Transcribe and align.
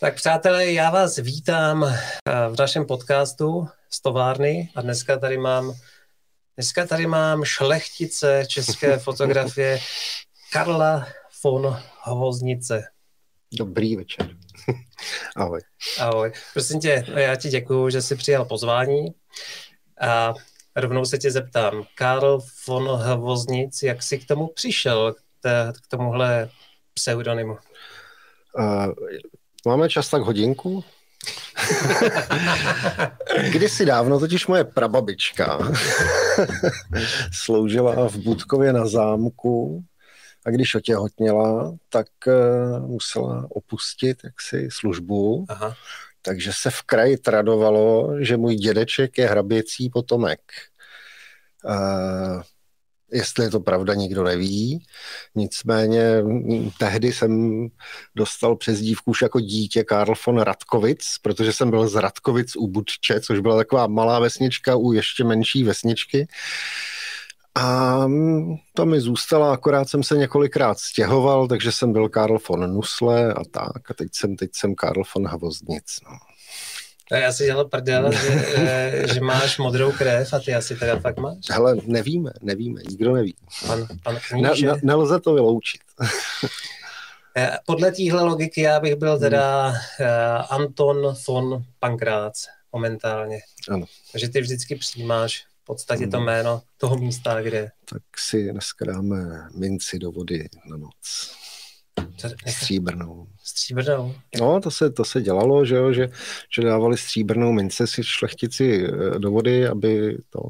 Tak 0.00 0.14
přátelé, 0.14 0.72
já 0.72 0.90
vás 0.90 1.16
vítám 1.16 1.84
eh, 1.84 1.94
v 2.48 2.58
našem 2.58 2.86
podcastu 2.86 3.68
z 3.90 4.00
továrny 4.02 4.70
a 4.74 4.80
dneska 4.80 5.18
tady 5.18 5.38
mám 5.38 5.74
dneska 6.56 6.86
tady 6.86 7.06
mám 7.06 7.44
šlechtice 7.44 8.44
české 8.48 8.98
fotografie 9.04 9.78
Karla 10.52 11.08
von 11.44 11.76
Hvoznice. 12.02 12.84
Dobrý 13.52 13.96
večer. 13.96 14.28
Ahoj. 15.36 15.60
Ahoj. 15.98 16.32
Prosím 16.52 16.80
tě, 16.80 17.04
já 17.16 17.36
ti 17.36 17.48
děkuji, 17.48 17.90
že 17.90 18.02
jsi 18.02 18.16
přijal 18.16 18.44
pozvání 18.44 19.06
a 20.00 20.34
rovnou 20.76 21.04
se 21.04 21.18
tě 21.18 21.30
zeptám. 21.30 21.84
Karl 21.94 22.40
von 22.68 22.88
Hvoznic, 22.88 23.82
jak 23.82 24.02
jsi 24.02 24.18
k 24.18 24.26
tomu 24.26 24.46
přišel, 24.46 25.14
k 25.72 25.88
tomuhle 25.88 26.50
pseudonymu? 26.94 27.58
Uh, 28.58 28.94
Máme 29.66 29.88
čas 29.88 30.08
tak 30.08 30.22
hodinku? 30.22 30.84
Kdysi 33.52 33.86
dávno 33.86 34.20
totiž 34.20 34.46
moje 34.46 34.64
prababička 34.64 35.58
sloužila 37.32 38.08
v 38.08 38.16
Budkově 38.16 38.72
na 38.72 38.86
zámku 38.86 39.84
a 40.46 40.50
když 40.50 40.74
otěhotněla, 40.74 41.74
tak 41.88 42.06
uh, 42.26 42.86
musela 42.86 43.46
opustit 43.50 44.24
jaksi 44.24 44.68
službu. 44.72 45.46
Aha. 45.48 45.74
Takže 46.22 46.50
se 46.54 46.70
v 46.70 46.82
kraji 46.82 47.16
tradovalo, 47.16 48.16
že 48.20 48.36
můj 48.36 48.54
dědeček 48.54 49.18
je 49.18 49.28
hraběcí 49.28 49.90
potomek. 49.90 50.40
Uh, 51.64 52.42
Jestli 53.12 53.44
je 53.44 53.50
to 53.50 53.60
pravda, 53.60 53.94
nikdo 53.94 54.24
neví. 54.24 54.86
Nicméně 55.34 56.22
tehdy 56.78 57.12
jsem 57.12 57.66
dostal 58.16 58.56
přezdívku 58.56 59.10
už 59.10 59.22
jako 59.22 59.40
dítě 59.40 59.84
Karl 59.84 60.14
von 60.26 60.38
Radkovic, 60.38 61.06
protože 61.22 61.52
jsem 61.52 61.70
byl 61.70 61.88
z 61.88 61.94
Radkovic 61.94 62.56
u 62.56 62.66
Budče, 62.66 63.20
což 63.20 63.40
byla 63.40 63.56
taková 63.56 63.86
malá 63.86 64.18
vesnička 64.18 64.76
u 64.76 64.92
ještě 64.92 65.24
menší 65.24 65.64
vesničky. 65.64 66.28
A 67.58 68.06
to 68.74 68.86
mi 68.86 69.00
zůstalo, 69.00 69.50
akorát 69.50 69.88
jsem 69.88 70.02
se 70.02 70.16
několikrát 70.16 70.78
stěhoval, 70.78 71.48
takže 71.48 71.72
jsem 71.72 71.92
byl 71.92 72.08
Karl 72.08 72.38
von 72.48 72.72
Nusle 72.74 73.32
a 73.32 73.44
tak. 73.50 73.90
A 73.90 73.94
teď 73.94 74.08
jsem, 74.12 74.36
teď 74.36 74.50
jsem 74.54 74.74
Karl 74.74 75.02
von 75.14 75.26
Havoznic. 75.26 75.84
No. 76.04 76.16
A 77.12 77.16
já 77.16 77.32
si 77.32 77.44
dělal 77.44 77.64
prdel, 77.64 78.12
že, 78.12 78.46
eh, 78.56 79.14
že 79.14 79.20
máš 79.20 79.58
modrou 79.58 79.92
krev 79.92 80.32
a 80.32 80.38
ty 80.38 80.54
asi 80.54 80.76
teda 80.76 80.98
fakt 80.98 81.18
máš. 81.18 81.36
Hele, 81.50 81.76
nevíme, 81.86 82.30
nevíme, 82.42 82.80
nikdo 82.90 83.14
neví. 83.14 83.34
Pan, 83.66 83.86
pan 84.02 84.18
ne, 84.32 84.50
ne, 84.62 84.74
nelze 84.82 85.20
to 85.20 85.34
vyloučit. 85.34 85.80
Eh, 87.38 87.58
podle 87.66 87.92
téhle 87.92 88.22
logiky 88.22 88.60
já 88.60 88.80
bych 88.80 88.94
byl 88.94 89.18
teda 89.18 89.68
uh, 89.68 89.76
Anton 90.50 91.14
von 91.28 91.64
Pankrác 91.80 92.46
momentálně. 92.72 93.38
Ano. 93.70 93.86
Takže 94.12 94.28
ty 94.28 94.40
vždycky 94.40 94.76
přijímáš 94.76 95.44
v 95.62 95.64
podstatě 95.64 96.06
to 96.06 96.20
jméno 96.20 96.62
toho 96.76 96.96
místa, 96.96 97.42
kde... 97.42 97.70
Tak 97.84 98.02
si 98.18 98.52
dneska 98.52 98.84
dáme 98.84 99.48
minci 99.54 99.98
do 99.98 100.12
vody 100.12 100.48
na 100.70 100.76
noc. 100.76 101.30
Stříbrnou. 102.46 103.26
Stříbrnou? 103.44 104.14
No, 104.40 104.60
to 104.60 104.70
se, 104.70 104.90
to 104.90 105.04
se 105.04 105.22
dělalo, 105.22 105.64
že, 105.64 105.74
jo, 105.74 105.92
že, 105.92 106.08
že 106.50 106.62
dávali 106.62 106.96
stříbrnou 106.96 107.52
mince 107.52 107.86
si 107.86 108.04
šlechtici 108.04 108.86
eh, 108.86 109.18
do 109.18 109.30
vody, 109.30 109.68
aby 109.68 110.18
to, 110.30 110.40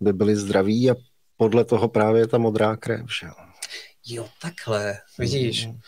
aby 0.00 0.12
byli 0.12 0.36
zdraví 0.36 0.90
a 0.90 0.94
podle 1.36 1.64
toho 1.64 1.88
právě 1.88 2.26
ta 2.26 2.38
modrá 2.38 2.76
krev, 2.76 3.06
že 3.20 3.26
jo. 3.26 3.32
Jo, 4.06 4.28
takhle, 4.42 4.98
vidíš. 5.18 5.66
Mm. 5.66 5.78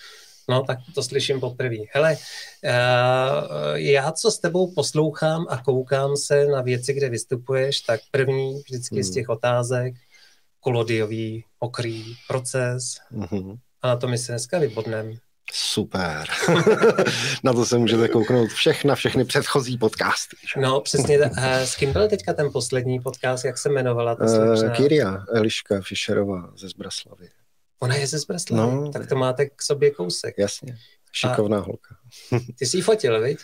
No, 0.49 0.63
tak 0.63 0.79
to 0.95 1.03
slyším 1.03 1.41
poprvé. 1.41 1.77
Hele, 1.93 2.17
eh, 2.65 2.73
já 3.75 4.13
co 4.13 4.31
s 4.31 4.39
tebou 4.39 4.75
poslouchám 4.75 5.47
a 5.49 5.63
koukám 5.63 6.17
se 6.17 6.47
na 6.47 6.63
věci, 6.63 6.93
kde 6.93 7.09
vystupuješ, 7.09 7.81
tak 7.81 8.01
první 8.11 8.63
vždycky 8.67 8.97
mm. 8.97 9.03
z 9.03 9.11
těch 9.11 9.29
otázek, 9.29 9.95
kolodiový, 10.61 11.45
okrý 11.59 12.05
proces, 12.29 12.83
mm-hmm. 13.13 13.59
A 13.83 13.89
na 13.89 13.97
to 13.97 14.09
my 14.09 14.19
se 14.19 14.33
dneska 14.33 14.59
vybodneme. 14.59 15.13
Super. 15.53 16.25
na 17.45 17.53
to 17.53 17.67
se 17.67 17.79
můžete 17.79 18.09
kouknout 18.09 18.51
všechna, 18.51 18.95
všechny 18.95 19.25
předchozí 19.25 19.79
podcasty. 19.79 20.37
Že? 20.55 20.61
No, 20.61 20.81
přesně. 20.81 21.19
S 21.39 21.77
kým 21.77 21.93
byl 21.93 22.09
teďka 22.09 22.33
ten 22.33 22.53
poslední 22.53 23.01
podcast, 23.01 23.45
jak 23.45 23.59
se 23.59 23.69
jmenovala 23.69 24.15
ta 24.15 24.29
slečna? 24.29 24.69
Uh, 24.71 24.77
Kyria 24.77 25.25
Eliška 25.35 25.81
Fischerová 25.81 26.53
ze 26.57 26.69
Zbraslavy. 26.69 27.29
Ona 27.81 27.95
je 27.95 28.07
ze 28.07 28.19
Zbraslavy? 28.19 28.75
No, 28.75 28.91
tak 28.93 29.09
to 29.09 29.17
máte 29.17 29.47
k 29.47 29.63
sobě 29.63 29.91
kousek. 29.91 30.35
Jasně. 30.39 30.77
Šikovná 31.13 31.59
A 31.59 31.61
holka. 31.61 31.97
ty 32.59 32.67
jsi 32.67 32.77
ji 32.77 32.83
fotil, 32.83 33.21
viď? 33.23 33.39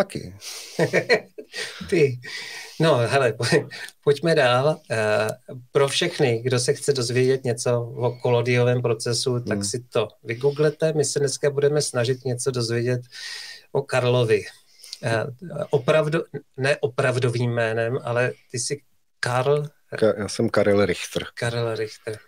Taky. 0.00 0.34
Ty. 1.90 2.20
No, 2.80 2.96
hele, 2.96 3.34
pojďme 4.04 4.34
dál. 4.34 4.80
Eh, 4.90 5.28
pro 5.72 5.88
všechny, 5.88 6.42
kdo 6.42 6.58
se 6.58 6.74
chce 6.74 6.92
dozvědět 6.92 7.44
něco 7.44 7.80
o 7.80 8.12
kolodiovém 8.12 8.82
procesu, 8.82 9.40
tak 9.40 9.58
hmm. 9.58 9.64
si 9.64 9.80
to 9.80 10.08
vygooglete. 10.24 10.92
My 10.92 11.04
se 11.04 11.18
dneska 11.18 11.50
budeme 11.50 11.82
snažit 11.82 12.24
něco 12.24 12.50
dozvědět 12.50 13.00
o 13.72 13.82
Karlovi. 13.82 14.44
Eh, 15.02 15.24
opravdu, 15.70 16.24
ne 16.56 16.76
opravdovým 16.76 17.50
jménem, 17.50 17.98
ale 18.02 18.32
ty 18.50 18.58
jsi 18.58 18.80
Karl... 19.20 19.64
Ka- 19.92 20.18
já 20.18 20.28
jsem 20.28 20.48
Karel 20.48 20.86
Richter. 20.86 21.26
Karel 21.34 21.76
Richter. 21.76 22.18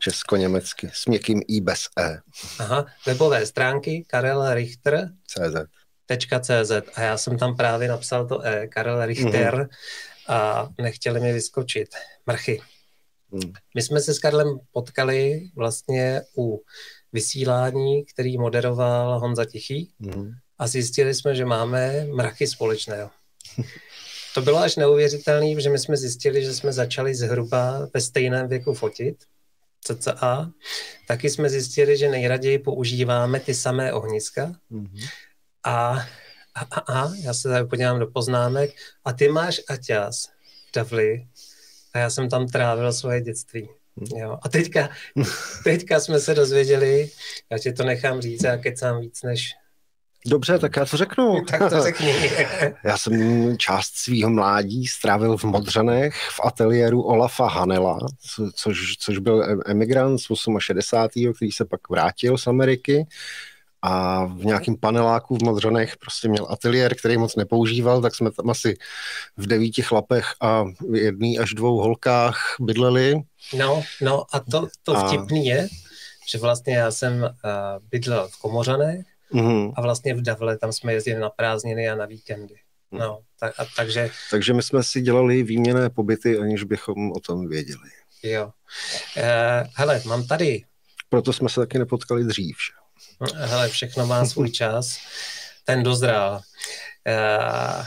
Česko-německy, 0.00 0.90
s 0.92 1.06
měkkým 1.06 1.42
i 1.48 1.60
bez 1.60 1.80
E. 1.98 2.18
Aha, 2.58 2.86
webové 3.06 3.46
stránky 3.46 4.04
Karel 4.08 4.54
Richter. 4.54 5.10
CZ. 5.26 5.77
.cz 6.08 6.70
a 6.94 7.02
já 7.02 7.18
jsem 7.18 7.38
tam 7.38 7.56
právě 7.56 7.88
napsal 7.88 8.26
to 8.26 8.46
E, 8.46 8.66
Karel 8.66 9.06
Richter 9.06 9.54
mm-hmm. 9.54 9.68
a 10.28 10.68
nechtěli 10.78 11.20
mi 11.20 11.32
vyskočit 11.32 11.88
mrchy. 12.26 12.60
Mm. 13.30 13.52
My 13.74 13.82
jsme 13.82 14.00
se 14.00 14.14
s 14.14 14.18
Karlem 14.18 14.58
potkali 14.72 15.50
vlastně 15.56 16.22
u 16.38 16.62
vysílání, 17.12 18.04
který 18.04 18.38
moderoval 18.38 19.20
Honza 19.20 19.44
Tichý 19.44 19.90
mm. 19.98 20.30
a 20.58 20.66
zjistili 20.66 21.14
jsme, 21.14 21.34
že 21.34 21.44
máme 21.44 22.04
mrachy 22.04 22.46
společného. 22.46 23.10
To 24.34 24.42
bylo 24.42 24.58
až 24.58 24.76
neuvěřitelné, 24.76 25.60
že 25.60 25.70
my 25.70 25.78
jsme 25.78 25.96
zjistili, 25.96 26.44
že 26.44 26.54
jsme 26.54 26.72
začali 26.72 27.14
zhruba 27.14 27.88
ve 27.94 28.00
stejném 28.00 28.48
věku 28.48 28.74
fotit, 28.74 29.16
cca. 29.84 30.52
Taky 31.08 31.30
jsme 31.30 31.50
zjistili, 31.50 31.96
že 31.96 32.10
nejraději 32.10 32.58
používáme 32.58 33.40
ty 33.40 33.54
samé 33.54 33.92
ohniska. 33.92 34.52
Mm-hmm. 34.70 35.08
A, 35.64 36.06
a, 36.54 36.60
a, 36.70 37.00
a 37.00 37.12
já 37.22 37.34
se 37.34 37.48
tady 37.48 37.68
podívám 37.68 37.98
do 37.98 38.06
poznámek. 38.06 38.70
A 39.04 39.12
ty 39.12 39.28
máš 39.28 39.60
Aťas 39.68 40.26
v 40.68 40.74
Davli 40.74 41.26
a 41.94 41.98
já 41.98 42.10
jsem 42.10 42.28
tam 42.28 42.46
trávil 42.46 42.92
svoje 42.92 43.20
dětství. 43.20 43.68
Jo. 44.16 44.38
A 44.42 44.48
teďka, 44.48 44.88
teďka 45.64 46.00
jsme 46.00 46.20
se 46.20 46.34
dozvěděli, 46.34 47.10
já 47.50 47.58
ti 47.58 47.72
to 47.72 47.84
nechám 47.84 48.20
říct, 48.20 48.44
já 48.44 48.56
kecám 48.56 49.00
víc 49.00 49.22
než 49.22 49.54
Dobře, 50.26 50.58
tak 50.58 50.76
já 50.76 50.84
to 50.84 50.96
řeknu. 50.96 51.44
tak 51.50 51.70
to 51.70 51.82
řekni. 51.82 52.14
já 52.84 52.98
jsem 52.98 53.56
část 53.58 53.94
svého 53.94 54.30
mládí 54.30 54.86
strávil 54.86 55.36
v 55.36 55.44
Modřanech 55.44 56.14
v 56.14 56.40
ateliéru 56.44 57.02
Olafa 57.02 57.48
Hanela, 57.48 57.98
což, 58.54 58.96
což 58.98 59.18
byl 59.18 59.62
emigrant 59.66 60.20
z 60.20 60.26
68. 60.58 61.32
který 61.32 61.52
se 61.52 61.64
pak 61.64 61.88
vrátil 61.90 62.38
z 62.38 62.46
Ameriky 62.46 63.06
a 63.82 64.24
v 64.24 64.44
nějakém 64.44 64.76
paneláku 64.76 65.36
v 65.36 65.42
Modřanech 65.42 65.96
prostě 65.96 66.28
měl 66.28 66.46
ateliér, 66.50 66.94
který 66.94 67.16
moc 67.16 67.36
nepoužíval, 67.36 68.02
tak 68.02 68.14
jsme 68.14 68.30
tam 68.30 68.50
asi 68.50 68.76
v 69.36 69.46
devíti 69.46 69.82
chlapech 69.82 70.26
a 70.40 70.64
v 70.64 70.94
jedný 70.94 71.38
až 71.38 71.54
dvou 71.54 71.76
holkách 71.76 72.56
bydleli. 72.60 73.22
No, 73.56 73.82
no 74.02 74.24
a 74.32 74.40
to, 74.40 74.68
to 74.82 74.96
a... 74.96 75.08
vtipný 75.08 75.46
je, 75.46 75.68
že 76.30 76.38
vlastně 76.38 76.76
já 76.76 76.90
jsem 76.90 77.22
uh, 77.22 77.28
bydlel 77.90 78.28
v 78.28 78.38
Komořanech 78.38 79.06
mm-hmm. 79.32 79.72
a 79.76 79.80
vlastně 79.80 80.14
v 80.14 80.22
Davle 80.22 80.58
tam 80.58 80.72
jsme 80.72 80.92
jezdili 80.92 81.20
na 81.20 81.30
prázdniny 81.30 81.88
a 81.88 81.96
na 81.96 82.06
víkendy. 82.06 82.54
Mhm. 82.90 83.02
No, 83.02 83.20
tak, 83.40 83.60
a, 83.60 83.64
takže... 83.76 84.10
takže 84.30 84.54
my 84.54 84.62
jsme 84.62 84.82
si 84.82 85.00
dělali 85.00 85.42
výměné 85.42 85.90
pobyty, 85.90 86.38
aniž 86.38 86.64
bychom 86.64 87.12
o 87.12 87.20
tom 87.20 87.48
věděli. 87.48 87.90
Jo. 88.22 88.44
Uh, 89.16 89.68
hele, 89.74 90.02
mám 90.06 90.26
tady... 90.26 90.64
Proto 91.08 91.32
jsme 91.32 91.48
se 91.48 91.60
taky 91.60 91.78
nepotkali 91.78 92.24
dřív, 92.24 92.56
že? 92.56 92.87
Hele, 93.34 93.68
všechno 93.68 94.06
má 94.06 94.24
svůj 94.24 94.50
čas, 94.50 94.98
ten 95.64 95.82
dozrál. 95.82 96.40
Eh, 97.06 97.84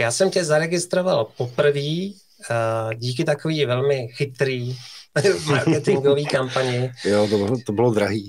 já 0.00 0.10
jsem 0.10 0.30
tě 0.30 0.44
zaregistroval 0.44 1.24
poprvé 1.36 1.80
eh, 1.80 2.94
díky 2.94 3.24
takový 3.24 3.64
velmi 3.64 4.08
chytrý 4.08 4.76
marketingový 5.46 6.26
kampani. 6.26 6.92
Jo, 7.04 7.28
to 7.30 7.36
bylo, 7.36 7.58
to 7.66 7.72
bylo 7.72 7.90
drahý. 7.94 8.28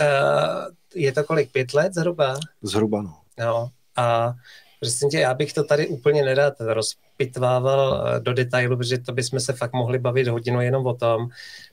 Eh, 0.00 0.66
je 0.94 1.12
to 1.12 1.24
kolik, 1.24 1.52
pět 1.52 1.74
let 1.74 1.94
zhruba? 1.94 2.40
Zhruba, 2.62 3.02
no. 3.02 3.16
no. 3.38 3.68
A 3.96 4.34
prostě 4.80 5.06
tě, 5.06 5.18
já 5.18 5.34
bych 5.34 5.52
to 5.52 5.64
tady 5.64 5.86
úplně 5.88 6.24
nedat 6.24 6.54
rozpitvával 6.60 8.04
do 8.20 8.32
detailu, 8.32 8.76
protože 8.76 8.98
to 8.98 9.12
bychom 9.12 9.40
se 9.40 9.52
fakt 9.52 9.72
mohli 9.72 9.98
bavit 9.98 10.28
hodinu 10.28 10.60
jenom 10.60 10.86
o 10.86 10.94
tom, 10.94 11.28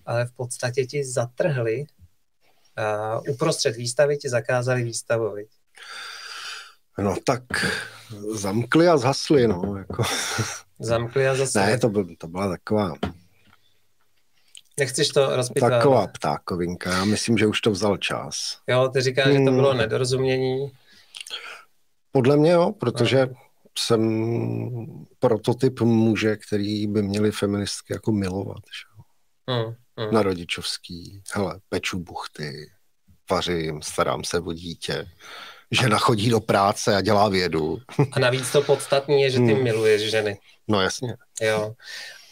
ale 0.06 0.26
v 0.26 0.32
podstatě 0.32 0.86
ti 0.86 1.06
zatrhli 1.06 1.86
uh, 2.78 3.34
uprostřed 3.34 3.76
výstavy 3.76 4.18
ti 4.18 4.30
zakázali 4.30 4.84
výstavu, 4.84 5.34
viď? 5.36 5.50
No 6.98 7.16
tak 7.24 7.44
zamkli 8.34 8.88
a 8.88 8.98
zhasli, 8.98 9.48
no. 9.48 9.76
Jako. 9.78 10.04
Zamkli 10.80 11.28
a 11.28 11.36
zhasli. 11.36 11.62
Ne, 11.62 11.78
to, 11.78 11.90
byl, 11.90 12.08
to 12.18 12.28
byla 12.28 12.48
taková... 12.50 12.94
Nechceš 14.80 15.10
to 15.10 15.36
rozpitvat? 15.36 15.72
Taková 15.72 16.08
ptákovinka, 16.08 16.92
já 16.92 17.06
myslím, 17.06 17.38
že 17.38 17.48
už 17.48 17.62
to 17.62 17.72
vzal 17.72 17.98
čas. 17.98 18.58
Jo, 18.68 18.90
ty 18.94 19.02
říkáš, 19.02 19.26
hmm. 19.26 19.38
že 19.38 19.46
to 19.46 19.52
bylo 19.52 19.70
hmm. 19.70 19.78
nedorozumění. 19.78 20.72
Podle 22.12 22.38
mě 22.38 22.52
jo, 22.52 22.72
protože 22.80 23.26
no. 23.26 23.34
jsem 23.78 24.02
prototyp 25.20 25.82
muže, 25.82 26.38
který 26.38 26.88
by 26.88 27.02
měli 27.02 27.32
feministky 27.32 27.94
jako 27.94 28.12
milovat. 28.12 28.58
Že? 28.58 29.04
Hmm. 29.54 29.74
Hmm. 30.00 30.14
Na 30.14 30.24
rodičovský. 30.24 31.22
Hele, 31.34 31.60
peču 31.70 32.00
buchty, 32.00 32.72
vařím, 33.32 33.82
starám 33.82 34.24
se 34.24 34.40
o 34.40 34.54
dítě 34.54 35.08
žena 35.72 35.98
chodí 35.98 36.30
do 36.30 36.40
práce 36.40 36.96
a 36.96 37.02
dělá 37.02 37.30
vědu. 37.30 37.78
A 38.12 38.20
navíc 38.20 38.52
to 38.52 38.62
podstatní 38.62 39.22
je, 39.22 39.30
že 39.30 39.38
ty 39.38 39.54
hmm. 39.54 39.64
miluješ 39.64 40.12
ženy. 40.12 40.40
No 40.68 40.82
jasně. 40.82 41.16
Jo. 41.42 41.74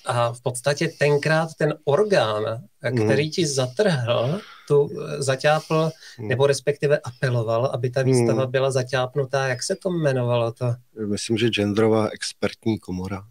A 0.05 0.33
v 0.33 0.41
podstatě 0.41 0.87
tenkrát 0.87 1.49
ten 1.57 1.73
orgán, 1.85 2.43
který 2.79 3.23
hmm. 3.23 3.31
ti 3.31 3.47
zatrhl, 3.47 4.41
tu 4.67 4.89
zaťápl, 5.17 5.91
hmm. 6.17 6.27
nebo 6.27 6.47
respektive 6.47 6.99
apeloval, 6.99 7.65
aby 7.65 7.89
ta 7.89 8.01
výstava 8.01 8.43
hmm. 8.43 8.51
byla 8.51 8.71
zaťápnutá. 8.71 9.47
Jak 9.47 9.63
se 9.63 9.75
to 9.75 9.89
jmenovalo 9.89 10.51
to? 10.51 10.65
Myslím, 11.07 11.37
že 11.37 11.49
genderová 11.49 12.09
expertní 12.09 12.79
komora. 12.79 13.23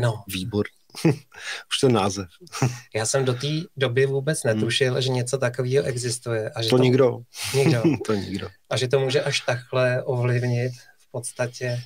no. 0.00 0.22
Výbor. 0.28 0.66
Už 1.70 1.78
ten 1.80 1.92
název. 1.92 2.26
Já 2.94 3.06
jsem 3.06 3.24
do 3.24 3.34
té 3.34 3.48
doby 3.76 4.06
vůbec 4.06 4.40
hmm. 4.44 4.54
netušil, 4.54 4.92
hmm. 4.92 5.02
že 5.02 5.08
něco 5.08 5.38
takového 5.38 5.84
existuje. 5.84 6.50
A 6.50 6.62
že 6.62 6.70
to, 6.70 6.76
to 6.76 6.82
nikdo. 6.82 7.18
Nikdo. 7.54 7.82
to 8.06 8.14
nikdo. 8.14 8.48
A 8.70 8.76
že 8.76 8.88
to 8.88 9.00
může 9.00 9.22
až 9.22 9.40
takhle 9.40 10.02
ovlivnit 10.02 10.72
v 10.98 11.10
podstatě 11.10 11.82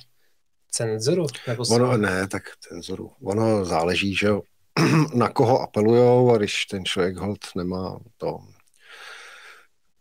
cenzuru? 0.71 1.27
Nebo 1.47 1.63
ono, 1.63 1.97
ne, 1.97 2.27
tak 2.27 2.43
cenzuru. 2.59 3.11
Ono 3.23 3.65
záleží, 3.65 4.15
že 4.15 4.29
na 5.13 5.29
koho 5.29 5.61
apelujou 5.61 6.31
a 6.31 6.37
když 6.37 6.65
ten 6.65 6.85
člověk 6.85 7.17
hold 7.17 7.39
nemá 7.55 7.99
to, 8.17 8.39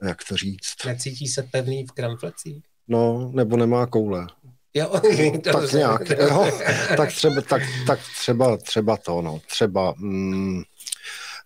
jak 0.03 0.25
to 0.29 0.37
říct. 0.37 0.85
Necítí 0.87 1.29
se 1.29 1.43
pevný 1.43 1.87
v 1.87 1.93
kramflecích? 1.93 2.65
No, 2.89 3.31
nebo 3.35 3.57
nemá 3.57 3.87
koule. 3.87 4.27
Jo, 4.75 5.01
tak 5.45 5.73
nějak, 5.73 6.11
jo, 6.11 6.51
tak 6.97 7.09
třeba, 7.09 7.41
tak, 7.41 7.63
tak 7.87 8.01
třeba, 8.19 8.57
třeba 8.57 8.97
to, 8.97 9.23
no, 9.23 9.41
třeba 9.47 9.95
mm, 9.97 10.63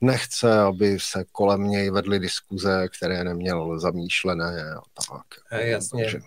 nechce, 0.00 0.60
aby 0.60 1.00
se 1.00 1.24
kolem 1.32 1.68
něj 1.68 1.90
vedly 1.90 2.18
diskuze, 2.18 2.88
které 2.98 3.24
neměl 3.24 3.80
zamýšlené 3.80 4.74
a 4.74 4.80
tak. 5.10 5.26
A 5.50 5.56
jasně, 5.56 6.04
takže, 6.04 6.18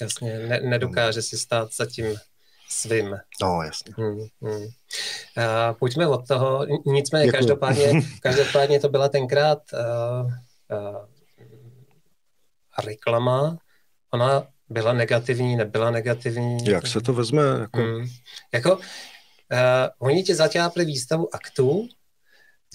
jasně, 0.00 0.38
ne, 0.38 0.60
nedokáže 0.60 1.22
si 1.22 1.38
stát 1.38 1.68
za 1.74 1.86
tím 1.86 2.16
svým. 2.68 3.16
No, 3.42 3.62
jasně. 3.62 3.94
Hmm, 3.96 4.26
hmm. 4.42 4.66
A 5.46 5.72
pojďme 5.72 6.06
od 6.06 6.28
toho, 6.28 6.66
nicméně 6.86 7.26
Děkuji. 7.26 7.36
každopádně, 7.36 7.92
každopádně 8.22 8.80
to 8.80 8.88
byla 8.88 9.08
tenkrát 9.08 9.58
uh, 9.72 10.30
uh, 10.78 11.04
reklama, 12.84 13.58
ona 14.10 14.46
byla 14.68 14.92
negativní, 14.92 15.56
nebyla 15.56 15.90
negativní. 15.90 16.58
Jak 16.64 16.86
se 16.86 17.00
to 17.00 17.12
vezme? 17.12 17.42
Jako, 17.60 17.80
hmm. 17.80 18.06
jako 18.52 18.76
uh, 18.76 18.80
oni 19.98 20.22
ti 20.22 20.34
zaťápli 20.34 20.84
výstavu 20.84 21.34
aktů, 21.34 21.88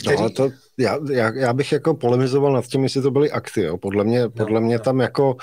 který... 0.01 0.21
No, 0.21 0.29
to, 0.29 0.49
já, 0.77 0.99
já, 1.11 1.33
já, 1.35 1.53
bych 1.53 1.71
jako 1.71 1.93
polemizoval 1.93 2.53
nad 2.53 2.65
tím, 2.65 2.83
jestli 2.83 3.01
to 3.01 3.11
byly 3.11 3.31
akty. 3.31 3.61
Jo. 3.61 3.77
Podle 3.77 4.03
mě, 4.03 4.21
no, 4.21 4.29
podle 4.29 4.61
mě 4.61 4.77
no. 4.77 4.83
tam 4.83 4.99
jako 4.99 5.33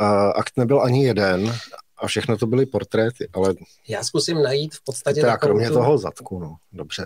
uh, 0.00 0.06
akt 0.34 0.56
nebyl 0.56 0.82
ani 0.82 1.04
jeden 1.04 1.54
a 1.98 2.06
všechno 2.06 2.38
to 2.38 2.46
byly 2.46 2.66
portréty, 2.66 3.28
ale... 3.32 3.54
Já 3.88 4.04
zkusím 4.04 4.42
najít 4.42 4.74
v 4.74 4.84
podstatě 4.84 5.20
Teda 5.20 5.36
kromě 5.36 5.68
tu... 5.68 5.74
toho 5.74 5.98
zadku, 5.98 6.38
no, 6.38 6.56
dobře. 6.72 7.04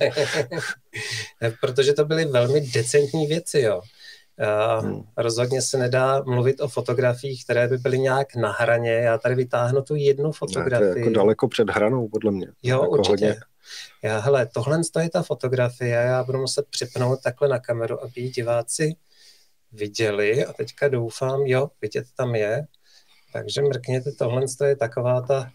Protože 1.60 1.92
to 1.92 2.04
byly 2.04 2.24
velmi 2.24 2.60
decentní 2.60 3.26
věci, 3.26 3.60
jo. 3.60 3.80
Uh, 4.40 4.84
hmm. 4.84 5.02
Rozhodně 5.16 5.62
se 5.62 5.78
nedá 5.78 6.22
mluvit 6.22 6.60
o 6.60 6.68
fotografiích, 6.68 7.44
které 7.44 7.68
by 7.68 7.78
byly 7.78 7.98
nějak 7.98 8.36
na 8.36 8.52
hraně. 8.52 8.92
Já 8.92 9.18
tady 9.18 9.34
vytáhnu 9.34 9.82
tu 9.82 9.94
jednu 9.94 10.32
fotografii. 10.32 10.88
Ne, 10.88 10.92
to 10.92 10.98
je 10.98 11.04
jako 11.04 11.14
daleko 11.14 11.48
před 11.48 11.70
hranou, 11.70 12.08
podle 12.08 12.30
mě. 12.30 12.46
Jo, 12.62 12.80
jako 12.82 12.88
určitě. 12.88 13.10
Hodně. 13.26 13.40
Já, 14.02 14.18
hele, 14.18 14.46
tohle 14.46 14.80
je 15.00 15.10
ta 15.10 15.22
fotografie, 15.22 15.90
já 15.90 16.24
budu 16.24 16.38
muset 16.38 16.66
připnout 16.70 17.22
takhle 17.22 17.48
na 17.48 17.58
kameru, 17.58 18.02
aby 18.02 18.20
ji 18.20 18.30
diváci 18.30 18.96
viděli 19.72 20.46
a 20.46 20.52
teďka 20.52 20.88
doufám, 20.88 21.40
jo, 21.40 21.70
vidět 21.82 22.06
tam 22.16 22.34
je. 22.34 22.66
Takže 23.32 23.62
mrkněte, 23.62 24.12
tohle 24.12 24.42
je 24.64 24.76
taková 24.76 25.20
ta 25.20 25.50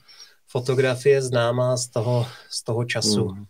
fotografie 0.48 1.22
známá 1.22 1.78
z 1.78 1.88
toho, 1.88 2.26
z 2.50 2.64
toho 2.64 2.86
času. 2.86 3.28
Hmm. 3.28 3.46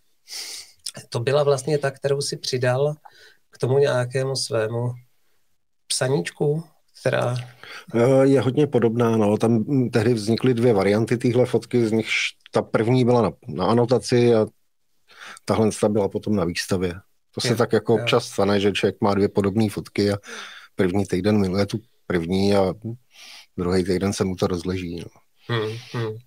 To 1.10 1.20
byla 1.20 1.44
vlastně 1.44 1.78
ta, 1.78 1.92
kterou 1.92 2.22
si 2.22 2.38
přidal 2.38 2.94
k 3.50 3.58
tomu 3.58 3.78
nějakému 3.78 4.36
svému 4.36 4.94
psaníčku, 5.94 6.64
která... 7.02 7.36
Eh, 7.96 8.28
je 8.28 8.42
hodně 8.42 8.68
podobná, 8.68 9.18
no. 9.18 9.38
Tam 9.38 9.66
tehdy 9.90 10.14
vznikly 10.14 10.54
dvě 10.54 10.74
varianty 10.74 11.18
téhle 11.18 11.46
fotky, 11.46 11.86
z 11.86 11.92
nich 11.92 12.08
ta 12.52 12.62
první 12.62 13.06
byla 13.06 13.22
na, 13.22 13.32
na 13.48 13.66
anotaci 13.66 14.36
a 14.36 14.46
tahle 15.46 15.70
byla 15.90 16.10
potom 16.10 16.36
na 16.36 16.46
výstavě. 16.46 16.94
To 17.34 17.42
se 17.42 17.48
je, 17.48 17.56
tak 17.56 17.74
jako 17.74 17.98
je. 17.98 18.02
občas 18.02 18.26
stane, 18.26 18.60
že 18.60 18.72
člověk 18.72 19.02
má 19.02 19.14
dvě 19.14 19.30
podobné 19.30 19.70
fotky 19.70 20.12
a 20.12 20.18
první 20.76 21.06
týden 21.06 21.40
miluje 21.40 21.66
tu 21.66 21.80
první 22.08 22.56
a 22.56 22.74
druhý 23.58 23.84
týden 23.84 24.14
se 24.14 24.24
mu 24.24 24.36
to 24.36 24.48
rozleží. 24.48 24.96
No, 24.96 25.10
hmm, 25.48 25.78
hmm. 25.94 26.18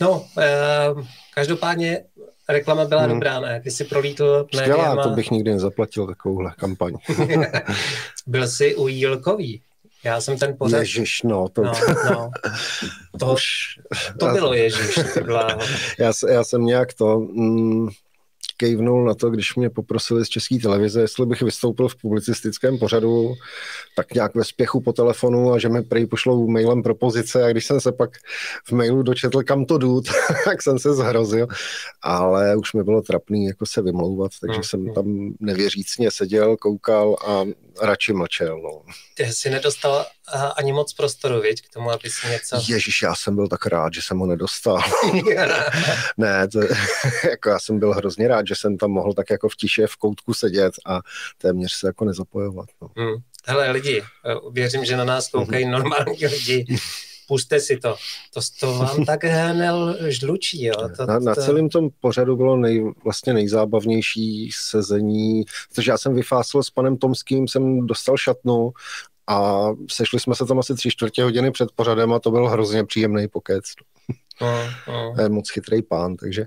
no 0.00 0.26
eh, 0.38 0.88
každopádně 1.34 2.04
reklama 2.48 2.84
byla 2.84 3.02
hmm. 3.02 3.10
dobrá, 3.10 3.40
ne? 3.40 3.60
Ty 3.60 3.70
jsi 3.70 3.84
prolítl 3.84 4.46
médiama. 4.56 5.02
to 5.02 5.10
bych 5.10 5.30
nikdy 5.30 5.52
nezaplatil 5.52 6.06
takovouhle 6.06 6.52
kampaň. 6.58 6.94
Byl 8.26 8.48
jsi 8.48 8.74
u 8.74 8.88
Jílkový. 8.88 9.62
Já 10.04 10.20
jsem 10.20 10.38
ten 10.38 10.56
pořad... 10.58 10.78
Ježiš, 10.78 11.22
no. 11.22 11.48
To, 11.48 11.62
no, 11.62 11.72
no. 12.10 12.30
to, 13.18 13.36
to 14.18 14.26
bylo 14.26 14.54
Ježiš. 14.54 14.98
já, 15.98 16.12
já 16.28 16.44
jsem 16.44 16.64
nějak 16.64 16.94
to... 16.94 17.18
Mm, 17.18 17.88
kejvnul 18.56 19.04
na 19.04 19.14
to, 19.14 19.30
když 19.30 19.54
mě 19.54 19.70
poprosili 19.70 20.24
z 20.24 20.28
české 20.28 20.58
televize, 20.58 21.00
jestli 21.00 21.26
bych 21.26 21.42
vystoupil 21.42 21.88
v 21.88 21.96
publicistickém 21.96 22.78
pořadu, 22.78 23.34
tak 23.96 24.14
nějak 24.14 24.34
ve 24.34 24.44
spěchu 24.44 24.80
po 24.80 24.92
telefonu 24.92 25.52
a 25.52 25.58
že 25.58 25.68
mi 25.68 25.82
prý 25.82 26.06
pošlou 26.06 26.48
mailem 26.48 26.82
propozice 26.82 27.44
a 27.44 27.48
když 27.48 27.66
jsem 27.66 27.80
se 27.80 27.92
pak 27.92 28.10
v 28.64 28.72
mailu 28.72 29.02
dočetl, 29.02 29.42
kam 29.42 29.64
to 29.64 29.78
jdu, 29.78 30.00
tak 30.44 30.62
jsem 30.62 30.78
se 30.78 30.94
zhrozil, 30.94 31.46
ale 32.02 32.56
už 32.56 32.72
mi 32.72 32.84
bylo 32.84 33.02
trapný 33.02 33.46
jako 33.46 33.66
se 33.66 33.82
vymlouvat, 33.82 34.32
takže 34.40 34.60
jsem 34.62 34.80
mhm. 34.80 34.94
tam 34.94 35.34
nevěřícně 35.40 36.10
seděl, 36.10 36.56
koukal 36.56 37.16
a 37.26 37.44
radši 37.82 38.12
mlčel. 38.12 38.60
No. 38.62 38.82
Ty 39.14 39.24
jsi 39.24 39.50
nedostal 39.50 40.04
ani 40.56 40.72
moc 40.72 40.92
prostoru, 40.92 41.40
viď, 41.40 41.62
k 41.62 41.72
tomu, 41.74 41.90
aby 41.90 42.10
si 42.10 42.28
něco... 42.28 42.56
Ježíš, 42.68 43.02
já 43.02 43.14
jsem 43.14 43.34
byl 43.34 43.48
tak 43.48 43.66
rád, 43.66 43.94
že 43.94 44.02
jsem 44.02 44.18
ho 44.18 44.26
nedostal. 44.26 44.78
ne, 46.16 46.48
to, 46.48 46.60
jako 47.30 47.48
já 47.48 47.58
jsem 47.58 47.78
byl 47.78 47.92
hrozně 47.92 48.28
rád, 48.28 48.46
že 48.46 48.54
jsem 48.56 48.76
tam 48.76 48.90
mohl 48.90 49.12
tak 49.12 49.30
jako 49.30 49.48
v 49.48 49.56
tiše 49.56 49.86
v 49.86 49.96
koutku 49.96 50.34
sedět 50.34 50.72
a 50.86 51.00
téměř 51.38 51.72
se 51.72 51.86
jako 51.86 52.04
nezapojovat. 52.04 52.68
No. 52.82 52.88
Hmm. 52.96 53.16
Hele 53.46 53.70
lidi, 53.70 54.02
věřím, 54.52 54.84
že 54.84 54.96
na 54.96 55.04
nás 55.04 55.28
koukají 55.28 55.64
mm 55.64 55.70
normální 55.70 56.26
lidi. 56.26 56.66
Puste 57.28 57.60
si 57.60 57.76
to. 57.76 57.96
To, 58.34 58.40
to 58.60 58.74
vám 58.74 59.04
tak 59.04 59.24
hnel 59.24 59.96
žlučí. 60.08 60.64
Jo? 60.64 60.74
To, 60.96 61.06
na, 61.06 61.18
na 61.18 61.34
celém 61.34 61.68
tom 61.68 61.88
pořadu 62.00 62.36
bylo 62.36 62.56
nej, 62.56 62.84
vlastně 63.04 63.32
nejzábavnější 63.32 64.50
sezení, 64.52 65.44
protože 65.74 65.90
já 65.90 65.98
jsem 65.98 66.14
vyfásl 66.14 66.62
s 66.62 66.70
panem 66.70 66.96
Tomským, 66.96 67.48
jsem 67.48 67.86
dostal 67.86 68.16
šatnu 68.16 68.72
a 69.28 69.68
sešli 69.90 70.20
jsme 70.20 70.34
se 70.34 70.46
tam 70.46 70.58
asi 70.58 70.74
tři 70.74 70.90
čtvrtě 70.90 71.22
hodiny 71.22 71.50
před 71.50 71.68
pořadem 71.74 72.12
a 72.12 72.18
to 72.18 72.30
byl 72.30 72.48
hrozně 72.48 72.84
příjemný 72.84 73.28
pokec. 73.28 73.64
No, 74.40 74.70
no. 74.88 75.14
Je 75.22 75.28
moc 75.28 75.50
chytrý 75.50 75.82
pán, 75.82 76.16
takže 76.16 76.46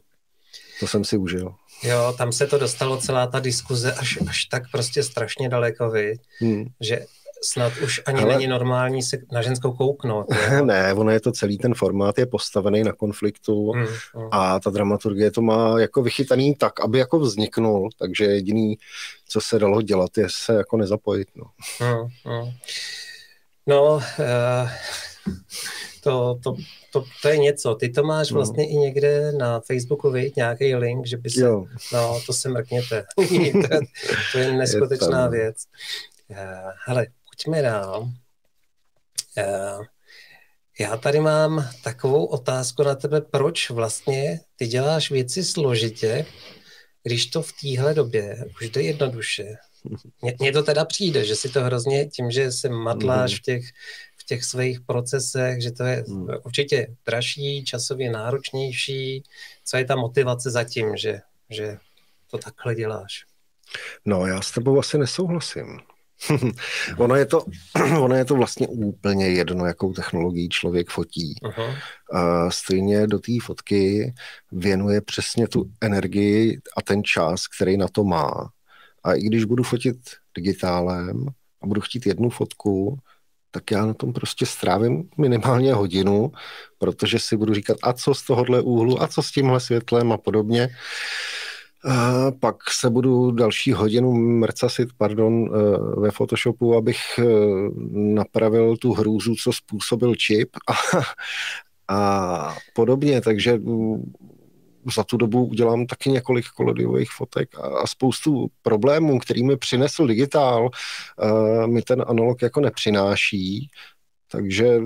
to 0.80 0.88
jsem 0.88 1.04
si 1.04 1.18
užil. 1.18 1.56
Jo, 1.84 2.16
tam 2.18 2.32
se 2.32 2.48
to 2.48 2.58
dostalo 2.58 2.98
celá 2.98 3.28
ta 3.28 3.40
diskuze 3.40 3.94
až, 3.94 4.20
až 4.28 4.46
tak 4.46 4.64
prostě 4.72 5.04
strašně 5.04 5.50
daleko, 5.50 5.90
vy, 5.90 6.16
hmm. 6.40 6.66
že 6.82 7.06
snad 7.44 7.74
už 7.84 8.02
ani 8.06 8.22
Ale... 8.22 8.34
není 8.34 8.48
normální 8.48 9.04
se 9.04 9.18
na 9.32 9.42
ženskou 9.42 9.72
kouknout. 9.72 10.26
Jo? 10.52 10.66
ne, 10.66 10.94
ono 10.94 11.12
je 11.12 11.20
to 11.20 11.32
celý 11.32 11.58
ten 11.58 11.74
formát, 11.74 12.18
je 12.18 12.26
postavený 12.26 12.84
na 12.84 12.94
konfliktu 12.94 13.72
hmm, 13.72 13.86
hmm. 14.16 14.28
a 14.32 14.60
ta 14.60 14.70
dramaturgie 14.70 15.32
to 15.32 15.42
má 15.42 15.80
jako 15.80 16.02
vychytaný 16.02 16.56
tak, 16.56 16.80
aby 16.80 17.00
jako 17.00 17.20
vzniknul, 17.20 17.90
takže 18.00 18.26
jediný, 18.26 18.78
co 19.28 19.42
se 19.42 19.60
dalo 19.60 19.82
dělat, 19.82 20.18
je 20.18 20.28
se 20.30 20.54
jako 20.54 20.78
nezapojit. 20.78 21.28
No, 21.36 21.46
hmm, 21.80 22.08
hmm. 22.26 22.52
no 23.68 23.94
uh, 23.94 24.02
to, 26.04 26.40
to, 26.44 26.56
to, 26.92 27.04
to 27.22 27.30
je 27.30 27.38
něco. 27.38 27.76
Ty 27.76 27.90
to 27.90 28.04
máš 28.04 28.30
no. 28.30 28.36
vlastně 28.36 28.64
no. 28.64 28.70
i 28.70 28.76
někde 28.76 29.32
na 29.32 29.60
Facebooku, 29.60 30.12
vidět 30.12 30.36
nějaký 30.36 30.76
link, 30.76 31.06
že 31.08 31.18
by 31.18 31.30
se... 31.30 31.42
Jo. 31.42 31.66
No, 31.94 32.20
to 32.26 32.34
se 32.34 32.50
mrkněte. 32.50 33.06
to, 33.16 33.22
to 34.32 34.38
je 34.38 34.52
neskutečná 34.58 35.24
je 35.24 35.30
věc. 35.30 35.56
Uh, 36.30 36.38
hele, 36.86 37.08
pojďme 37.40 37.62
dál. 37.62 38.02
Uh, 39.38 39.86
Já 40.80 40.98
tady 40.98 41.20
mám 41.20 41.70
takovou 41.84 42.26
otázku 42.26 42.84
na 42.84 42.96
tebe, 42.96 43.22
proč 43.22 43.70
vlastně 43.70 44.40
ty 44.56 44.68
děláš 44.68 45.12
věci 45.12 45.44
složitě, 45.44 46.26
když 47.04 47.26
to 47.26 47.42
v 47.42 47.54
téhle 47.62 47.94
době 47.94 48.46
už 48.56 48.70
jde 48.70 48.82
jednoduše. 48.82 49.56
Mně 50.40 50.52
to 50.52 50.64
teda 50.64 50.86
přijde, 50.86 51.26
že 51.26 51.36
si 51.36 51.50
to 51.50 51.64
hrozně 51.64 52.06
tím, 52.06 52.32
že 52.32 52.52
se 52.52 52.70
matláš 52.70 53.40
v 53.40 53.42
těch, 53.42 53.64
v 54.18 54.24
těch 54.26 54.44
svých 54.44 54.82
procesech, 54.82 55.62
že 55.62 55.72
to 55.72 55.84
je 55.84 56.04
hmm. 56.08 56.28
určitě 56.44 56.96
dražší, 57.06 57.64
časově 57.64 58.12
náročnější. 58.12 59.24
Co 59.66 59.78
je 59.78 59.86
ta 59.86 59.96
motivace 59.96 60.52
za 60.52 60.64
tím, 60.64 60.98
že, 60.98 61.20
že 61.50 61.78
to 62.32 62.38
takhle 62.38 62.76
děláš? 62.76 63.26
No, 64.06 64.26
já 64.26 64.42
s 64.42 64.52
tebou 64.52 64.80
asi 64.80 64.98
nesouhlasím. 64.98 65.80
ono, 66.98 67.16
je 67.16 67.26
to, 67.26 67.46
ono 68.00 68.16
je 68.16 68.26
to 68.26 68.36
vlastně 68.36 68.68
úplně 68.68 69.28
jedno, 69.28 69.66
jakou 69.66 69.94
technologií 69.94 70.50
člověk 70.50 70.90
fotí. 70.90 71.36
Uh-huh. 71.44 71.76
A 72.12 72.52
stejně 72.52 73.08
do 73.08 73.20
té 73.20 73.32
fotky 73.44 74.14
věnuje 74.52 75.02
přesně 75.02 75.48
tu 75.48 75.72
energii 75.82 76.62
a 76.78 76.82
ten 76.82 77.04
čas, 77.04 77.48
který 77.48 77.78
na 77.78 77.88
to 77.88 78.04
má. 78.04 78.50
A 79.04 79.14
i 79.14 79.22
když 79.22 79.44
budu 79.44 79.64
fotit 79.64 79.98
digitálem 80.36 81.28
a 81.62 81.68
budu 81.68 81.82
chtít 81.82 82.06
jednu 82.06 82.30
fotku, 82.30 82.98
tak 83.52 83.72
já 83.72 83.86
na 83.86 83.94
tom 83.94 84.14
prostě 84.14 84.46
strávím 84.46 85.10
minimálně 85.18 85.74
hodinu, 85.74 86.32
protože 86.78 87.20
si 87.20 87.38
budu 87.38 87.54
říkat, 87.54 87.78
a 87.84 87.94
co 87.94 88.14
z 88.14 88.24
tohohle 88.24 88.62
úhlu, 88.62 89.02
a 89.02 89.08
co 89.08 89.24
s 89.24 89.32
tímhle 89.32 89.60
světlem 89.60 90.12
a 90.12 90.18
podobně. 90.18 90.70
A 91.86 92.32
pak 92.32 92.56
se 92.72 92.90
budu 92.90 93.32
další 93.32 93.74
hodinu 93.74 94.14
mrcasit, 94.14 94.90
pardon, 94.98 95.50
eh, 95.54 96.00
ve 96.00 96.12
Photoshopu, 96.12 96.76
abych 96.76 97.00
eh, 97.20 97.24
napravil 97.92 98.78
tu 98.78 98.94
hrůzu, 98.94 99.36
co 99.36 99.54
způsobil 99.54 100.16
čip. 100.16 100.50
A, 100.68 100.74
a 101.96 102.56
podobně, 102.74 103.22
takže 103.22 103.58
mm, 103.58 104.14
za 104.96 105.04
tu 105.04 105.18
dobu 105.18 105.46
udělám 105.46 105.86
taky 105.86 106.10
několik 106.10 106.46
kolodiových 106.56 107.12
fotek 107.12 107.60
a, 107.60 107.62
a 107.62 107.88
spoustu 107.88 108.48
problémů, 108.62 109.20
který 109.20 109.44
mi 109.44 109.58
přinesl 109.58 110.08
digitál, 110.08 110.70
uh, 111.24 111.68
mi 111.68 111.82
ten 111.82 112.06
analog 112.08 112.42
jako 112.42 112.62
nepřináší, 112.62 113.70
takže 114.32 114.80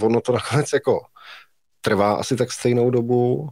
ono 0.00 0.20
to 0.20 0.32
nakonec 0.32 0.72
jako 0.72 1.00
trvá 1.80 2.14
asi 2.14 2.36
tak 2.36 2.52
stejnou 2.52 2.90
dobu 2.90 3.48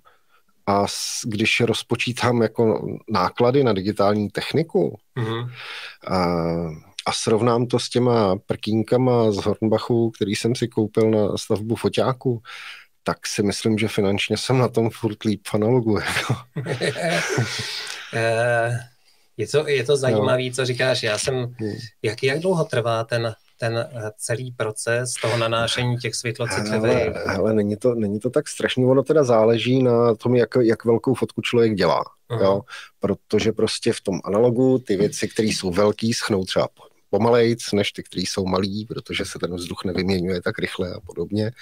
a 0.66 0.84
když 1.24 1.60
rozpočítám 1.60 2.42
jako 2.42 2.86
náklady 3.08 3.64
na 3.64 3.72
digitální 3.72 4.30
techniku 4.30 4.98
mm-hmm. 5.16 5.50
a, 6.06 6.16
a 7.06 7.12
srovnám 7.12 7.66
to 7.66 7.78
s 7.78 7.88
těma 7.88 8.36
prkínkama 8.46 9.32
z 9.32 9.36
Hornbachu, 9.36 10.10
který 10.10 10.34
jsem 10.34 10.54
si 10.54 10.68
koupil 10.68 11.10
na 11.10 11.36
stavbu 11.36 11.76
foťáku, 11.76 12.42
tak 13.02 13.26
si 13.26 13.42
myslím, 13.42 13.78
že 13.78 13.88
finančně 13.88 14.36
jsem 14.36 14.58
na 14.58 14.68
tom 14.68 14.90
furt 14.90 15.24
líp 15.24 15.40
v 15.48 15.54
analogu. 15.54 15.98
Jako. 16.16 16.34
Eh, 18.14 18.78
je 19.36 19.48
to, 19.48 19.68
je 19.68 19.84
to 19.84 19.96
zajímavé, 19.96 20.50
co 20.54 20.64
říkáš. 20.64 21.02
Já 21.02 21.18
jsem, 21.18 21.34
hmm. 21.34 21.76
jak, 22.02 22.22
jak 22.22 22.40
dlouho 22.40 22.64
trvá 22.64 23.04
ten, 23.04 23.34
ten 23.62 23.78
eh, 23.78 24.10
celý 24.16 24.52
proces 24.52 25.12
toho 25.22 25.36
nanášení 25.36 25.96
těch 25.96 26.14
světlocitlivých? 26.14 26.94
Hele, 26.94 27.14
hele 27.26 27.54
není, 27.54 27.76
to, 27.76 27.94
není 27.94 28.20
to 28.20 28.30
tak 28.30 28.48
strašně, 28.48 28.86
ono 28.86 29.02
teda 29.02 29.24
záleží 29.24 29.82
na 29.82 30.14
tom, 30.14 30.34
jak, 30.34 30.48
jak 30.60 30.84
velkou 30.84 31.14
fotku 31.14 31.40
člověk 31.42 31.74
dělá. 31.74 32.04
Uh-huh. 32.30 32.42
Jo? 32.42 32.60
Protože 33.00 33.52
prostě 33.52 33.92
v 33.92 34.00
tom 34.00 34.20
analogu 34.24 34.78
ty 34.78 34.96
věci, 34.96 35.28
které 35.28 35.48
jsou 35.48 35.70
velký, 35.70 36.14
schnou 36.14 36.44
třeba 36.44 36.68
pomalejc, 37.10 37.72
než 37.72 37.92
ty, 37.92 38.02
které 38.02 38.22
jsou 38.22 38.46
malý, 38.46 38.86
protože 38.86 39.24
se 39.24 39.38
ten 39.38 39.54
vzduch 39.54 39.84
nevyměňuje 39.84 40.42
tak 40.42 40.58
rychle 40.58 40.94
a 40.94 41.00
podobně. 41.00 41.52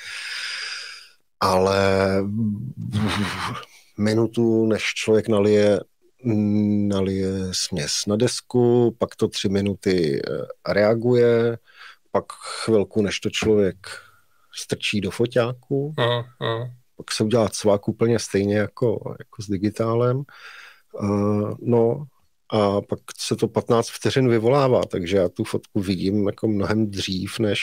Ale 1.41 1.81
minutu, 3.99 4.67
než 4.67 4.83
člověk 4.83 5.29
nalije, 5.29 5.81
nalije 6.89 7.29
směs 7.53 7.93
na 8.07 8.17
desku, 8.17 8.97
pak 8.99 9.17
to 9.17 9.29
tři 9.29 9.49
minuty 9.49 10.23
eh, 10.25 10.73
reaguje, 10.73 11.59
pak 12.13 12.25
chvilku, 12.33 13.03
než 13.03 13.21
to 13.21 13.31
člověk 13.31 13.77
strčí 14.57 15.01
do 15.01 15.11
foťáku, 15.11 15.95
uh, 15.99 16.05
uh. 16.07 16.69
pak 16.97 17.13
se 17.13 17.25
udělá 17.25 17.49
cvák 17.49 17.89
úplně 17.89 18.19
stejně 18.19 18.57
jako, 18.57 19.15
jako 19.19 19.43
s 19.43 19.47
digitálem. 19.47 20.23
Uh, 21.03 21.55
no 21.61 22.07
a 22.53 22.81
pak 22.81 23.01
se 23.19 23.37
to 23.37 23.49
15 23.49 23.91
vteřin 23.91 24.29
vyvolává, 24.29 24.85
takže 24.85 25.17
já 25.17 25.29
tu 25.29 25.45
fotku 25.45 25.81
vidím 25.81 26.27
jako 26.27 26.49
mnohem 26.49 26.91
dřív, 26.91 27.39
než, 27.39 27.61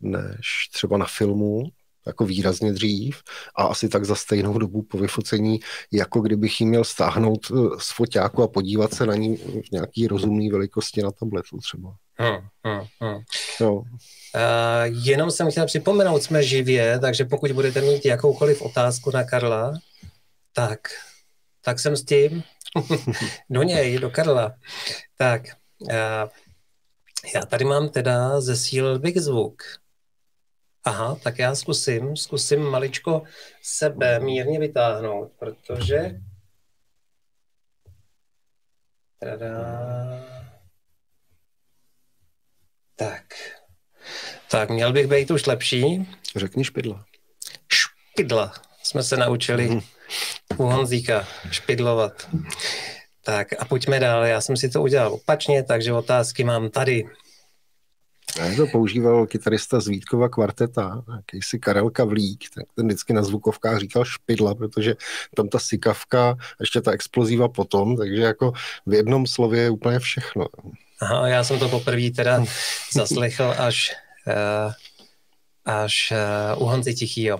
než 0.00 0.68
třeba 0.72 0.98
na 0.98 1.06
filmu 1.06 1.62
jako 2.06 2.24
výrazně 2.24 2.72
dřív 2.72 3.22
a 3.56 3.62
asi 3.62 3.88
tak 3.88 4.04
za 4.04 4.14
stejnou 4.14 4.58
dobu 4.58 4.82
po 4.82 4.98
vyfocení, 4.98 5.60
jako 5.92 6.20
kdybych 6.20 6.60
ji 6.60 6.66
měl 6.66 6.84
stáhnout 6.84 7.40
eh, 7.50 7.54
z 7.78 7.92
foťáku 7.92 8.42
a 8.42 8.48
podívat 8.48 8.94
se 8.94 9.06
na 9.06 9.14
ní 9.14 9.36
v 9.36 9.72
nějaký 9.72 10.06
rozumný 10.06 10.50
velikosti 10.50 11.02
na 11.02 11.10
tabletu 11.10 11.58
třeba. 11.58 11.96
Hmm, 12.20 12.48
hmm, 12.64 12.86
hmm. 13.00 13.22
No. 13.60 13.74
Uh, 13.74 13.84
jenom 14.90 15.30
jsem 15.30 15.50
chtěl 15.50 15.66
připomenout, 15.66 16.22
jsme 16.22 16.42
živě, 16.42 16.98
takže 16.98 17.24
pokud 17.24 17.52
budete 17.52 17.80
mít 17.80 18.04
jakoukoliv 18.04 18.62
otázku 18.62 19.10
na 19.10 19.24
Karla, 19.24 19.72
tak, 20.52 20.80
tak 21.64 21.80
jsem 21.80 21.96
s 21.96 22.04
tím. 22.04 22.42
do 23.50 23.62
něj, 23.62 23.98
do 23.98 24.10
Karla. 24.10 24.54
Tak, 25.16 25.42
uh, 25.80 26.28
já 27.34 27.46
tady 27.46 27.64
mám 27.64 27.88
teda 27.88 28.40
zesílil 28.40 28.98
Big 28.98 29.18
Zvuk. 29.18 29.62
Aha, 30.84 31.16
tak 31.22 31.38
já 31.38 31.54
zkusím, 31.54 32.16
zkusím 32.16 32.60
maličko 32.60 33.22
sebe 33.62 34.20
mírně 34.20 34.58
vytáhnout, 34.58 35.32
protože... 35.38 36.20
Tada. 39.20 40.37
Tak. 42.98 43.24
Tak, 44.50 44.70
měl 44.70 44.92
bych 44.92 45.06
být 45.06 45.30
už 45.30 45.46
lepší. 45.46 46.08
Řekni 46.36 46.64
špidla. 46.64 47.04
Špidla. 47.72 48.52
Jsme 48.82 49.02
se 49.02 49.16
naučili 49.16 49.68
mm. 49.68 49.80
u 50.56 50.62
Honzíka 50.64 51.28
špidlovat. 51.50 52.28
Tak 53.24 53.48
a 53.58 53.64
pojďme 53.64 54.00
dál. 54.00 54.24
Já 54.24 54.40
jsem 54.40 54.56
si 54.56 54.68
to 54.68 54.82
udělal 54.82 55.12
opačně, 55.12 55.62
takže 55.62 55.92
otázky 55.92 56.44
mám 56.44 56.70
tady. 56.70 57.04
Já 58.36 58.56
to 58.56 58.66
používal 58.66 59.26
kytarista 59.26 59.80
z 59.80 59.88
Vítkova 59.88 60.28
kvarteta, 60.28 61.02
jakýsi 61.16 61.58
Karel 61.58 61.90
Kavlík, 61.90 62.44
tak 62.54 62.64
ten 62.74 62.86
vždycky 62.86 63.12
na 63.12 63.22
zvukovkách 63.22 63.78
říkal 63.78 64.04
špidla, 64.04 64.54
protože 64.54 64.96
tam 65.36 65.48
ta 65.48 65.58
sikavka, 65.58 66.36
ještě 66.60 66.80
ta 66.80 66.90
explozíva 66.90 67.48
potom, 67.48 67.96
takže 67.96 68.22
jako 68.22 68.52
v 68.86 68.94
jednom 68.94 69.26
slově 69.26 69.62
je 69.62 69.70
úplně 69.70 69.98
všechno. 69.98 70.46
Aha, 71.00 71.28
já 71.28 71.44
jsem 71.44 71.58
to 71.58 71.68
poprvé 71.68 72.10
teda 72.10 72.44
zaslechl 72.92 73.54
až 73.58 73.94
uh, 74.26 74.72
až 75.64 76.12
uh, 76.56 76.62
u 76.62 76.66
Honzy 76.66 76.94
Tichýho. 76.94 77.38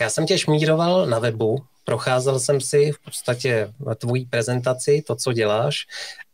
Já 0.00 0.10
jsem 0.10 0.26
tě 0.26 0.38
šmíroval 0.38 1.06
na 1.06 1.18
webu, 1.18 1.64
procházel 1.84 2.40
jsem 2.40 2.60
si 2.60 2.92
v 2.92 2.98
podstatě 2.98 3.72
tvojí 3.98 4.24
prezentaci, 4.24 5.02
to, 5.06 5.16
co 5.16 5.32
děláš 5.32 5.86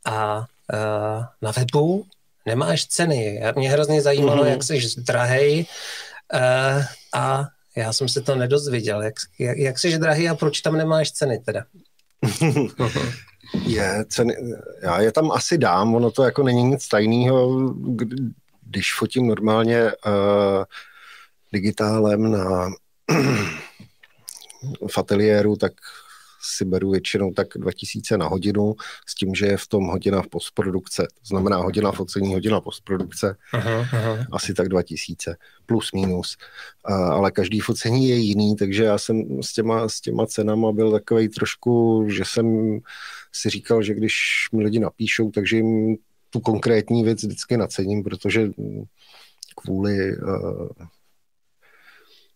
a 0.05 0.39
uh, 0.39 1.25
na 1.43 1.51
webu 1.51 2.07
nemáš 2.47 2.87
ceny. 2.87 3.43
Mě 3.57 3.71
hrozně 3.71 4.03
zajímalo, 4.03 4.45
mm-hmm. 4.45 4.51
jak 4.51 4.63
jsi 4.63 4.81
drahej 5.01 5.67
uh, 6.35 6.85
a 7.15 7.49
já 7.77 7.93
jsem 7.93 8.09
se 8.09 8.21
to 8.21 8.35
nedozvěděl. 8.35 9.03
Jak, 9.03 9.15
jak, 9.39 9.59
jak 9.59 9.79
jsi 9.79 9.99
drahý 9.99 10.29
a 10.29 10.35
proč 10.35 10.61
tam 10.61 10.77
nemáš 10.77 11.13
ceny 11.13 11.39
teda? 11.39 11.65
je, 13.65 14.05
ceny, 14.09 14.37
já 14.83 15.01
je 15.01 15.13
tam 15.13 15.33
asi 15.33 15.59
dám, 15.59 15.95
ono 15.95 16.11
to 16.11 16.23
jako 16.23 16.43
není 16.43 16.63
nic 16.63 16.89
tajného, 16.89 17.71
když 18.63 18.95
fotím 18.95 19.27
normálně 19.27 19.83
uh, 19.85 20.65
digitálem 21.53 22.31
na 22.31 22.71
v 24.91 24.99
ateliéru, 24.99 25.57
tak 25.57 25.73
si 26.47 26.65
beru 26.65 26.91
většinou 26.91 27.33
tak 27.33 27.49
2000 27.57 28.19
na 28.19 28.27
hodinu 28.27 28.75
s 29.07 29.15
tím, 29.15 29.35
že 29.35 29.47
je 29.47 29.57
v 29.57 29.67
tom 29.67 29.87
hodina 29.87 30.23
v 30.23 30.27
postprodukce. 30.27 31.03
To 31.03 31.27
znamená 31.27 31.57
hodina 31.57 31.93
focení, 31.93 32.35
hodina 32.35 32.61
postprodukce. 32.61 33.37
Aha, 33.53 33.87
aha. 33.93 34.27
Asi 34.33 34.55
tak 34.55 34.69
2000 34.69 35.37
plus 35.67 35.93
minus. 35.93 36.37
A, 36.85 36.95
ale 36.95 37.31
každý 37.31 37.61
focení 37.61 38.09
je 38.09 38.17
jiný, 38.17 38.57
takže 38.57 38.85
já 38.85 38.99
jsem 38.99 39.43
s 39.43 39.53
těma, 39.53 39.89
s 39.89 40.01
těma 40.01 40.27
cenama 40.27 40.73
byl 40.73 40.93
takový 40.93 41.29
trošku, 41.29 42.05
že 42.09 42.23
jsem 42.27 42.79
si 43.37 43.51
říkal, 43.51 43.83
že 43.83 43.95
když 43.95 44.15
mi 44.53 44.65
lidi 44.65 44.79
napíšou, 44.79 45.31
takže 45.31 45.57
jim 45.57 45.97
tu 46.31 46.41
konkrétní 46.41 47.05
věc 47.05 47.23
vždycky 47.23 47.57
nacením, 47.57 48.03
protože 48.03 48.51
kvůli 49.57 50.17
uh, 50.17 50.69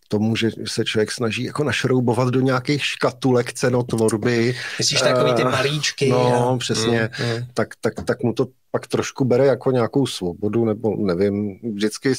tomu, 0.08 0.36
že 0.36 0.50
se 0.66 0.84
člověk 0.84 1.12
snaží 1.12 1.44
jako 1.44 1.64
našroubovat 1.64 2.28
do 2.28 2.40
nějakých 2.40 2.84
škatulek 2.84 3.52
cenotvorby. 3.52 4.56
Myslíš 4.78 5.00
takový 5.00 5.34
ty 5.34 5.42
eh, 5.42 5.44
malíčky? 5.44 6.08
No, 6.08 6.48
a... 6.48 6.58
přesně. 6.58 7.10
Mm, 7.20 7.36
mm. 7.36 7.46
Tak, 7.54 7.68
tak, 7.80 7.94
tak 8.04 8.22
mu 8.22 8.32
to 8.32 8.46
pak 8.70 8.86
trošku 8.86 9.24
bere 9.24 9.46
jako 9.46 9.70
nějakou 9.70 10.06
svobodu, 10.06 10.64
nebo 10.64 10.96
nevím, 10.96 11.58
vždycky 11.74 12.12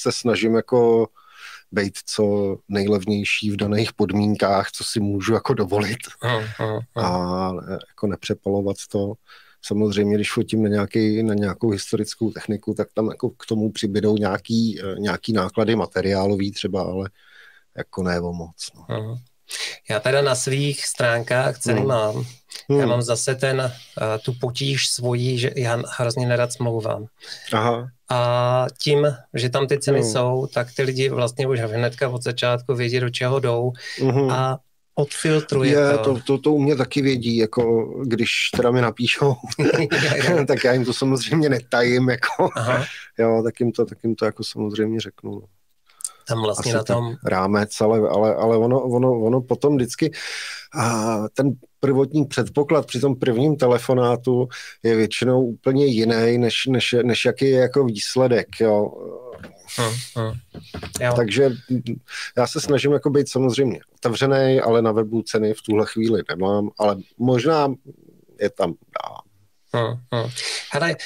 se 0.00 0.12
snažím 0.12 0.54
jako 0.54 1.08
být 1.72 1.98
co 2.06 2.56
nejlevnější 2.68 3.50
v 3.50 3.56
daných 3.56 3.92
podmínkách, 3.92 4.70
co 4.70 4.84
si 4.84 5.00
můžu 5.00 5.34
jako 5.34 5.54
dovolit 5.54 5.98
a 6.96 7.52
jako 7.88 8.06
nepřepalovat 8.06 8.76
to. 8.90 9.12
Samozřejmě, 9.62 10.14
když 10.14 10.32
fotím 10.32 10.62
na, 10.62 10.68
nějaký, 10.68 11.22
na 11.22 11.34
nějakou 11.34 11.70
historickou 11.70 12.30
techniku, 12.30 12.74
tak 12.74 12.88
tam 12.94 13.06
jako 13.06 13.30
k 13.30 13.46
tomu 13.46 13.72
přibydou 13.72 14.16
nějaký, 14.16 14.80
eh, 14.80 14.94
nějaký 14.98 15.32
náklady 15.32 15.76
materiálový 15.76 16.52
třeba, 16.52 16.82
ale 16.82 17.10
jako 17.76 18.02
ne 18.02 18.20
o 18.20 18.32
moc. 18.32 18.70
No. 18.74 18.98
Uh. 18.98 19.18
Já 19.90 20.00
teda 20.00 20.22
na 20.22 20.34
svých 20.34 20.86
stránkách 20.86 21.58
ceny 21.58 21.80
hmm. 21.80 21.88
mám. 21.88 22.24
Hmm. 22.68 22.80
Já 22.80 22.86
mám 22.86 23.02
zase 23.02 23.34
ten, 23.34 23.60
uh, 23.60 23.72
tu 24.22 24.32
potíž 24.40 24.88
svojí, 24.88 25.38
že 25.38 25.50
já 25.56 25.82
hrozně 25.98 26.26
nerad 26.26 26.52
smlouvám. 26.52 27.06
Aha. 27.52 27.88
A 28.08 28.66
tím, 28.82 29.06
že 29.34 29.50
tam 29.50 29.66
ty 29.66 29.78
ceny 29.78 30.00
hmm. 30.00 30.10
jsou, 30.10 30.48
tak 30.54 30.68
ty 30.76 30.82
lidi 30.82 31.08
vlastně 31.08 31.46
už 31.46 31.60
hnedka 31.60 32.08
od 32.08 32.22
začátku 32.22 32.74
vědí, 32.74 33.00
do 33.00 33.10
čeho 33.10 33.40
jdou 33.40 33.72
hmm. 34.00 34.30
a 34.30 34.58
odfiltruje 34.94 35.70
je, 35.70 35.98
to. 35.98 36.14
To, 36.14 36.20
to. 36.20 36.38
To 36.38 36.52
u 36.52 36.58
mě 36.58 36.76
taky 36.76 37.02
vědí, 37.02 37.36
jako 37.36 37.84
když 38.04 38.50
teda 38.56 38.70
mi 38.70 38.80
napíšou, 38.80 39.34
tak 40.46 40.64
já 40.64 40.72
jim 40.72 40.84
to 40.84 40.92
samozřejmě 40.92 41.48
netajím, 41.48 42.08
jako, 42.08 42.48
Aha. 42.54 42.84
jo, 43.18 43.42
tak 43.44 43.60
jim, 43.60 43.72
to, 43.72 43.84
tak 43.84 43.98
jim 44.04 44.14
to 44.14 44.24
jako 44.24 44.44
samozřejmě 44.44 45.00
řeknu. 45.00 45.42
Tam 46.28 46.42
vlastně 46.42 46.74
Asi 46.74 46.76
na 46.76 46.82
tom... 46.82 47.14
Rámec, 47.24 47.80
ale, 47.80 48.08
ale, 48.08 48.34
ale 48.34 48.56
ono, 48.56 48.82
ono, 48.82 49.20
ono 49.20 49.40
potom 49.40 49.76
vždycky 49.76 50.10
a 50.74 51.16
ten 51.34 51.50
prvotní 51.80 52.26
předpoklad 52.26 52.86
při 52.86 53.00
tom 53.00 53.16
prvním 53.16 53.56
telefonátu 53.56 54.48
je 54.82 54.96
většinou 54.96 55.46
úplně 55.46 55.86
jiný, 55.86 56.38
než, 56.38 56.66
než, 56.66 56.94
než 57.02 57.24
jaký 57.24 57.44
je 57.44 57.60
jako 57.60 57.84
výsledek, 57.84 58.48
jo. 58.60 58.92
Hmm, 59.78 59.94
hmm. 60.16 60.32
Jo. 61.00 61.12
Takže 61.16 61.50
já 62.36 62.46
se 62.46 62.60
snažím 62.60 62.92
jako 62.92 63.10
být 63.10 63.28
samozřejmě 63.28 63.80
otevřený, 63.94 64.60
ale 64.60 64.82
na 64.82 64.92
webu 64.92 65.22
ceny 65.22 65.54
v 65.54 65.62
tuhle 65.62 65.86
chvíli 65.86 66.22
nemám, 66.28 66.70
ale 66.78 66.96
možná 67.18 67.74
je 68.40 68.50
tam 68.50 68.68
dám. 68.70 69.20
Hmm, 69.72 69.98
hmm. 70.12 70.30
Hele, 70.72 70.96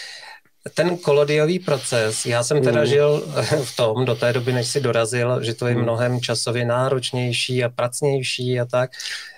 ten 0.74 0.98
kolodiový 0.98 1.58
proces, 1.58 2.26
já 2.26 2.42
jsem 2.42 2.62
teda 2.62 2.80
mm. 2.80 2.86
žil 2.86 3.26
v 3.64 3.76
tom 3.76 4.04
do 4.04 4.14
té 4.14 4.32
doby, 4.32 4.52
než 4.52 4.68
si 4.68 4.80
dorazil, 4.80 5.42
že 5.44 5.54
to 5.54 5.66
je 5.66 5.74
mm. 5.74 5.82
mnohem 5.82 6.20
časově 6.20 6.64
náročnější 6.64 7.64
a 7.64 7.68
pracnější 7.68 8.60
a 8.60 8.64
tak. 8.64 8.90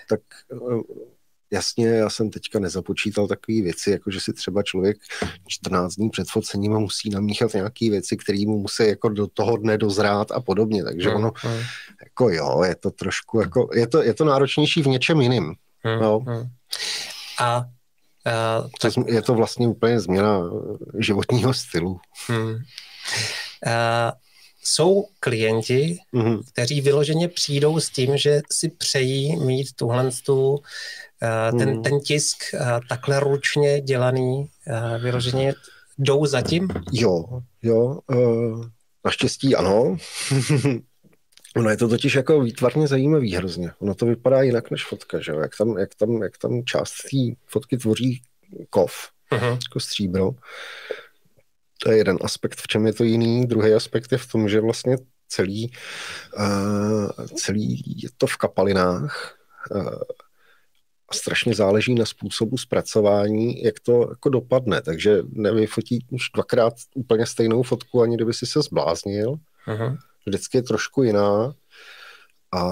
Tak 0.09 0.19
eh, 0.51 0.81
jasně, 1.51 1.87
já 1.87 2.09
jsem 2.09 2.29
teďka 2.29 2.59
nezapočítal 2.59 3.27
takové 3.27 3.61
věci, 3.61 3.91
jako 3.91 4.11
že 4.11 4.19
si 4.19 4.33
třeba 4.33 4.63
člověk 4.63 4.97
14 5.47 5.95
dní 5.95 6.09
před 6.09 6.27
focením 6.27 6.71
musí 6.71 7.09
namíchat 7.09 7.53
nějaké 7.53 7.89
věci, 7.89 8.17
které 8.17 8.45
mu 8.45 8.59
musí 8.59 8.87
jako 8.87 9.09
do 9.09 9.27
toho 9.27 9.57
dne 9.57 9.77
dozrát 9.77 10.31
a 10.31 10.41
podobně, 10.41 10.83
takže 10.83 11.09
mm. 11.09 11.15
ono, 11.15 11.31
jako 12.03 12.29
jo, 12.29 12.63
je 12.63 12.75
to 12.75 12.91
trošku, 12.91 13.39
jako, 13.39 13.69
je 13.73 13.87
to, 13.87 14.03
je 14.03 14.13
to 14.13 14.25
náročnější 14.25 14.81
v 14.81 14.87
něčem 14.87 15.21
jiným. 15.21 15.53
Mm. 15.83 16.01
No. 16.01 16.19
Mm. 16.19 16.47
A 17.39 17.65
Uh, 18.27 18.69
tak... 18.81 18.93
Je 19.07 19.21
to 19.21 19.33
vlastně 19.33 19.67
úplně 19.67 19.99
změna 19.99 20.41
životního 20.99 21.53
stylu. 21.53 21.99
Hmm. 22.27 22.51
Uh, 22.51 24.11
jsou 24.63 25.05
klienti, 25.19 25.97
mm-hmm. 26.13 26.41
kteří 26.51 26.81
vyloženě 26.81 27.27
přijdou 27.27 27.79
s 27.79 27.89
tím, 27.89 28.17
že 28.17 28.41
si 28.51 28.69
přejí 28.69 29.35
mít 29.35 29.67
tuhle 29.75 30.09
tu, 30.25 30.51
uh, 30.51 31.59
ten, 31.59 31.75
mm. 31.75 31.83
ten 31.83 31.99
tisk 31.99 32.37
uh, 32.53 32.59
takhle 32.89 33.19
ručně 33.19 33.81
dělaný, 33.81 34.49
uh, 34.67 35.01
vyloženě 35.01 35.53
jdou 35.97 36.25
zatím? 36.25 36.67
Jo, 36.91 37.25
jo, 37.61 37.99
uh, 38.07 38.65
naštěstí 39.05 39.55
ano. 39.55 39.97
Ono 41.55 41.69
je 41.69 41.77
to 41.77 41.87
totiž 41.87 42.15
jako 42.15 42.41
výtvarně 42.41 42.87
zajímavý 42.87 43.35
hrozně. 43.35 43.71
Ono 43.79 43.95
to 43.95 44.05
vypadá 44.05 44.41
jinak 44.41 44.71
než 44.71 44.85
fotka, 44.85 45.19
že 45.19 45.31
jo? 45.31 45.39
Jak 45.39 45.57
tam, 45.57 45.77
jak 45.77 45.95
tam, 45.95 46.23
jak 46.23 46.37
tam 46.37 46.63
část 46.65 46.91
té 46.91 47.17
fotky 47.47 47.77
tvoří 47.77 48.21
kov, 48.69 48.93
uh-huh. 49.31 49.51
jako 49.51 49.79
stříbro. 49.79 50.31
To 51.83 51.91
je 51.91 51.97
jeden 51.97 52.17
aspekt, 52.21 52.61
v 52.61 52.67
čem 52.67 52.85
je 52.85 52.93
to 52.93 53.03
jiný. 53.03 53.47
Druhý 53.47 53.73
aspekt 53.73 54.11
je 54.11 54.17
v 54.17 54.27
tom, 54.27 54.49
že 54.49 54.61
vlastně 54.61 54.97
celý, 55.27 55.71
uh, 56.37 57.25
celý 57.25 57.83
je 58.03 58.09
to 58.17 58.27
v 58.27 58.37
kapalinách 58.37 59.37
uh, 59.71 60.01
a 61.09 61.13
strašně 61.13 61.55
záleží 61.55 61.95
na 61.95 62.05
způsobu 62.05 62.57
zpracování, 62.57 63.63
jak 63.63 63.79
to 63.79 64.07
jako 64.09 64.29
dopadne. 64.29 64.81
Takže 64.81 65.17
nevyfotí 65.29 66.05
už 66.11 66.21
dvakrát 66.33 66.73
úplně 66.95 67.25
stejnou 67.25 67.63
fotku, 67.63 68.01
ani 68.01 68.15
kdyby 68.15 68.33
si 68.33 68.45
se 68.45 68.61
zbláznil. 68.61 69.35
Uh-huh 69.67 69.97
vždycky 70.25 70.57
je 70.57 70.63
trošku 70.63 71.03
jiná 71.03 71.53
a 72.51 72.63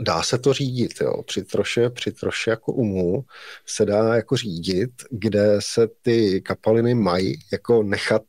dá 0.00 0.22
se 0.22 0.38
to 0.38 0.52
řídit, 0.52 1.00
jo. 1.00 1.22
Při 1.22 1.44
troše, 1.44 1.90
při 1.90 2.12
troše 2.12 2.50
jako 2.50 2.72
umu 2.72 3.24
se 3.66 3.84
dá 3.84 4.14
jako 4.14 4.36
řídit, 4.36 4.90
kde 5.10 5.56
se 5.58 5.88
ty 6.02 6.40
kapaliny 6.40 6.94
mají 6.94 7.34
jako 7.52 7.82
nechat 7.82 8.22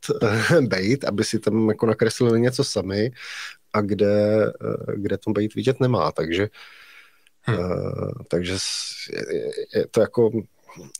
bejt, 0.60 1.04
aby 1.04 1.24
si 1.24 1.38
tam 1.38 1.68
jako 1.68 1.86
nakreslili 1.86 2.40
něco 2.40 2.64
sami 2.64 3.10
a 3.72 3.80
kde, 3.80 4.46
kde 4.96 5.18
to 5.18 5.30
bejt 5.30 5.54
vidět 5.54 5.80
nemá, 5.80 6.12
takže 6.12 6.48
hmm. 7.42 7.58
uh, 7.58 8.10
takže 8.28 8.56
je, 9.12 9.50
je 9.74 9.86
to 9.90 10.00
jako 10.00 10.30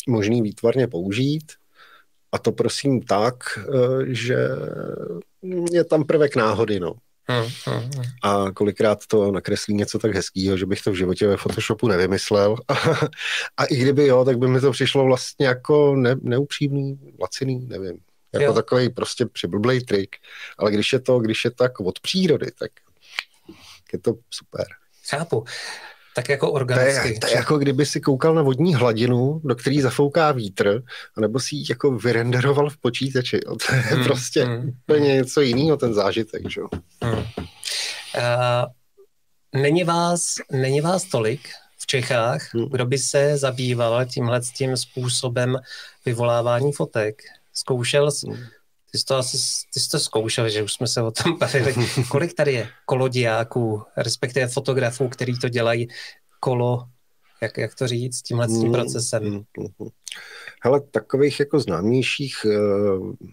možný 0.08 0.42
výtvarně 0.42 0.88
použít 0.88 1.52
a 2.32 2.38
to 2.38 2.52
prosím 2.52 3.02
tak, 3.02 3.36
uh, 3.68 4.02
že 4.06 4.48
je 5.72 5.84
tam 5.84 6.04
prvek 6.04 6.36
náhody, 6.36 6.80
no. 6.80 6.94
Hmm, 7.28 7.48
hmm, 7.66 7.90
hmm. 7.94 8.04
A 8.22 8.50
kolikrát 8.50 9.06
to 9.06 9.32
nakreslí 9.32 9.74
něco 9.74 9.98
tak 9.98 10.14
hezkého, 10.14 10.56
že 10.56 10.66
bych 10.66 10.82
to 10.82 10.90
v 10.90 10.94
životě 10.94 11.26
ve 11.26 11.36
Photoshopu 11.36 11.88
nevymyslel. 11.88 12.56
A, 13.56 13.64
i 13.64 13.76
kdyby 13.76 14.06
jo, 14.06 14.24
tak 14.24 14.38
by 14.38 14.48
mi 14.48 14.60
to 14.60 14.70
přišlo 14.70 15.04
vlastně 15.04 15.46
jako 15.46 15.96
ne, 15.96 16.16
neupřímný, 16.22 16.98
laciný, 17.20 17.66
nevím. 17.66 17.98
Jako 18.32 18.44
jo. 18.44 18.54
takový 18.54 18.88
prostě 18.88 19.26
přiblblej 19.26 19.80
trik. 19.80 20.16
Ale 20.58 20.72
když 20.72 20.92
je 20.92 21.00
to, 21.00 21.18
když 21.18 21.44
je 21.44 21.50
to 21.50 21.64
jako 21.64 21.84
od 21.84 22.00
přírody, 22.00 22.50
tak 22.58 22.70
je 23.92 23.98
to 23.98 24.14
super. 24.30 24.66
Chápu. 25.10 25.44
Tak 26.14 26.28
jako 26.28 26.52
organicky. 26.52 27.02
To 27.02 27.08
je, 27.08 27.18
to 27.18 27.26
je 27.26 27.34
jako 27.34 27.58
kdyby 27.58 27.86
si 27.86 28.00
koukal 28.00 28.34
na 28.34 28.42
vodní 28.42 28.74
hladinu, 28.74 29.40
do 29.44 29.54
který 29.54 29.80
zafouká 29.80 30.32
vítr, 30.32 30.82
anebo 31.16 31.40
si 31.40 31.56
ji 31.56 31.64
jako 31.70 31.90
vyrenderoval 31.90 32.70
v 32.70 32.76
počítači. 32.76 33.40
Jo. 33.46 33.56
To 33.66 33.74
je 33.74 33.80
hmm, 33.80 34.04
prostě 34.04 34.44
hmm, 34.44 34.68
úplně 34.68 35.08
hmm. 35.08 35.18
něco 35.18 35.40
jiného, 35.40 35.76
ten 35.76 35.94
zážitek. 35.94 36.50
Že? 36.50 36.60
Hmm. 37.02 37.14
Uh, 37.14 37.24
není, 39.62 39.84
vás, 39.84 40.24
není 40.52 40.80
vás 40.80 41.04
tolik 41.04 41.40
v 41.78 41.86
Čechách, 41.86 42.54
hmm. 42.54 42.68
kdo 42.70 42.86
by 42.86 42.98
se 42.98 43.38
zabýval 43.38 44.04
tímhle 44.04 44.40
tím 44.40 44.76
způsobem 44.76 45.58
vyvolávání 46.04 46.72
fotek? 46.72 47.22
Zkoušel 47.54 48.10
hmm. 48.26 48.44
Ty 48.92 48.98
jsi 48.98 49.04
to 49.04 49.16
asi 49.16 49.36
ty 49.74 49.80
jsi 49.80 49.88
to 49.88 49.98
zkoušel, 49.98 50.48
že 50.48 50.62
už 50.62 50.72
jsme 50.72 50.86
se 50.86 51.02
o 51.02 51.10
tom 51.10 51.36
bavili. 51.38 51.74
Kolik 52.08 52.34
tady 52.34 52.52
je 52.52 52.68
kolodiáků, 52.86 53.82
respektive 53.96 54.48
fotografů, 54.48 55.08
který 55.08 55.38
to 55.38 55.48
dělají 55.48 55.88
kolo, 56.40 56.88
jak, 57.40 57.58
jak 57.58 57.74
to 57.74 57.88
říct, 57.88 58.22
tímhle 58.22 58.46
tím 58.46 58.66
mm, 58.66 58.72
procesem? 58.72 59.24
Mm, 59.24 59.44
mm, 59.58 59.88
Hele, 60.62 60.80
takových 60.80 61.40
jako 61.40 61.60
známějších, 61.60 62.46
eh, 62.46 63.26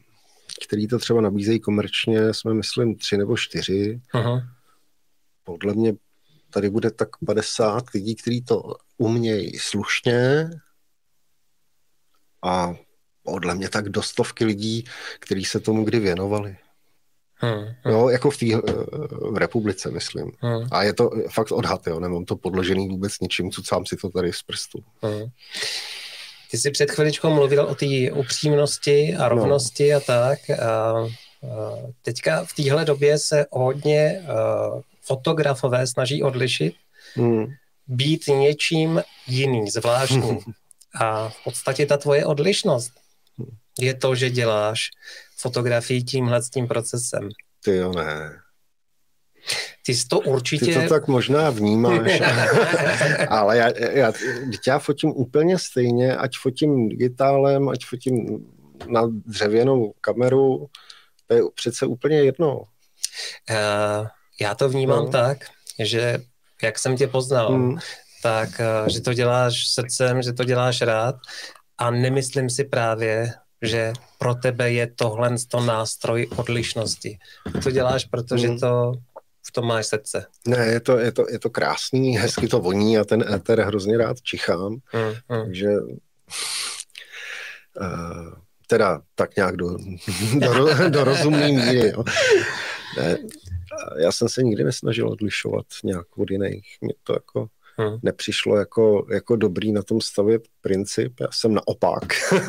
který 0.65 0.87
to 0.87 0.99
třeba 0.99 1.21
nabízejí 1.21 1.59
komerčně, 1.59 2.33
jsme 2.33 2.53
myslím 2.53 2.95
tři 2.95 3.17
nebo 3.17 3.37
čtyři. 3.37 4.01
Uh-huh. 4.13 4.49
Podle 5.43 5.73
mě 5.73 5.93
tady 6.49 6.69
bude 6.69 6.91
tak 6.91 7.09
50 7.25 7.89
lidí, 7.93 8.15
kteří 8.15 8.41
to 8.41 8.75
umějí 8.97 9.59
slušně 9.59 10.49
a 12.43 12.75
podle 13.29 13.55
mě 13.55 13.69
tak 13.69 13.89
do 13.89 14.01
stovky 14.01 14.45
lidí, 14.45 14.85
kteří 15.19 15.45
se 15.45 15.59
tomu 15.59 15.83
kdy 15.83 15.99
věnovali. 15.99 16.55
Hmm, 17.41 17.53
hmm. 17.53 17.93
Jo, 17.93 18.09
jako 18.09 18.31
v 18.31 18.37
té 18.37 18.45
eh, 18.45 18.59
v 19.31 19.37
republice, 19.37 19.91
myslím. 19.91 20.31
Hmm. 20.39 20.67
A 20.71 20.83
je 20.83 20.93
to 20.93 21.09
fakt 21.29 21.51
odhad, 21.51 21.87
jo, 21.87 21.99
nemám 21.99 22.25
to 22.25 22.35
podložený 22.35 22.87
vůbec 22.87 23.19
ničím, 23.19 23.51
co 23.51 23.61
sám 23.63 23.85
si 23.85 23.97
to 23.97 24.09
tady 24.09 24.33
z 24.33 24.43
prstu. 24.43 24.83
Hmm. 25.01 25.25
Ty 26.51 26.57
jsi 26.57 26.71
před 26.71 26.91
chviličkou 26.91 27.33
mluvil 27.33 27.63
o 27.65 27.75
té 27.75 28.11
upřímnosti 28.13 29.15
a 29.15 29.23
no. 29.23 29.29
rovnosti 29.29 29.91
no. 29.91 29.97
a 29.97 29.99
tak. 29.99 30.49
A, 30.49 30.91
a 30.91 31.07
teďka 32.01 32.45
v 32.45 32.53
téhle 32.53 32.85
době 32.85 33.17
se 33.17 33.45
hodně 33.51 34.21
a, 34.27 34.69
fotografové 35.01 35.87
snaží 35.87 36.23
odlišit, 36.23 36.73
hmm. 37.15 37.45
být 37.87 38.27
něčím 38.27 39.01
jiný, 39.27 39.69
zvláštní. 39.69 40.39
A 40.99 41.29
v 41.29 41.43
podstatě 41.43 41.85
ta 41.85 41.97
tvoje 41.97 42.25
odlišnost 42.25 42.91
je 43.81 43.93
to, 43.93 44.15
že 44.15 44.29
děláš 44.29 44.79
fotografii 45.37 46.03
tímhle 46.03 46.43
s 46.43 46.49
tím 46.49 46.67
procesem. 46.67 47.29
Ty 47.63 47.75
jo, 47.75 47.91
ne. 47.91 48.31
Ty 49.85 49.95
jsi 49.95 50.07
to 50.07 50.19
určitě... 50.19 50.65
Ty 50.65 50.73
to 50.73 50.89
tak 50.89 51.07
možná 51.07 51.49
vnímáš, 51.49 52.21
ale 53.29 53.57
já, 53.57 53.69
já, 53.89 54.13
já 54.67 54.79
fotím 54.79 55.09
úplně 55.09 55.59
stejně, 55.59 56.17
ať 56.17 56.37
fotím 56.37 56.89
digitálem, 56.89 57.69
ať 57.69 57.85
fotím 57.85 58.45
na 58.87 59.01
dřevěnou 59.07 59.93
kameru, 60.01 60.67
to 61.27 61.35
je 61.35 61.41
přece 61.55 61.85
úplně 61.85 62.17
jedno. 62.17 62.57
Uh, 62.59 64.07
já 64.41 64.55
to 64.55 64.69
vnímám 64.69 65.05
no. 65.05 65.11
tak, 65.11 65.37
že 65.79 66.19
jak 66.63 66.79
jsem 66.79 66.97
tě 66.97 67.07
poznal, 67.07 67.57
mm. 67.57 67.77
tak 68.23 68.49
uh, 68.49 68.87
že 68.87 69.01
to 69.01 69.13
děláš 69.13 69.67
srdcem, 69.67 70.21
že 70.21 70.33
to 70.33 70.43
děláš 70.43 70.81
rád 70.81 71.15
a 71.77 71.91
nemyslím 71.91 72.49
si 72.49 72.63
právě, 72.63 73.33
že 73.61 73.93
pro 74.17 74.35
tebe 74.35 74.71
je 74.71 74.87
tohle 74.87 75.35
to 75.47 75.59
nástroj 75.59 76.27
odlišnosti. 76.35 77.19
To 77.63 77.71
děláš, 77.71 78.05
protože 78.05 78.47
mm. 78.47 78.59
to 78.59 78.93
v 79.47 79.51
tom 79.51 79.67
máš 79.67 79.85
srdce. 79.85 80.25
Ne, 80.47 80.65
je 80.65 80.79
to, 80.79 80.97
je 80.97 81.11
to, 81.11 81.25
je 81.29 81.39
to 81.39 81.49
krásný, 81.49 82.17
hezky 82.17 82.47
to 82.47 82.59
voní 82.59 82.97
a 82.97 83.03
ten 83.03 83.33
éter 83.33 83.61
hrozně 83.61 83.97
rád 83.97 84.21
čichám. 84.21 84.71
Mm, 84.71 85.37
mm. 85.37 85.45
Takže 85.45 85.69
uh, 87.81 88.33
teda 88.67 89.01
tak 89.15 89.35
nějak 89.35 89.57
do, 89.57 89.77
do, 90.39 90.89
do 90.89 91.03
rozumné 91.03 91.47
míry. 91.47 91.89
Jo. 91.89 92.03
Ne, 92.97 93.17
já 93.97 94.11
jsem 94.11 94.29
se 94.29 94.43
nikdy 94.43 94.63
nesnažil 94.63 95.09
odlišovat 95.09 95.65
nějak 95.83 96.17
od 96.17 96.31
jiných. 96.31 96.77
Mě 96.81 96.93
to 97.03 97.13
jako 97.13 97.47
hmm. 97.79 97.97
nepřišlo 98.03 98.57
jako, 98.57 99.05
jako 99.11 99.35
dobrý 99.35 99.71
na 99.71 99.83
tom 99.83 100.01
stavět 100.01 100.41
princip. 100.61 101.19
Já 101.19 101.27
jsem 101.31 101.53
naopak. 101.53 102.03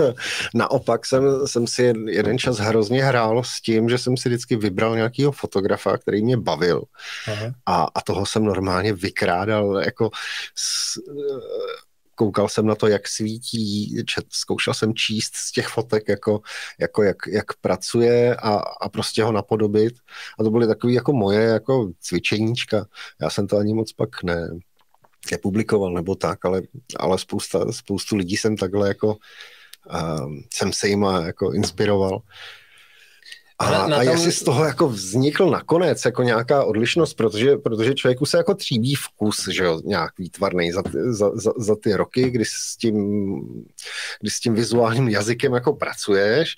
naopak 0.54 1.06
jsem, 1.06 1.46
jsem 1.46 1.66
si 1.66 1.92
jeden 2.06 2.38
čas 2.38 2.58
hrozně 2.58 3.04
hrál 3.04 3.42
s 3.44 3.60
tím, 3.60 3.88
že 3.88 3.98
jsem 3.98 4.16
si 4.16 4.28
vždycky 4.28 4.56
vybral 4.56 4.96
nějakého 4.96 5.32
fotografa, 5.32 5.98
který 5.98 6.24
mě 6.24 6.36
bavil. 6.36 6.82
Hmm. 7.24 7.52
A, 7.66 7.86
a 7.94 8.00
toho 8.00 8.26
jsem 8.26 8.44
normálně 8.44 8.92
vykrádal 8.92 9.82
jako 9.84 10.10
s, 10.54 10.98
koukal 12.20 12.48
jsem 12.48 12.66
na 12.66 12.74
to, 12.74 12.86
jak 12.86 13.08
svítí, 13.08 13.96
čet, 14.06 14.24
zkoušel 14.28 14.74
jsem 14.74 14.94
číst 14.94 15.34
z 15.34 15.52
těch 15.52 15.68
fotek, 15.68 16.08
jako, 16.08 16.40
jako 16.80 17.02
jak, 17.02 17.16
jak 17.28 17.46
pracuje 17.60 18.36
a, 18.36 18.54
a 18.56 18.88
prostě 18.88 19.24
ho 19.24 19.32
napodobit. 19.32 19.94
A 20.38 20.44
to 20.44 20.50
byly 20.50 20.66
takové 20.66 20.92
jako 20.92 21.12
moje 21.12 21.40
jako 21.40 21.90
cvičeníčka. 22.00 22.86
Já 23.20 23.30
jsem 23.30 23.46
to 23.46 23.56
ani 23.56 23.74
moc 23.74 23.92
pak 23.92 24.22
ne, 24.22 24.48
nepublikoval 25.30 25.92
nebo 25.92 26.14
tak, 26.14 26.44
ale, 26.44 26.62
ale 26.96 27.18
spousta, 27.18 27.72
spoustu 27.72 28.16
lidí 28.16 28.36
jsem 28.36 28.56
takhle 28.56 28.88
jako 28.88 29.16
um, 30.20 30.42
jsem 30.54 30.72
se 30.72 30.88
jima 30.88 31.20
jako 31.20 31.52
inspiroval. 31.52 32.22
A, 33.58 33.70
na, 33.70 33.86
na 33.86 33.96
a 33.96 34.04
tom... 34.04 34.12
jestli 34.12 34.32
z 34.32 34.42
toho 34.42 34.64
jako 34.64 34.88
vznikl 34.88 35.50
nakonec 35.50 36.04
jako 36.04 36.22
nějaká 36.22 36.64
odlišnost, 36.64 37.14
protože, 37.14 37.56
protože 37.56 37.94
člověku 37.94 38.26
se 38.26 38.36
jako 38.36 38.54
tříbí 38.54 38.94
vkus, 38.94 39.48
že 39.48 39.64
jo, 39.64 39.80
nějak 39.84 40.18
výtvarný 40.18 40.72
za, 40.72 40.82
za, 41.10 41.30
za, 41.34 41.52
za 41.56 41.76
ty 41.76 41.94
roky, 41.94 42.30
kdy 42.30 42.44
s 42.44 42.76
tím, 42.76 42.96
kdy 44.20 44.30
s 44.30 44.40
tím 44.40 44.54
vizuálním 44.54 45.08
jazykem 45.08 45.52
jako 45.52 45.72
pracuješ, 45.72 46.56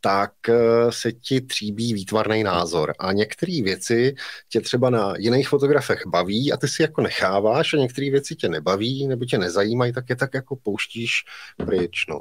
tak 0.00 0.32
eh, 0.48 0.54
se 0.90 1.12
ti 1.12 1.40
tříbí 1.40 1.94
výtvarný 1.94 2.42
názor. 2.42 2.94
A 2.98 3.12
některé 3.12 3.62
věci 3.62 4.14
tě 4.48 4.60
třeba 4.60 4.90
na 4.90 5.14
jiných 5.18 5.48
fotografech 5.48 6.02
baví 6.06 6.52
a 6.52 6.56
ty 6.56 6.68
si 6.68 6.82
jako 6.82 7.00
necháváš 7.00 7.74
a 7.74 7.76
některé 7.76 8.10
věci 8.10 8.34
tě 8.34 8.48
nebaví 8.48 9.06
nebo 9.06 9.24
tě 9.24 9.38
nezajímají, 9.38 9.92
tak 9.92 10.04
je 10.08 10.16
tak 10.16 10.34
jako 10.34 10.56
pouštíš 10.56 11.12
pryč. 11.56 12.06
No. 12.08 12.20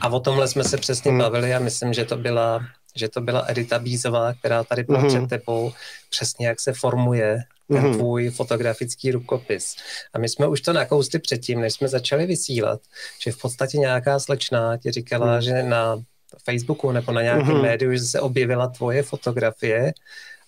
A 0.00 0.08
o 0.08 0.20
tomhle 0.20 0.48
jsme 0.48 0.64
se 0.64 0.76
přesně 0.76 1.10
hmm. 1.10 1.20
bavili 1.20 1.54
a 1.54 1.58
myslím, 1.58 1.92
že 1.92 2.04
to 2.04 2.16
byla 2.16 2.60
že 2.98 3.08
to 3.08 3.20
byla 3.20 3.44
Edita 3.48 3.78
Bízová, 3.78 4.34
která 4.34 4.64
tady 4.64 4.82
byla 4.82 5.02
mm-hmm. 5.02 5.26
před 5.26 5.28
tebou, 5.28 5.72
přesně 6.10 6.46
jak 6.46 6.60
se 6.60 6.72
formuje 6.72 7.38
ten 7.68 7.84
mm-hmm. 7.84 7.96
tvůj 7.96 8.30
fotografický 8.30 9.10
rukopis. 9.10 9.76
A 10.12 10.18
my 10.18 10.28
jsme 10.28 10.46
už 10.46 10.60
to 10.60 10.72
nakousli 10.72 11.18
předtím, 11.18 11.60
než 11.60 11.74
jsme 11.74 11.88
začali 11.88 12.26
vysílat, 12.26 12.80
že 13.22 13.32
v 13.32 13.40
podstatě 13.40 13.78
nějaká 13.78 14.18
slečná 14.18 14.76
ti 14.76 14.90
říkala, 14.90 15.34
mm. 15.34 15.42
že 15.42 15.62
na 15.62 16.02
Facebooku 16.44 16.92
nebo 16.92 17.12
na 17.12 17.22
nějakém 17.22 17.46
mm-hmm. 17.46 17.62
médiu, 17.62 17.92
že 17.92 18.00
se 18.00 18.20
objevila 18.20 18.68
tvoje 18.68 19.02
fotografie 19.02 19.92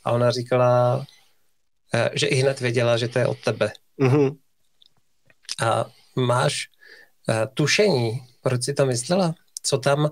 a 0.05 0.13
ona 0.13 0.31
říkala, 0.31 1.07
eh, 1.95 2.11
že 2.15 2.27
i 2.27 2.35
hned 2.35 2.61
věděla, 2.61 2.97
že 2.97 3.09
to 3.09 3.19
je 3.19 3.27
od 3.27 3.39
tebe. 3.39 3.73
Mm-hmm. 4.01 4.37
A 5.63 5.87
máš 6.17 6.69
uh, 7.29 7.35
tušení, 7.55 8.23
proč 8.43 8.65
si 8.65 8.75
to 8.75 8.87
myslela? 8.87 9.35
Co 9.63 9.79
tam 9.79 10.11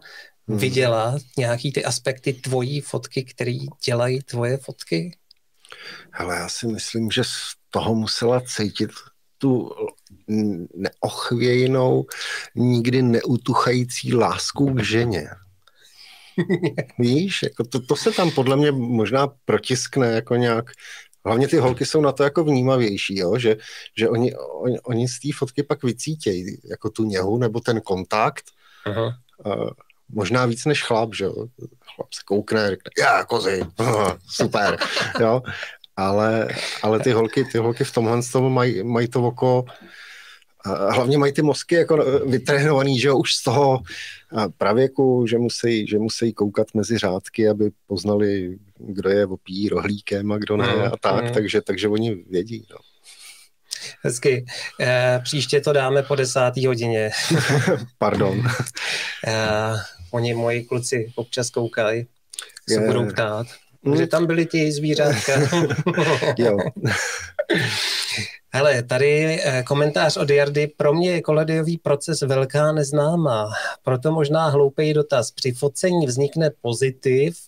hmm. 0.49 0.59
viděla 0.59 1.19
nějaký 1.39 1.73
ty 1.73 1.85
aspekty 1.85 2.33
tvojí 2.33 2.81
fotky, 2.81 3.25
které 3.25 3.57
dělají 3.85 4.23
tvoje 4.23 4.57
fotky? 4.57 5.17
Ale 6.13 6.37
já 6.37 6.49
si 6.49 6.67
myslím, 6.67 7.11
že 7.11 7.25
z 7.25 7.55
toho 7.71 7.95
musela 7.95 8.41
cítit 8.41 8.91
tu 9.39 9.71
neochvějnou, 10.75 12.07
nikdy 12.55 13.03
neutuchající 13.03 14.15
lásku 14.15 14.75
k 14.75 14.83
ženě. 14.83 15.29
Víš, 16.99 17.43
jako 17.43 17.65
to, 17.65 17.81
to 17.81 17.97
se 17.97 18.13
tam 18.13 18.31
podle 18.31 18.57
mě 18.57 18.73
možná 18.73 19.29
protiskne 19.45 20.07
jako 20.07 20.37
nějak 20.37 20.71
Hlavně 21.25 21.49
ty 21.49 21.59
holky 21.59 21.87
jsou 21.87 22.01
na 22.01 22.13
to 22.13 22.23
jako 22.23 22.45
vnímavější, 22.45 23.19
jo? 23.19 23.39
že, 23.39 23.57
že 23.99 24.09
oni, 24.09 24.37
oni, 24.37 24.81
oni 24.81 25.09
z 25.09 25.21
té 25.21 25.29
fotky 25.39 25.63
pak 25.63 25.83
vycítějí 25.83 26.61
jako 26.71 26.91
tu 26.91 27.05
něhu 27.05 27.39
nebo 27.39 27.61
ten 27.61 27.81
kontakt. 27.81 28.45
Aha. 28.87 29.19
Uh, 29.45 29.71
možná 30.09 30.47
víc 30.47 30.65
než 30.65 30.83
chlap, 30.83 31.15
že 31.15 31.25
jo. 31.25 31.35
Chlap 31.95 32.13
se 32.13 32.21
koukne, 32.25 32.71
řekne, 32.71 32.91
já 32.99 33.25
kozy, 33.25 33.63
super, 34.31 34.79
jo. 35.21 35.43
Ale, 35.97 36.49
ale 36.83 37.01
ty 37.01 37.13
holky, 37.13 37.45
ty 37.45 37.59
holky 37.59 37.85
v 37.85 37.93
tomhle 37.93 38.21
tomu 38.33 38.51
mají, 38.51 38.83
mají 38.83 39.09
to 39.09 39.23
oko, 39.23 39.65
hlavně 40.69 41.19
mají 41.19 41.33
ty 41.33 41.43
mozky 41.43 41.75
jako 41.75 42.23
vytrénovaný, 42.27 42.99
že 42.99 43.09
jo, 43.09 43.19
už 43.19 43.35
z 43.35 43.43
toho 43.43 43.83
pravěku, 44.59 45.27
že 45.29 45.39
musí, 45.39 45.87
že 45.87 45.99
musí 45.99 46.33
koukat 46.33 46.67
mezi 46.75 46.99
řádky, 46.99 47.49
aby 47.49 47.71
poznali, 47.87 48.59
kdo 48.79 49.11
je 49.11 49.27
opí 49.27 49.69
rohlíkem 49.69 50.33
a 50.33 50.39
kdo 50.39 50.57
ne 50.57 50.77
mm, 50.77 50.83
a 50.83 50.97
tak, 51.01 51.25
mm. 51.25 51.33
takže, 51.33 51.61
takže 51.61 51.89
oni 51.89 52.25
vědí, 52.31 52.67
no. 52.71 52.77
Hezky. 54.03 54.45
E, 54.81 55.21
příště 55.25 55.61
to 55.61 55.73
dáme 55.73 56.03
po 56.03 56.15
desátý 56.15 56.67
hodině. 56.67 57.11
Pardon. 57.99 58.43
E, 59.27 59.37
oni 60.11 60.35
moji 60.35 60.65
kluci 60.65 61.13
občas 61.15 61.51
koukají, 61.51 62.07
se 62.69 62.81
budou 62.81 63.07
ptát, 63.07 63.47
mm. 63.91 63.97
že 63.97 64.07
tam 64.07 64.27
byly 64.27 64.47
ti 64.47 64.73
zvířátka. 64.73 65.33
jo. 66.39 66.57
Hele, 68.53 68.83
tady 68.83 69.41
eh, 69.43 69.63
komentář 69.63 70.17
od 70.17 70.31
Jardy. 70.31 70.67
Pro 70.77 70.93
mě 70.93 71.11
je 71.11 71.23
kolediový 71.23 71.79
proces 71.79 72.21
velká 72.21 72.73
neznámá, 72.73 73.51
proto 73.83 74.13
možná 74.13 74.49
hloupý 74.49 74.95
dotaz. 74.95 75.31
Při 75.31 75.53
focení 75.53 76.07
vznikne 76.07 76.51
pozitiv, 76.61 77.39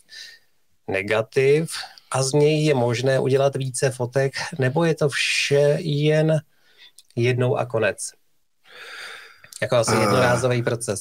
negativ 0.89 1.71
a 2.13 2.23
z 2.23 2.33
něj 2.33 2.65
je 2.65 2.75
možné 2.75 3.21
udělat 3.21 3.57
více 3.57 3.91
fotek, 3.91 4.33
nebo 4.59 4.85
je 4.85 4.95
to 4.95 5.09
vše 5.09 5.77
jen 5.81 6.41
jednou 7.17 7.57
a 7.57 7.67
konec? 7.67 7.99
Jako 9.63 9.77
asi 9.77 9.97
jednorázový 9.97 10.63
proces. 10.63 11.01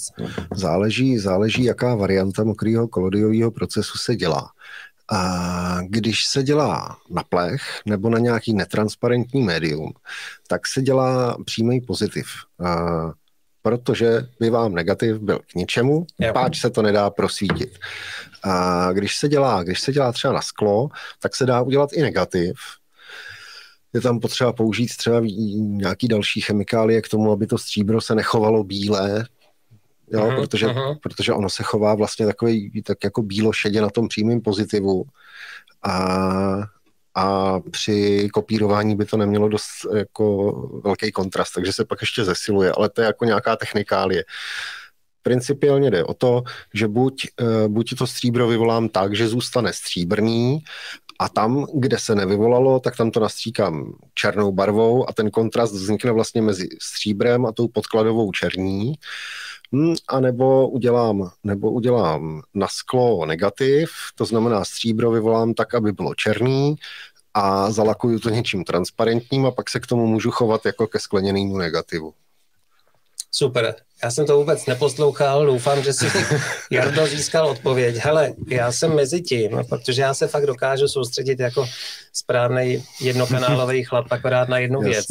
Záleží, 0.55 1.17
záleží, 1.17 1.63
jaká 1.63 1.95
varianta 1.95 2.43
mokrého 2.43 2.87
kolodiového 2.87 3.51
procesu 3.51 3.97
se 3.97 4.15
dělá. 4.15 4.51
A 5.11 5.79
když 5.87 6.25
se 6.25 6.43
dělá 6.43 6.97
na 7.09 7.23
plech 7.23 7.61
nebo 7.85 8.09
na 8.09 8.19
nějaký 8.19 8.53
netransparentní 8.53 9.41
médium, 9.41 9.91
tak 10.47 10.67
se 10.67 10.81
dělá 10.81 11.37
přímý 11.45 11.81
pozitiv. 11.81 12.27
A 12.65 13.11
protože 13.61 14.27
by 14.39 14.49
vám 14.49 14.73
negativ 14.73 15.17
byl 15.17 15.39
k 15.39 15.55
ničemu, 15.55 16.05
yep. 16.19 16.33
páč 16.33 16.61
se 16.61 16.69
to 16.69 16.81
nedá 16.81 17.09
prosvítit. 17.09 17.79
A 18.43 18.87
když 18.93 19.15
se 19.15 19.29
dělá, 19.29 19.63
když 19.63 19.79
se 19.79 19.91
dělá 19.91 20.11
třeba 20.11 20.33
na 20.33 20.41
sklo, 20.41 20.89
tak 21.21 21.35
se 21.35 21.45
dá 21.45 21.61
udělat 21.61 21.93
i 21.93 22.01
negativ, 22.01 22.55
je 23.93 24.01
tam 24.01 24.19
potřeba 24.19 24.53
použít 24.53 24.97
třeba 24.97 25.21
nějaký 25.55 26.07
další 26.07 26.41
chemikálie 26.41 27.01
k 27.01 27.09
tomu, 27.09 27.31
aby 27.31 27.47
to 27.47 27.57
stříbro 27.57 28.01
se 28.01 28.15
nechovalo 28.15 28.63
bílé, 28.63 29.25
jo, 30.11 30.19
uh-huh, 30.19 30.35
protože, 30.35 30.67
uh-huh. 30.67 30.97
protože 31.03 31.33
ono 31.33 31.49
se 31.49 31.63
chová 31.63 31.95
vlastně 31.95 32.25
takový, 32.25 32.81
tak 32.85 32.97
jako 33.03 33.21
bílo 33.21 33.53
šedě 33.53 33.81
na 33.81 33.89
tom 33.89 34.07
přímém 34.07 34.41
pozitivu 34.41 35.03
a, 35.83 36.57
a 37.15 37.59
při 37.59 38.29
kopírování 38.33 38.95
by 38.95 39.05
to 39.05 39.17
nemělo 39.17 39.49
dost 39.49 39.85
jako 39.95 40.51
velký 40.83 41.11
kontrast, 41.11 41.53
takže 41.53 41.73
se 41.73 41.85
pak 41.85 42.01
ještě 42.01 42.23
zesiluje, 42.23 42.71
ale 42.71 42.89
to 42.89 43.01
je 43.01 43.05
jako 43.05 43.25
nějaká 43.25 43.55
technikálie. 43.55 44.23
Principiálně 45.21 45.91
jde 45.91 46.03
o 46.03 46.13
to, 46.13 46.43
že 46.73 46.87
buď, 46.87 47.27
eh, 47.41 47.67
buď 47.67 47.97
to 47.97 48.07
stříbro 48.07 48.47
vyvolám 48.47 48.89
tak, 48.89 49.15
že 49.15 49.27
zůstane 49.27 49.73
stříbrný 49.73 50.63
a 51.19 51.29
tam, 51.29 51.65
kde 51.73 51.99
se 51.99 52.15
nevyvolalo, 52.15 52.79
tak 52.79 52.97
tam 52.97 53.11
to 53.11 53.19
nastříkám 53.19 53.93
černou 54.13 54.51
barvou 54.51 55.09
a 55.09 55.13
ten 55.13 55.31
kontrast 55.31 55.73
vznikne 55.73 56.11
vlastně 56.11 56.41
mezi 56.41 56.67
stříbrem 56.81 57.45
a 57.45 57.51
tou 57.51 57.67
podkladovou 57.67 58.31
černí. 58.31 58.93
Hmm, 59.73 59.95
a 60.07 60.19
nebo 60.19 60.69
udělám, 60.69 61.31
nebo 61.43 61.71
udělám 61.71 62.41
na 62.53 62.67
sklo 62.67 63.25
negativ, 63.25 63.89
to 64.15 64.25
znamená 64.25 64.65
stříbro 64.65 65.11
vyvolám 65.11 65.53
tak, 65.53 65.73
aby 65.73 65.91
bylo 65.91 66.15
černý 66.15 66.75
a 67.33 67.71
zalakuju 67.71 68.19
to 68.19 68.29
něčím 68.29 68.63
transparentním 68.63 69.45
a 69.45 69.51
pak 69.51 69.69
se 69.69 69.79
k 69.79 69.87
tomu 69.87 70.07
můžu 70.07 70.31
chovat 70.31 70.65
jako 70.65 70.87
ke 70.87 70.99
skleněnému 70.99 71.57
negativu. 71.57 72.13
Super. 73.31 73.75
Já 74.03 74.11
jsem 74.11 74.25
to 74.25 74.37
vůbec 74.37 74.65
neposlouchal, 74.65 75.45
doufám, 75.45 75.83
že 75.83 75.93
si 75.93 76.05
Jardo 76.71 77.07
získal 77.07 77.47
odpověď. 77.47 77.95
Hele, 77.95 78.33
já 78.47 78.71
jsem 78.71 78.95
mezi 78.95 79.21
tím, 79.21 79.59
protože 79.69 80.01
já 80.01 80.13
se 80.13 80.27
fakt 80.27 80.45
dokážu 80.45 80.87
soustředit 80.87 81.39
jako 81.39 81.65
správný 82.13 82.83
jednokanálový 83.01 83.83
chlap, 83.83 84.05
akorát 84.11 84.49
na 84.49 84.57
jednu 84.57 84.81
věc. 84.81 85.05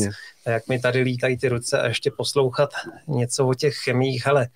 A 0.49 0.51
jak 0.51 0.69
mi 0.69 0.81
tady 0.81 1.01
lítají 1.01 1.39
ty 1.39 1.49
ruce 1.49 1.81
a 1.81 1.87
ještě 1.89 2.11
poslouchat 2.11 2.71
něco 3.09 3.47
o 3.47 3.55
těch 3.55 3.77
chemích. 3.77 4.27
Hele, 4.27 4.49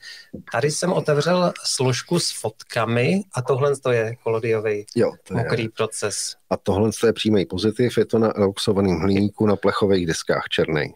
tady 0.53 0.71
jsem 0.71 0.93
otevřel 0.93 1.53
složku 1.65 2.19
s 2.19 2.41
fotkami 2.41 3.21
a 3.35 3.43
tohle 3.43 3.77
to 3.77 3.93
je 3.93 4.15
kolodiový 4.23 4.87
jo, 4.97 5.13
to 5.29 5.35
mokrý 5.35 5.63
je. 5.63 5.69
proces. 5.77 6.37
A 6.51 6.57
tohle 6.57 6.91
to 7.01 7.07
je 7.07 7.13
přímý 7.13 7.47
pozitiv, 7.47 7.99
je 7.99 8.05
to 8.05 8.19
na 8.19 8.37
eloxovaném 8.37 8.99
hliníku 9.01 9.47
na 9.47 9.57
plechových 9.57 10.07
deskách 10.07 10.45
černých. 10.51 10.95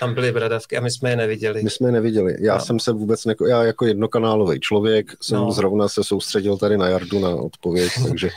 Tam 0.00 0.14
byly 0.14 0.32
bradavky 0.32 0.76
a 0.76 0.80
my 0.80 0.90
jsme 0.90 1.10
je 1.10 1.16
neviděli. 1.16 1.62
My 1.62 1.70
jsme 1.70 1.88
je 1.88 1.92
neviděli. 1.92 2.36
Já 2.40 2.54
no. 2.54 2.60
jsem 2.60 2.80
se 2.80 2.92
vůbec, 2.92 3.24
neko, 3.24 3.46
já 3.46 3.62
jako 3.62 3.86
jednokanálový 3.86 4.60
člověk 4.60 5.12
jsem 5.22 5.38
no. 5.38 5.52
zrovna 5.52 5.88
se 5.88 6.04
soustředil 6.04 6.56
tady 6.56 6.78
na 6.78 6.88
Jardu 6.88 7.18
na 7.18 7.28
odpověď, 7.28 7.92
takže 8.08 8.30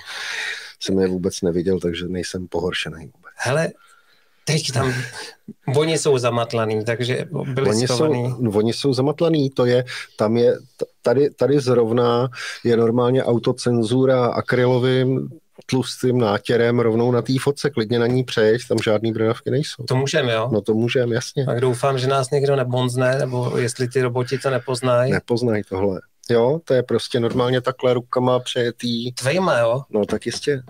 jsem 0.79 0.99
je 0.99 1.07
vůbec 1.07 1.41
neviděl, 1.41 1.79
takže 1.79 2.07
nejsem 2.07 2.47
pohoršený 2.47 3.05
vůbec. 3.05 3.33
Hele, 3.35 3.69
teď 4.45 4.71
tam, 4.71 4.93
oni 5.77 5.97
jsou 5.97 6.17
zamatlaný, 6.17 6.85
takže 6.85 7.25
byli 7.53 7.69
oni 7.69 7.87
schovaný. 7.87 8.29
jsou, 8.29 8.51
oni 8.57 8.73
jsou 8.73 8.93
zamatlaný, 8.93 9.49
to 9.49 9.65
je, 9.65 9.85
tam 10.17 10.37
je, 10.37 10.53
tady, 11.01 11.29
tady 11.29 11.59
zrovna 11.59 12.29
je 12.63 12.77
normálně 12.77 13.23
autocenzura 13.23 14.25
akrylovým 14.25 15.29
tlustým 15.65 16.17
nátěrem 16.17 16.79
rovnou 16.79 17.11
na 17.11 17.21
té 17.21 17.33
fotce, 17.41 17.69
klidně 17.69 17.99
na 17.99 18.07
ní 18.07 18.23
přejít, 18.23 18.61
tam 18.69 18.77
žádný 18.83 19.11
bradavky 19.11 19.51
nejsou. 19.51 19.83
To 19.83 19.95
můžeme, 19.95 20.33
jo? 20.33 20.49
No 20.53 20.61
to 20.61 20.73
můžeme, 20.73 21.15
jasně. 21.15 21.45
Tak 21.45 21.61
doufám, 21.61 21.97
že 21.97 22.07
nás 22.07 22.31
někdo 22.31 22.55
nebonzne, 22.55 23.19
nebo 23.19 23.57
jestli 23.57 23.87
ty 23.87 24.01
roboti 24.01 24.37
to 24.37 24.49
nepoznají. 24.49 25.11
Nepoznají 25.11 25.63
tohle. 25.69 26.01
Jo, 26.29 26.59
to 26.63 26.73
je 26.73 26.83
prostě 26.83 27.19
normálně 27.19 27.61
takhle 27.61 27.93
rukama 27.93 28.39
přejetý. 28.39 29.11
Tvejma, 29.11 29.57
jo? 29.57 29.81
No 29.89 30.05
tak 30.05 30.25
jistě 30.25 30.63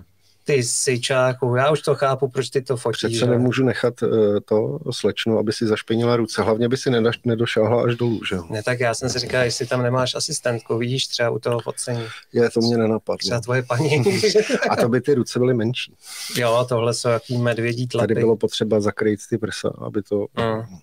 ty 0.44 0.64
syčáku, 0.64 1.56
já 1.56 1.72
už 1.72 1.82
to 1.82 1.96
chápu, 1.96 2.28
proč 2.28 2.50
ty 2.50 2.62
to 2.62 2.78
fotíš. 2.78 2.98
Přece 2.98 3.26
nemůžu 3.26 3.66
nechat 3.66 4.02
uh, 4.02 4.10
to 4.46 4.80
slečnu, 4.92 5.38
aby 5.38 5.54
si 5.54 5.68
zašpinila 5.68 6.16
ruce. 6.16 6.42
Hlavně 6.42 6.70
by 6.70 6.78
si 6.78 6.90
nedaš, 6.90 7.20
nedošáhla 7.26 7.84
až 7.84 7.96
dolů, 7.96 8.20
že 8.30 8.36
Ne, 8.50 8.64
tak 8.64 8.80
já 8.80 8.94
jsem 8.94 9.10
si 9.10 9.20
říkal, 9.20 9.44
jestli 9.44 9.66
tam 9.66 9.84
nemáš 9.84 10.16
asistentku, 10.16 10.78
vidíš 10.78 11.08
třeba 11.08 11.30
u 11.30 11.40
toho 11.40 11.60
focení. 11.60 12.04
Je, 12.34 12.50
to 12.50 12.60
mě 12.60 12.78
nenapadlo. 12.78 13.18
Třeba 13.18 13.40
tvoje 13.40 13.64
paní. 13.64 14.04
A 14.70 14.76
to 14.76 14.90
by 14.90 15.02
ty 15.02 15.14
ruce 15.14 15.40
byly 15.40 15.54
menší. 15.54 15.94
Jo, 16.36 16.66
tohle 16.70 16.94
jsou 16.94 17.10
jaký 17.10 17.38
medvědí 17.38 17.88
tlapy. 17.88 18.08
Tady 18.08 18.20
bylo 18.20 18.38
potřeba 18.38 18.82
zakrýt 18.82 19.20
ty 19.30 19.38
prsa, 19.38 19.74
aby 19.78 20.02
to... 20.02 20.18
Mm. 20.18 20.78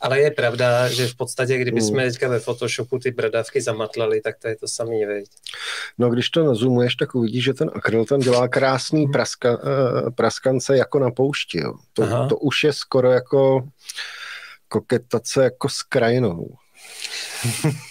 Ale 0.00 0.20
je 0.20 0.30
pravda, 0.30 0.88
že 0.88 1.08
v 1.08 1.14
podstatě, 1.14 1.58
kdyby 1.58 1.80
jsme 1.80 2.04
mm. 2.04 2.10
teďka 2.10 2.28
ve 2.28 2.40
Photoshopu 2.40 2.98
ty 2.98 3.10
bradavky 3.10 3.60
zamatlali, 3.60 4.20
tak 4.20 4.38
to 4.38 4.48
je 4.48 4.56
to 4.56 4.68
samý, 4.68 5.04
veď. 5.04 5.28
No 5.98 6.10
když 6.10 6.30
to 6.30 6.44
nazumuješ, 6.44 6.94
tak 6.94 7.14
uvidíš, 7.14 7.44
že 7.44 7.54
ten 7.54 7.70
akryl 7.74 8.04
tam 8.04 8.20
dělá 8.20 8.48
krásný 8.48 9.06
praska, 9.06 9.50
uh, 9.50 10.10
praskance 10.10 10.76
jako 10.76 10.98
na 10.98 11.10
poušti. 11.10 11.60
Jo. 11.60 11.74
To, 11.92 12.28
to 12.28 12.36
už 12.36 12.64
je 12.64 12.72
skoro 12.72 13.12
jako 13.12 13.68
koketace 14.68 15.44
jako 15.44 15.68
s 15.68 15.82
krajinou. 15.82 16.46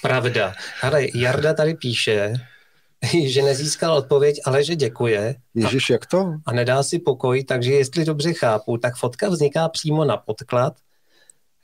Pravda. 0.01 0.53
Ale 0.81 1.05
Jarda 1.15 1.53
tady 1.53 1.73
píše, 1.73 2.33
že 3.25 3.41
nezískal 3.41 3.93
odpověď, 3.93 4.39
ale 4.45 4.63
že 4.63 4.75
děkuje. 4.75 5.35
Ježíš, 5.55 5.89
jak 5.89 6.05
to? 6.05 6.33
A 6.45 6.53
nedá 6.53 6.83
si 6.83 6.99
pokoj, 6.99 7.43
takže 7.43 7.73
jestli 7.73 8.05
dobře 8.05 8.33
chápu, 8.33 8.77
tak 8.77 8.95
fotka 8.95 9.29
vzniká 9.29 9.69
přímo 9.69 10.05
na 10.05 10.17
podklad, 10.17 10.73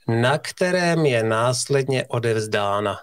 na 0.08 0.38
kterém 0.38 1.06
je 1.06 1.22
následně 1.22 2.06
odevzdána. 2.08 2.96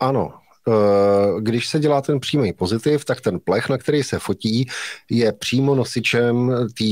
Ano, 0.00 0.32
Eh, 0.68 1.40
když 1.40 1.68
se 1.68 1.78
dělá 1.78 2.00
ten 2.00 2.20
přímý 2.20 2.52
pozitiv, 2.52 3.04
tak 3.04 3.20
ten 3.20 3.40
plech, 3.40 3.68
na 3.68 3.78
který 3.78 4.02
se 4.02 4.18
fotí, 4.18 4.66
je 5.10 5.32
přímo 5.32 5.74
nosičem 5.74 6.52
té 6.78 6.84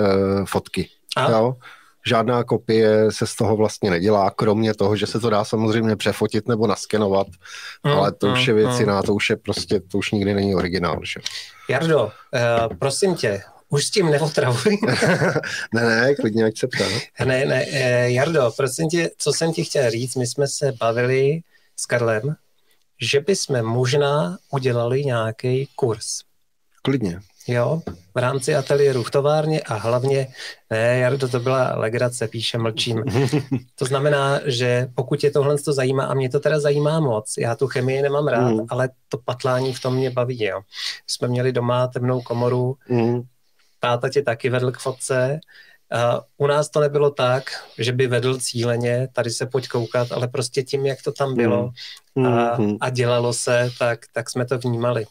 uh, 0.00 0.44
fotky. 0.44 0.88
A? 1.16 1.30
Jo? 1.30 1.56
Žádná 2.06 2.44
kopie 2.44 3.12
se 3.12 3.26
z 3.26 3.36
toho 3.36 3.56
vlastně 3.56 3.90
nedělá, 3.90 4.30
kromě 4.30 4.74
toho, 4.74 4.96
že 4.96 5.06
se 5.06 5.20
to 5.20 5.30
dá 5.30 5.44
samozřejmě 5.44 5.96
přefotit 5.96 6.48
nebo 6.48 6.66
naskenovat, 6.66 7.26
mm, 7.84 7.92
ale 7.92 8.12
to 8.12 8.26
mm, 8.26 8.32
už 8.32 8.46
je 8.46 8.54
věc 8.54 8.74
mm. 8.74 8.80
jiná, 8.80 9.02
to 9.02 9.14
už 9.14 9.30
je 9.30 9.36
prostě, 9.36 9.80
to 9.80 9.98
už 9.98 10.10
nikdy 10.10 10.34
není 10.34 10.54
originál. 10.54 11.00
Že? 11.02 11.20
Jardo, 11.68 12.04
uh, 12.04 12.76
prosím 12.78 13.14
tě, 13.14 13.42
už 13.72 13.84
s 13.84 13.90
tím 13.90 14.10
neotravuj. 14.10 14.78
ne, 15.74 15.82
ne, 15.82 16.14
klidně, 16.14 16.44
ať 16.44 16.58
se 16.58 16.66
ptá. 16.66 16.84
Ne, 17.24 17.44
ne, 17.44 17.66
Jardo, 18.12 18.52
prosím 18.56 18.88
tě, 18.88 19.10
co 19.18 19.32
jsem 19.32 19.52
ti 19.52 19.64
chtěl 19.64 19.90
říct, 19.90 20.16
my 20.16 20.26
jsme 20.26 20.48
se 20.48 20.72
bavili 20.80 21.40
s 21.76 21.86
Karlem 21.86 22.36
že 23.02 23.20
bychom 23.20 23.62
možná 23.62 24.38
udělali 24.50 25.04
nějaký 25.04 25.68
kurz. 25.76 26.20
Klidně. 26.82 27.20
Jo, 27.48 27.82
v 28.14 28.18
rámci 28.18 28.54
ateliéru 28.54 29.02
v 29.02 29.10
továrně 29.10 29.60
a 29.60 29.74
hlavně, 29.74 30.28
ne, 30.70 30.98
Jardo, 30.98 31.28
to 31.28 31.40
byla 31.40 31.74
legrace, 31.76 32.28
píše, 32.28 32.58
mlčím. 32.58 33.04
To 33.74 33.84
znamená, 33.84 34.40
že 34.44 34.88
pokud 34.94 35.16
tě 35.16 35.30
tohle 35.30 35.58
to 35.58 35.72
zajímá, 35.72 36.04
a 36.04 36.14
mě 36.14 36.30
to 36.30 36.40
teda 36.40 36.60
zajímá 36.60 37.00
moc, 37.00 37.34
já 37.38 37.54
tu 37.56 37.66
chemii 37.66 38.02
nemám 38.02 38.28
rád, 38.28 38.50
mm. 38.50 38.66
ale 38.68 38.88
to 39.08 39.18
patlání 39.18 39.74
v 39.74 39.80
tom 39.80 39.94
mě 39.94 40.10
baví, 40.10 40.44
jo. 40.44 40.60
Jsme 41.06 41.28
měli 41.28 41.52
doma 41.52 41.86
temnou 41.86 42.20
komoru, 42.20 42.76
mm. 42.88 43.22
Táta 43.82 44.08
tě 44.08 44.22
taky 44.22 44.50
vedl 44.50 44.72
k 44.72 44.78
fotce, 44.78 45.40
Uh, 45.94 46.20
u 46.36 46.46
nás 46.46 46.70
to 46.70 46.80
nebylo 46.80 47.10
tak, 47.10 47.44
že 47.78 47.92
by 47.92 48.06
vedl 48.06 48.38
cíleně, 48.38 49.08
tady 49.12 49.30
se 49.30 49.46
pojď 49.46 49.68
koukat, 49.68 50.12
ale 50.12 50.28
prostě 50.28 50.62
tím, 50.62 50.86
jak 50.86 51.02
to 51.02 51.12
tam 51.12 51.34
bylo 51.34 51.70
mm. 52.14 52.26
a, 52.26 52.58
mm-hmm. 52.58 52.78
a 52.80 52.90
dělalo 52.90 53.32
se, 53.32 53.70
tak, 53.78 54.00
tak 54.12 54.30
jsme 54.30 54.44
to 54.44 54.58
vnímali. 54.58 55.06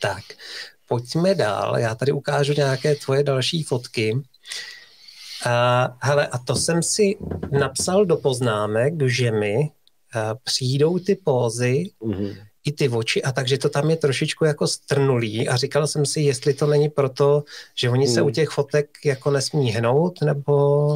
Tak, 0.00 0.22
pojďme 0.88 1.34
dál. 1.34 1.78
Já 1.78 1.94
tady 1.94 2.12
ukážu 2.12 2.52
nějaké 2.52 2.94
tvoje 2.94 3.22
další 3.22 3.62
fotky. 3.62 4.22
A, 5.46 5.96
hele, 6.02 6.26
a 6.26 6.38
to 6.38 6.56
jsem 6.56 6.82
si 6.82 7.16
napsal 7.50 8.04
do 8.04 8.16
poznámek, 8.16 8.94
že 9.06 9.30
mi 9.30 9.56
uh, 9.58 9.70
přijdou 10.44 10.98
ty 10.98 11.14
pózy, 11.14 11.90
mm-hmm 12.02 12.45
i 12.66 12.72
ty 12.72 12.88
oči 12.88 13.22
a 13.22 13.32
takže 13.32 13.58
to 13.58 13.68
tam 13.68 13.90
je 13.90 13.96
trošičku 13.96 14.44
jako 14.44 14.66
strnulý 14.66 15.48
a 15.48 15.56
říkal 15.56 15.86
jsem 15.86 16.06
si, 16.06 16.20
jestli 16.20 16.54
to 16.54 16.66
není 16.66 16.88
proto, 16.88 17.44
že 17.74 17.90
oni 17.90 18.06
se 18.08 18.22
u 18.22 18.24
hmm. 18.24 18.34
těch 18.34 18.48
fotek 18.48 18.88
jako 19.04 19.30
nesmí 19.30 19.70
hnout, 19.70 20.20
nebo... 20.22 20.86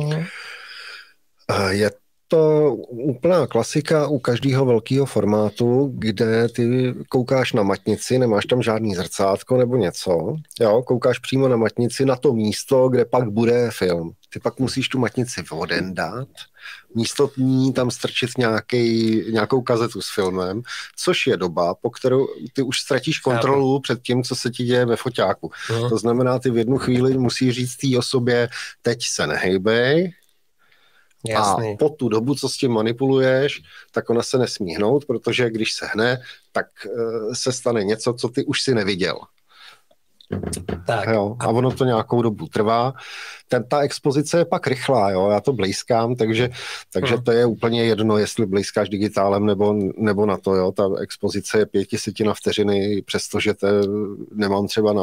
Je 1.70 1.90
to 2.31 2.75
úplná 2.88 3.47
klasika 3.47 4.09
u 4.09 4.19
každého 4.19 4.64
velkého 4.64 5.07
formátu, 5.07 5.93
kde 5.95 6.49
ty 6.49 6.95
koukáš 7.09 7.53
na 7.53 7.62
matnici, 7.62 8.19
nemáš 8.19 8.47
tam 8.47 8.62
žádný 8.62 8.95
zrcátko 8.95 9.57
nebo 9.57 9.77
něco, 9.77 10.37
jo, 10.61 10.83
koukáš 10.83 11.19
přímo 11.19 11.49
na 11.49 11.57
matnici 11.57 12.05
na 12.05 12.16
to 12.16 12.33
místo, 12.33 12.88
kde 12.88 13.05
pak 13.05 13.31
bude 13.31 13.71
film. 13.71 14.12
Ty 14.33 14.40
pak 14.40 14.59
musíš 14.59 14.88
tu 14.88 14.99
matnici 14.99 15.45
odendat, 15.51 16.29
místo 16.95 17.31
ní 17.37 17.73
tam 17.73 17.90
strčit 17.90 18.31
nějaký, 18.38 19.23
nějakou 19.33 19.62
kazetu 19.62 20.03
s 20.03 20.14
filmem, 20.14 20.62
což 20.97 21.27
je 21.27 21.37
doba, 21.37 21.75
po 21.75 21.90
kterou 21.90 22.27
ty 22.53 22.62
už 22.62 22.81
ztratíš 22.81 23.19
kontrolu 23.19 23.81
před 23.81 24.03
tím, 24.03 24.23
co 24.23 24.37
se 24.37 24.51
ti 24.51 24.64
děje 24.64 24.87
ve 24.87 24.97
foťáku. 24.97 25.51
Uh-huh. 25.69 25.88
To 25.88 25.99
znamená, 25.99 26.38
ty 26.38 26.51
v 26.51 26.57
jednu 26.57 26.79
chvíli 26.79 27.19
musíš 27.19 27.55
říct 27.55 27.77
té 27.77 27.99
osobě, 27.99 28.49
teď 28.83 28.99
se 29.03 29.27
nehejbej, 29.27 30.12
Jasný. 31.28 31.72
A 31.72 31.76
po 31.76 31.88
tu 31.88 32.09
dobu, 32.09 32.35
co 32.35 32.48
s 32.48 32.56
tím 32.56 32.72
manipuluješ, 32.72 33.62
tak 33.92 34.11
ona 34.11 34.22
se 34.22 34.38
nesmí 34.38 34.74
hnout, 34.74 35.04
protože 35.04 35.50
když 35.50 35.72
se 35.72 35.87
hne, 35.87 36.20
tak 36.52 36.66
uh, 36.87 37.33
se 37.33 37.52
stane 37.52 37.85
něco, 37.85 38.12
co 38.12 38.28
ty 38.28 38.44
už 38.44 38.62
si 38.62 38.74
neviděl. 38.74 39.18
Tak. 40.87 41.09
Jo, 41.09 41.37
a 41.38 41.48
ono 41.48 41.70
to 41.70 41.85
nějakou 41.85 42.22
dobu 42.22 42.46
trvá. 42.46 42.92
Ten, 43.48 43.64
ta 43.68 43.80
expozice 43.80 44.38
je 44.38 44.44
pak 44.44 44.66
rychlá, 44.66 45.11
jo, 45.11 45.30
já 45.30 45.40
to 45.40 45.52
blízkám, 45.52 46.14
takže, 46.14 46.50
takže 46.92 47.14
hmm. 47.14 47.24
to 47.24 47.33
je 47.33 47.46
úplně 47.46 47.85
jedno, 47.85 48.18
jestli 48.18 48.46
blízkáš 48.46 48.88
digitálem 48.88 49.46
nebo, 49.46 49.74
nebo 49.96 50.26
na 50.26 50.37
to, 50.37 50.54
jo. 50.54 50.72
Ta 50.72 50.88
expozice 51.00 51.59
je 51.59 51.66
pětisetina 51.66 52.35
vteřiny, 52.35 53.02
přestože 53.02 53.54
te, 53.54 53.68
nemám 54.33 54.66
třeba 54.66 54.92
na 54.92 55.02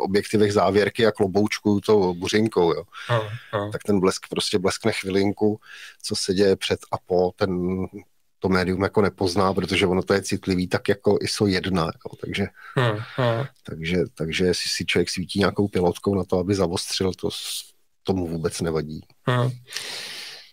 objektivech 0.00 0.52
závěrky 0.52 1.06
a 1.06 1.12
kloboučku 1.12 1.80
to 1.80 2.14
buřinkou, 2.14 2.74
jo. 2.74 2.82
Hmm. 3.06 3.20
Hmm. 3.52 3.72
Tak 3.72 3.82
ten 3.82 4.00
blesk 4.00 4.26
prostě 4.30 4.58
bleskne 4.58 4.92
chvilinku, 4.92 5.60
co 6.02 6.16
se 6.16 6.34
děje 6.34 6.56
před 6.56 6.80
a 6.92 6.98
po, 7.06 7.32
ten 7.36 7.78
to 8.40 8.48
médium 8.48 8.82
jako 8.82 9.02
nepozná, 9.02 9.54
protože 9.54 9.86
ono 9.86 10.02
to 10.02 10.14
je 10.14 10.22
citlivý, 10.22 10.68
tak 10.68 10.88
jako 10.88 11.18
ISO 11.20 11.46
1, 11.46 11.82
jo, 11.84 12.16
takže, 12.20 12.46
hmm, 12.76 12.98
hmm. 13.16 13.44
takže, 13.66 13.98
takže 14.14 14.44
jestli 14.44 14.70
si 14.70 14.84
člověk 14.84 15.10
svítí 15.10 15.38
nějakou 15.38 15.68
pilotkou 15.68 16.14
na 16.14 16.24
to, 16.24 16.38
aby 16.38 16.54
zavostřil, 16.54 17.12
to 17.14 17.28
tomu 18.02 18.26
vůbec 18.26 18.60
nevadí. 18.60 19.00
Hmm. 19.26 19.50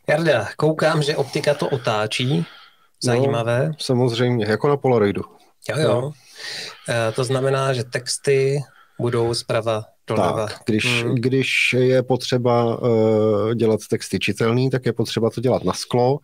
Jarda, 0.10 0.48
koukám, 0.58 1.04
že 1.04 1.16
optika 1.16 1.54
to 1.54 1.70
otáčí, 1.70 2.46
zajímavé. 3.04 3.68
No, 3.68 3.74
samozřejmě, 3.80 4.46
jako 4.46 4.68
na 4.68 4.78
Polaroidu. 4.78 5.22
Jo, 5.70 5.78
jo. 5.80 6.02
No. 6.02 6.14
E, 6.90 7.12
to 7.12 7.24
znamená, 7.24 7.74
že 7.74 7.84
texty 7.84 8.60
budou 9.00 9.34
zprava 9.34 9.84
doleva. 10.08 10.48
Tak, 10.48 10.62
když, 10.66 11.04
hmm. 11.04 11.16
když 11.16 11.76
je 11.80 12.04
potřeba 12.04 12.80
uh, 12.80 13.54
dělat 13.54 13.80
texty 13.90 14.20
čitelný, 14.20 14.70
tak 14.70 14.86
je 14.86 14.94
potřeba 14.94 15.30
to 15.30 15.42
dělat 15.42 15.64
na 15.64 15.74
sklo 15.74 16.20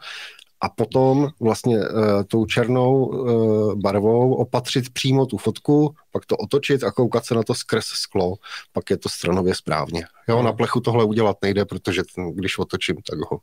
a 0.61 0.69
potom 0.69 1.29
vlastně 1.39 1.77
uh, 1.77 2.23
tou 2.27 2.45
černou 2.45 3.05
uh, 3.05 3.73
barvou 3.75 4.33
opatřit 4.33 4.93
přímo 4.93 5.25
tu 5.25 5.37
fotku, 5.37 5.95
pak 6.11 6.25
to 6.25 6.37
otočit 6.37 6.83
a 6.83 6.91
koukat 6.91 7.25
se 7.25 7.35
na 7.35 7.43
to 7.43 7.55
skrz 7.55 7.85
sklo, 7.85 8.35
pak 8.73 8.89
je 8.89 8.97
to 8.97 9.09
stranově 9.09 9.55
správně. 9.55 10.05
Jo, 10.27 10.43
na 10.43 10.53
plechu 10.53 10.79
tohle 10.79 11.03
udělat 11.03 11.37
nejde, 11.41 11.65
protože 11.65 12.01
ten, 12.15 12.31
když 12.31 12.57
otočím, 12.57 12.95
tak 13.09 13.19
ho 13.19 13.39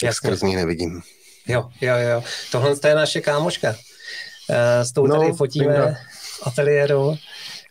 tak 0.00 0.14
skrz 0.14 0.42
ní 0.42 0.56
nevidím. 0.56 1.00
Jo, 1.48 1.68
jo, 1.80 1.94
jo. 1.96 2.22
Tohle 2.52 2.74
je 2.86 2.94
naše 2.94 3.20
kámoška. 3.20 3.68
Uh, 3.68 3.76
s 4.82 4.92
tou 4.92 5.06
no, 5.06 5.20
tady 5.20 5.32
fotíme 5.32 5.96
ateliéru. 6.42 7.16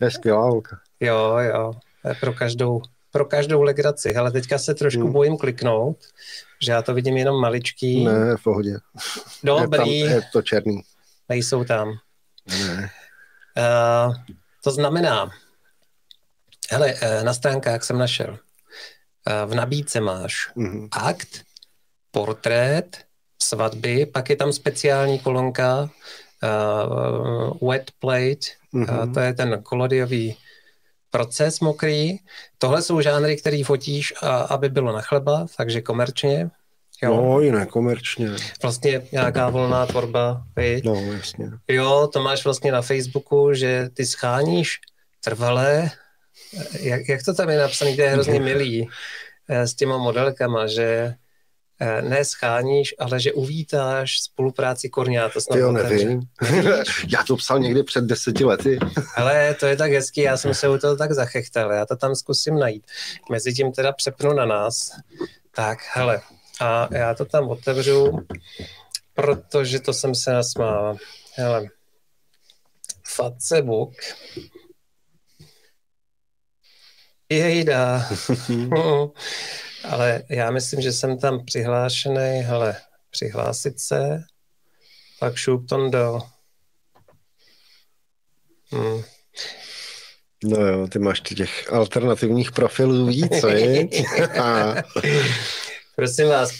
Je 0.01 0.11
skvělá 0.11 0.41
holka. 0.41 0.77
Jo, 0.99 1.37
jo. 1.37 1.73
Pro 2.19 2.33
každou, 2.33 2.81
pro 3.11 3.25
každou 3.25 3.61
legraci. 3.61 4.15
Ale 4.15 4.31
teďka 4.31 4.57
se 4.57 4.73
trošku 4.75 5.03
hmm. 5.03 5.11
bojím 5.11 5.37
kliknout, 5.37 5.97
že 6.61 6.71
já 6.71 6.81
to 6.81 6.93
vidím 6.93 7.17
jenom 7.17 7.41
maličký. 7.41 8.05
Ne, 8.05 8.37
v 8.37 8.43
pohodě. 8.43 8.77
Dobrý. 9.43 9.99
Je, 9.99 10.05
tam, 10.05 10.15
je 10.15 10.21
to 10.33 10.41
černý. 10.41 10.81
Nejsou 11.29 11.63
tam. 11.63 11.93
Ne. 12.49 12.89
Uh, 13.57 14.15
to 14.63 14.71
znamená, 14.71 15.31
hele, 16.71 16.93
uh, 16.93 17.23
na 17.23 17.33
stránkách 17.33 17.83
jsem 17.83 17.97
našel, 17.97 18.31
uh, 18.31 19.51
v 19.51 19.55
nabídce 19.55 20.01
máš 20.01 20.51
mm-hmm. 20.55 20.87
akt, 20.91 21.41
portrét, 22.11 22.97
svatby, 23.43 24.05
pak 24.05 24.29
je 24.29 24.35
tam 24.35 24.53
speciální 24.53 25.19
kolonka 25.19 25.89
uh, 26.43 27.69
wet 27.69 27.91
plate, 27.99 28.47
mm-hmm. 28.73 29.07
uh, 29.07 29.13
to 29.13 29.19
je 29.19 29.33
ten 29.33 29.63
kolodiový 29.63 30.37
proces 31.09 31.59
mokrý. 31.59 32.17
Tohle 32.57 32.81
jsou 32.81 33.01
žánry, 33.01 33.37
který 33.37 33.63
fotíš, 33.63 34.13
a, 34.21 34.37
aby 34.37 34.69
bylo 34.69 34.93
na 34.93 35.01
chleba, 35.01 35.45
takže 35.57 35.81
komerčně. 35.81 36.49
Jo. 37.03 37.15
No, 37.15 37.41
i 37.41 37.51
nekomerčně. 37.51 38.29
Vlastně 38.61 39.01
nějaká 39.11 39.49
volná 39.49 39.85
tvorba. 39.85 40.43
Viď? 40.55 40.85
No, 40.85 40.95
jasně. 40.95 41.49
Jo, 41.67 42.09
to 42.13 42.23
máš 42.23 42.45
vlastně 42.45 42.71
na 42.71 42.81
Facebooku, 42.81 43.53
že 43.53 43.89
ty 43.93 44.05
scháníš 44.05 44.79
trvalé, 45.23 45.91
jak, 46.79 47.09
jak 47.09 47.23
to 47.23 47.33
tam 47.33 47.49
je 47.49 47.57
napsané, 47.57 47.93
kde 47.93 48.03
je 48.03 48.09
hrozně 48.09 48.39
milý 48.39 48.89
eh, 49.49 49.67
s 49.67 49.73
těma 49.73 49.97
modelkama, 49.97 50.67
že 50.67 51.15
ne 52.01 52.25
scháníš, 52.25 52.95
ale 52.99 53.19
že 53.19 53.33
uvítáš 53.33 54.21
spolupráci 54.21 54.89
Korňa. 54.89 55.29
To 55.29 55.41
snad 55.41 55.59
jo, 55.59 55.71
nevím. 55.71 56.21
já 57.07 57.23
to 57.23 57.35
psal 57.35 57.59
někdy 57.59 57.83
před 57.83 58.03
deseti 58.03 58.45
lety. 58.45 58.79
Ale 59.15 59.53
to 59.53 59.65
je 59.65 59.75
tak 59.75 59.91
hezký, 59.91 60.21
já 60.21 60.37
jsem 60.37 60.53
se 60.53 60.69
u 60.69 60.77
toho 60.77 60.95
tak 60.95 61.11
zachechtal, 61.11 61.71
já 61.71 61.85
to 61.85 61.95
tam 61.95 62.15
zkusím 62.15 62.59
najít. 62.59 62.85
Mezi 63.31 63.53
tím 63.53 63.71
teda 63.71 63.91
přepnu 63.91 64.33
na 64.33 64.45
nás. 64.45 64.91
Tak, 65.55 65.79
hele, 65.93 66.21
a 66.61 66.87
já 66.91 67.13
to 67.13 67.25
tam 67.25 67.49
otevřu, 67.49 68.19
protože 69.13 69.79
to 69.79 69.93
jsem 69.93 70.15
se 70.15 70.33
nasmál. 70.33 70.97
Hele, 71.35 71.67
Facebook. 73.15 73.93
Jejda. 77.29 78.09
Ale 79.83 80.23
já 80.29 80.51
myslím, 80.51 80.81
že 80.81 80.91
jsem 80.91 81.17
tam 81.17 81.45
přihlášený, 81.45 82.41
hele, 82.41 82.75
přihlásit 83.09 83.79
se, 83.79 84.23
pak 85.19 85.35
šup 85.35 85.65
do... 85.89 86.19
Hmm. 88.71 89.03
No 90.43 90.65
jo, 90.65 90.87
ty 90.87 90.99
máš 90.99 91.21
těch 91.21 91.73
alternativních 91.73 92.51
profilů 92.51 93.05
víc, 93.05 93.31
Prosím 95.95 96.27
vás, 96.27 96.51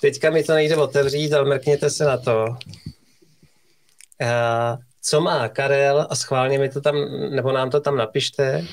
teďka 0.00 0.30
mi 0.30 0.44
to 0.44 0.54
nejde 0.54 0.76
otevřít, 0.76 1.32
ale 1.32 1.48
mrkněte 1.48 1.90
se 1.90 2.04
na 2.04 2.16
to. 2.16 2.44
Uh, 4.22 4.76
co 5.08 5.20
má 5.20 5.48
Karel, 5.48 6.06
a 6.10 6.16
schválně 6.16 6.58
mi 6.58 6.68
to 6.68 6.80
tam, 6.80 6.94
nebo 7.30 7.52
nám 7.52 7.70
to 7.70 7.80
tam 7.80 7.96
napište, 7.96 8.66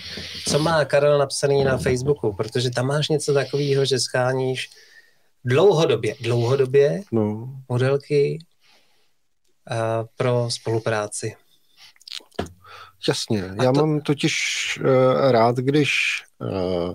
co 0.48 0.60
má 0.60 0.86
Karel 0.86 1.18
napsaný 1.18 1.64
na 1.64 1.78
Facebooku, 1.78 2.34
protože 2.34 2.70
tam 2.70 2.88
máš 2.88 3.10
něco 3.10 3.34
takového, 3.34 3.86
že 3.86 4.00
scháníš 4.00 4.70
dlouhodobě, 5.46 6.16
dlouhodobě 6.22 7.02
no. 7.12 7.50
modelky 7.70 8.40
uh, 9.72 10.08
pro 10.18 10.48
spolupráci. 10.50 11.36
Jasně, 13.08 13.44
a 13.44 13.64
já 13.64 13.72
to... 13.72 13.80
mám 13.80 14.02
totiž 14.02 14.36
uh, 14.82 15.32
rád, 15.32 15.56
když 15.56 16.24
uh, 16.40 16.94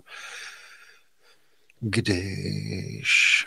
když 1.81 3.45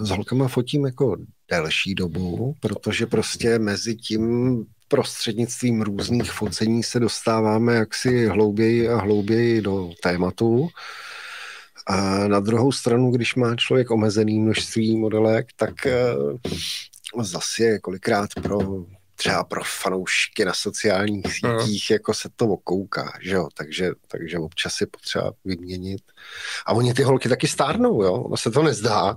s 0.00 0.10
holkama 0.10 0.48
fotím 0.48 0.84
jako 0.84 1.16
delší 1.50 1.94
dobu, 1.94 2.54
protože 2.60 3.06
prostě 3.06 3.58
mezi 3.58 3.96
tím 3.96 4.66
prostřednictvím 4.90 5.82
různých 5.82 6.32
focení 6.32 6.82
se 6.82 7.00
dostáváme 7.00 7.74
jaksi 7.74 8.26
hlouběji 8.26 8.88
a 8.88 8.96
hlouběji 8.96 9.62
do 9.62 9.90
tématu. 10.02 10.68
A 11.86 12.28
na 12.28 12.40
druhou 12.40 12.72
stranu, 12.72 13.10
když 13.10 13.34
má 13.34 13.56
člověk 13.56 13.90
omezený 13.90 14.40
množství 14.40 14.96
modelek, 14.96 15.46
tak 15.56 15.86
eh, 15.86 16.14
zase 17.22 17.62
je 17.62 17.78
kolikrát 17.78 18.30
pro 18.42 18.58
třeba 19.20 19.44
pro 19.44 19.64
fanoušky 19.64 20.44
na 20.44 20.54
sociálních 20.54 21.26
sítích, 21.26 21.86
uh. 21.90 21.94
jako 21.94 22.14
se 22.14 22.28
to 22.36 22.46
okouká, 22.46 23.12
že 23.22 23.34
jo, 23.34 23.48
takže, 23.54 23.90
takže 24.08 24.38
občas 24.38 24.80
je 24.80 24.86
potřeba 24.86 25.32
vyměnit. 25.44 26.02
A 26.66 26.72
oni 26.72 26.94
ty 26.94 27.02
holky 27.02 27.28
taky 27.28 27.48
stárnou, 27.48 28.02
jo, 28.02 28.12
ono 28.12 28.36
se 28.36 28.50
to 28.50 28.62
nezdá, 28.62 29.14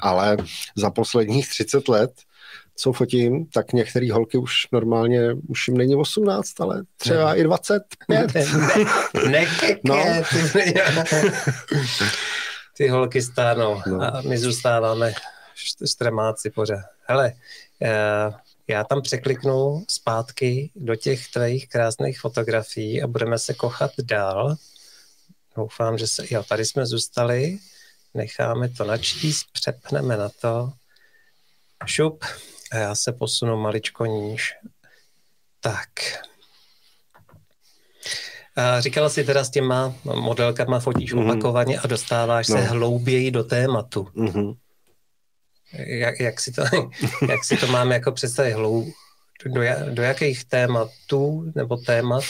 ale 0.00 0.36
za 0.76 0.90
posledních 0.90 1.48
30 1.48 1.88
let 1.88 2.12
co 2.76 2.92
fotím, 2.92 3.46
tak 3.46 3.72
některé 3.72 4.12
holky 4.12 4.38
už 4.38 4.52
normálně, 4.72 5.32
už 5.48 5.68
jim 5.68 5.76
není 5.76 5.96
18, 5.96 6.60
ale 6.60 6.82
třeba 6.96 7.32
ne. 7.32 7.38
i 7.38 7.42
25. 7.42 8.08
Ne, 8.08 8.26
ne, 9.30 9.30
ne 9.30 9.46
no. 9.84 10.04
ty, 10.24 10.74
ty 12.76 12.88
holky 12.88 13.22
stárnou 13.22 13.82
no. 13.86 14.02
a 14.02 14.20
my 14.20 14.38
zůstáváme 14.38 15.12
štremáci 15.86 16.50
pořád. 16.50 16.84
Hele, 17.02 17.32
eh, 17.82 18.32
já 18.68 18.84
tam 18.84 19.02
překliknu 19.02 19.84
zpátky 19.88 20.70
do 20.76 20.96
těch 20.96 21.28
tvých 21.28 21.68
krásných 21.68 22.20
fotografií 22.20 23.02
a 23.02 23.06
budeme 23.06 23.38
se 23.38 23.54
kochat 23.54 23.90
dál. 24.02 24.56
Doufám, 25.56 25.98
že 25.98 26.06
se... 26.06 26.24
Jo, 26.30 26.42
tady 26.42 26.64
jsme 26.64 26.86
zůstali. 26.86 27.58
Necháme 28.14 28.68
to 28.68 28.84
načíst, 28.84 29.46
přepneme 29.52 30.16
na 30.16 30.28
to. 30.40 30.72
Šup. 31.86 32.24
A 32.72 32.76
já 32.76 32.94
se 32.94 33.12
posunu 33.12 33.56
maličko 33.56 34.06
níž. 34.06 34.54
Tak. 35.60 35.88
A 38.56 38.80
říkala 38.80 39.08
si 39.08 39.24
teda 39.24 39.44
s 39.44 39.50
těma 39.50 39.94
modelkama 40.04 40.80
fotíš 40.80 41.14
mm-hmm. 41.14 41.30
opakovaně 41.30 41.78
a 41.78 41.86
dostáváš 41.86 42.48
no. 42.48 42.56
se 42.56 42.62
hlouběji 42.62 43.30
do 43.30 43.44
tématu. 43.44 44.02
Mm-hmm. 44.02 44.56
Jak, 45.72 46.20
jak, 46.20 46.40
si 46.40 46.52
to, 46.52 46.62
jak 47.28 47.44
si 47.44 47.56
to 47.56 47.66
máme 47.66 47.94
jako 47.94 48.12
představit 48.12 48.52
hlou, 48.52 48.92
do, 49.44 49.60
do 49.90 50.02
jakých 50.02 50.44
tématů 50.44 51.52
nebo 51.54 51.76
témat? 51.76 52.24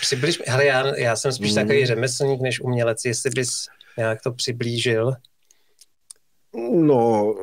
Přibliž, 0.00 0.42
hele, 0.46 0.64
já, 0.64 0.96
já 0.96 1.16
jsem 1.16 1.32
spíš 1.32 1.50
mm. 1.50 1.54
takový 1.54 1.86
řemeslník 1.86 2.40
než 2.40 2.60
umělec, 2.60 3.04
jestli 3.04 3.30
bys 3.30 3.66
nějak 3.98 4.22
to 4.22 4.32
přiblížil. 4.32 5.12
No, 6.72 7.34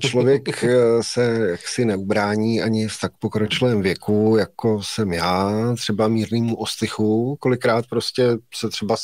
Člověk 0.00 0.64
eh, 0.64 1.02
se 1.02 1.48
jaksi 1.50 1.84
neubrání 1.84 2.62
ani 2.62 2.88
v 2.88 3.00
tak 3.00 3.12
pokročilém 3.18 3.82
věku, 3.82 4.36
jako 4.38 4.82
jsem 4.82 5.12
já, 5.12 5.52
třeba 5.76 6.08
mírnému 6.08 6.56
ostychu. 6.56 7.36
Kolikrát 7.40 7.86
prostě 7.86 8.28
se 8.54 8.68
třeba 8.68 8.96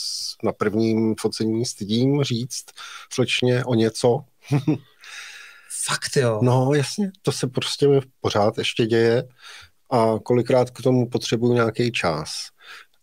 na 0.44 0.52
prvním 0.52 1.14
focení 1.20 1.64
stydím 1.64 2.22
říct 2.22 2.64
slečně 3.12 3.64
o 3.64 3.74
něco. 3.74 4.20
Fakt 5.84 6.16
jo? 6.16 6.40
No 6.42 6.74
jasně, 6.74 7.10
to 7.22 7.32
se 7.32 7.46
prostě 7.46 7.88
mi 7.88 8.00
pořád 8.20 8.58
ještě 8.58 8.86
děje 8.86 9.24
a 9.90 10.14
kolikrát 10.22 10.70
k 10.70 10.82
tomu 10.82 11.08
potřebuju 11.08 11.52
nějaký 11.52 11.92
čas. 11.92 12.30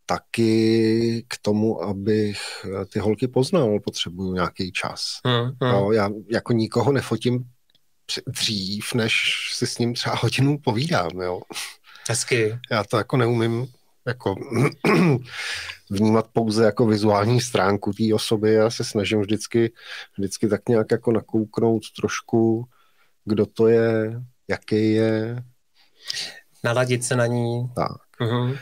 Taky 0.06 1.26
k 1.28 1.38
tomu, 1.42 1.84
abych 1.84 2.40
eh, 2.66 2.86
ty 2.86 3.00
holky 3.00 3.28
poznal, 3.28 3.80
potřebuju 3.80 4.34
nějaký 4.34 4.72
čas. 4.72 5.02
Hmm, 5.26 5.44
hmm. 5.44 5.72
No, 5.72 5.92
já 5.92 6.10
jako 6.32 6.54
nikoho 6.54 6.92
nefotím 6.92 7.44
dřív, 8.28 8.94
než 8.94 9.14
si 9.54 9.68
s 9.68 9.78
ním 9.78 9.94
třeba 9.94 10.16
hodinu 10.16 10.58
povídám, 10.58 11.22
jo. 11.22 11.42
Hezky. 12.10 12.60
Já 12.72 12.84
to 12.84 12.98
jako 12.98 13.18
neumím 13.18 13.68
jako 14.08 14.36
vnímat 15.90 16.28
pouze 16.34 16.66
jako 16.66 16.86
vizuální 16.86 17.42
stránku 17.42 17.94
té 17.94 18.14
osoby. 18.14 18.54
Já 18.54 18.70
se 18.70 18.84
snažím 18.84 19.22
vždycky, 19.22 19.74
vždycky 20.18 20.48
tak 20.48 20.70
nějak 20.70 20.92
jako 20.92 21.12
nakouknout 21.12 21.84
trošku, 22.00 22.68
kdo 23.26 23.46
to 23.46 23.68
je, 23.68 24.22
jaký 24.48 24.92
je. 24.94 25.44
Naladit 26.64 27.04
se 27.04 27.16
na 27.16 27.26
ní. 27.26 27.70
Tak. 27.76 28.07
Uh-huh. 28.22 28.58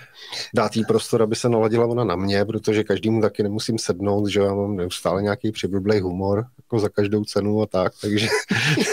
Dát 0.54 0.76
jí 0.76 0.86
prostor, 0.86 1.22
aby 1.22 1.36
se 1.36 1.50
naladila 1.50 1.86
ona 1.86 2.04
na 2.04 2.16
mě, 2.16 2.46
protože 2.46 2.84
každému 2.84 3.22
taky 3.22 3.44
nemusím 3.44 3.80
sednout, 3.80 4.28
že 4.28 4.40
já 4.40 4.54
mám 4.54 4.76
neustále 4.76 5.22
nějaký 5.22 5.52
přiblblej 5.52 6.00
humor, 6.00 6.46
jako 6.58 6.80
za 6.80 6.90
každou 6.90 7.24
cenu 7.24 7.62
a 7.62 7.66
tak, 7.66 7.94
takže 8.02 8.28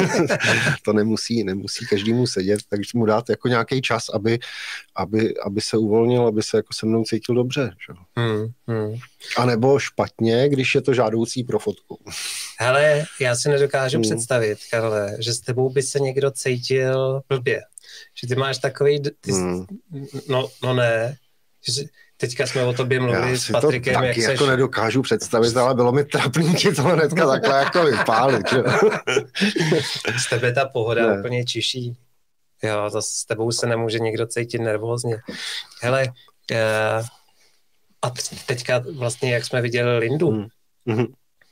to 0.85 0.93
nemusí, 0.93 1.45
nemusí 1.45 1.87
každému 1.87 2.27
sedět, 2.27 2.61
takže 2.69 2.91
mu 2.95 3.07
dát 3.07 3.29
jako 3.31 3.49
nějaký 3.49 3.83
čas, 3.83 4.09
aby, 4.09 4.39
aby, 4.97 5.35
aby 5.39 5.61
se 5.61 5.77
uvolnil, 5.77 6.27
aby 6.27 6.43
se 6.43 6.57
jako 6.57 6.75
se 6.75 6.87
mnou 6.87 7.05
cítil 7.05 7.35
dobře. 7.35 7.71
Že? 7.87 7.95
Hmm, 8.17 8.47
hmm. 8.67 8.99
A 9.37 9.47
nebo 9.47 9.79
špatně, 9.79 10.49
když 10.49 10.75
je 10.75 10.81
to 10.81 10.95
žádoucí 10.95 11.45
pro 11.45 11.59
fotku. 11.59 11.99
Hele, 12.59 13.05
já 13.21 13.37
si 13.37 13.49
nedokážu 13.49 13.97
hmm. 13.97 14.03
představit, 14.03 14.59
Karle, 14.71 15.17
že 15.19 15.33
s 15.33 15.41
tebou 15.41 15.71
by 15.71 15.83
se 15.83 15.99
někdo 16.01 16.31
cítil 16.31 17.21
blbě. 17.29 17.63
Že 18.21 18.27
ty 18.29 18.35
máš 18.35 18.59
takový, 18.59 19.03
ty, 19.03 19.33
hmm. 19.33 19.67
no, 20.29 20.49
no 20.63 20.75
ne, 20.75 21.17
že, 21.69 21.83
teďka 22.17 22.47
jsme 22.47 22.65
o 22.65 22.73
tobě 22.73 23.01
mluvili 23.01 23.39
s 23.39 23.51
Patrikem, 23.51 23.95
to 23.95 24.03
jak 24.03 24.15
seš... 24.15 24.25
jako 24.25 24.47
nedokážu 24.47 25.03
představit, 25.03 25.57
ale 25.57 25.75
bylo 25.75 25.93
mi 25.93 26.05
trapný 26.05 26.55
ti 26.55 26.73
to 26.73 26.83
hnedka 26.83 27.27
takhle 27.27 27.59
jako 27.59 27.85
vypálit. 27.85 28.51
Že? 28.51 28.59
z 30.19 30.31
tebe 30.31 30.53
ta 30.53 30.69
pohoda 30.69 31.07
ne. 31.07 31.19
úplně 31.19 31.45
čiší. 31.45 31.97
Jo, 32.63 32.91
to 32.93 33.03
s 33.03 33.25
tebou 33.25 33.53
se 33.53 33.67
nemůže 33.67 33.99
někdo 33.99 34.27
cítit 34.27 34.59
nervózně. 34.59 35.17
Hele, 35.81 36.07
uh, 36.51 37.07
a 38.03 38.11
teďka 38.47 38.85
vlastně, 38.97 39.35
jak 39.35 39.45
jsme 39.45 39.63
viděli 39.63 39.99
Lindu, 39.99 40.31
hmm. 40.31 40.47
hmm. 40.87 41.07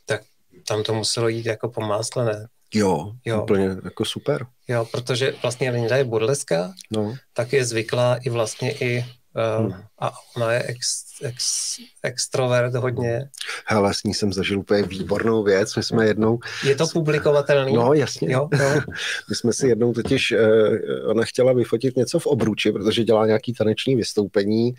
tak 0.06 0.20
tam 0.66 0.82
to 0.82 0.94
muselo 0.94 1.28
jít 1.28 1.46
jako 1.46 1.68
po 1.68 1.80
másle, 1.80 2.24
ne? 2.24 2.46
Jo, 2.74 3.12
jo, 3.24 3.42
úplně 3.42 3.68
jako 3.84 4.04
super. 4.04 4.46
Jo, 4.68 4.84
protože 4.92 5.34
vlastně 5.42 5.70
Linda 5.70 5.96
je 5.96 6.04
burleska, 6.04 6.72
no. 6.90 7.14
tak 7.32 7.52
je 7.52 7.64
zvyklá 7.64 8.16
i 8.16 8.30
vlastně 8.30 8.72
i 8.72 9.04
Uh, 9.36 9.66
hmm. 9.66 9.82
A 9.98 10.12
ona 10.36 10.52
je 10.52 10.62
ex, 10.62 11.04
ex, 11.22 11.76
extrovert 12.02 12.74
hodně. 12.74 13.28
Hele, 13.66 13.94
s 13.94 14.02
ní 14.02 14.14
jsem 14.14 14.32
zažil 14.32 14.58
úplně 14.58 14.82
výbornou 14.82 15.42
věc. 15.42 15.76
My 15.76 15.82
jsme 15.82 16.06
jednou... 16.06 16.38
Je 16.64 16.76
to 16.76 16.86
publikovatelný? 16.86 17.72
No, 17.72 17.92
jasně. 17.92 18.32
Jo, 18.32 18.48
jo. 18.58 18.80
My 19.28 19.36
jsme 19.36 19.52
si 19.52 19.68
jednou 19.68 19.92
totiž, 19.92 20.32
uh, 20.32 21.10
ona 21.10 21.24
chtěla 21.24 21.52
vyfotit 21.52 21.96
něco 21.96 22.18
v 22.18 22.26
obruči, 22.26 22.72
protože 22.72 23.04
dělá 23.04 23.26
nějaký 23.26 23.54
taneční 23.54 23.96
vystoupení, 23.96 24.74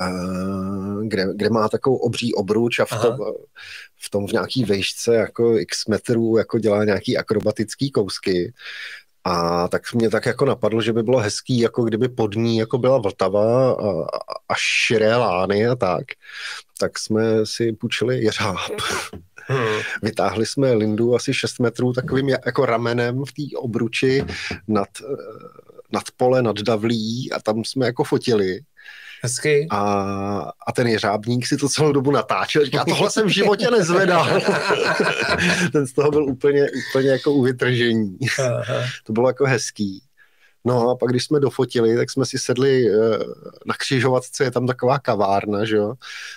uh, 0.00 1.04
kde, 1.04 1.26
kde 1.34 1.50
má 1.50 1.68
takovou 1.68 1.96
obří 1.96 2.34
obruč 2.34 2.78
a 2.78 2.84
v 2.84 3.02
tom, 3.02 3.16
v 4.00 4.10
tom 4.10 4.26
v 4.26 4.32
nějaký 4.32 4.64
vejšce 4.64 5.14
jako 5.14 5.58
x 5.58 5.86
metrů 5.86 6.36
jako 6.36 6.58
dělá 6.58 6.84
nějaký 6.84 7.16
akrobatický 7.16 7.90
kousky. 7.90 8.52
A 9.28 9.68
tak 9.68 9.94
mě 9.94 10.10
tak 10.10 10.26
jako 10.26 10.44
napadlo, 10.44 10.82
že 10.82 10.92
by 10.92 11.02
bylo 11.02 11.18
hezký, 11.18 11.58
jako 11.58 11.84
kdyby 11.84 12.08
pod 12.08 12.34
ní 12.34 12.56
jako 12.56 12.78
byla 12.78 12.98
Vltava 12.98 13.72
a, 13.72 14.06
a 14.48 14.54
širé 14.58 15.16
lány 15.16 15.66
a 15.66 15.76
tak. 15.76 16.04
Tak 16.78 16.98
jsme 16.98 17.22
si 17.44 17.72
půjčili 17.72 18.24
jeřáb. 18.24 18.56
Hmm. 19.50 19.80
Vytáhli 20.02 20.46
jsme 20.46 20.72
Lindu 20.72 21.14
asi 21.14 21.34
6 21.34 21.60
metrů 21.60 21.92
takovým 21.92 22.28
jako 22.28 22.66
ramenem 22.66 23.24
v 23.24 23.32
té 23.32 23.58
obruči 23.58 24.24
nad, 24.68 24.88
eh, 25.00 25.16
nad 25.92 26.04
pole, 26.16 26.42
nad 26.42 26.56
davlí 26.56 27.32
a 27.32 27.40
tam 27.40 27.64
jsme 27.64 27.86
jako 27.86 28.04
fotili. 28.04 28.60
Hezky. 29.22 29.66
A, 29.70 29.82
a 30.66 30.72
ten 30.72 30.86
jeřábník 30.86 31.46
si 31.46 31.56
to 31.56 31.68
celou 31.68 31.92
dobu 31.92 32.10
natáčel. 32.10 32.64
Říká, 32.64 32.84
tohle 32.84 33.10
jsem 33.10 33.26
v 33.26 33.30
životě 33.30 33.70
nezvedal. 33.70 34.40
ten 35.72 35.86
z 35.86 35.92
toho 35.92 36.10
byl 36.10 36.24
úplně, 36.24 36.66
úplně 36.90 37.10
jako 37.10 37.32
u 37.32 37.42
vytržení. 37.42 38.18
to 39.04 39.12
bylo 39.12 39.28
jako 39.28 39.46
hezký. 39.46 40.02
No 40.64 40.90
a 40.90 40.96
pak, 40.96 41.10
když 41.10 41.24
jsme 41.24 41.40
dofotili, 41.40 41.96
tak 41.96 42.10
jsme 42.10 42.26
si 42.26 42.38
sedli 42.38 42.88
eh, 42.88 43.18
na 43.66 43.74
křižovatce, 43.74 44.44
je 44.44 44.50
tam 44.50 44.66
taková 44.66 44.98
kavárna, 44.98 45.64
že 45.64 45.76
jo? 45.76 45.94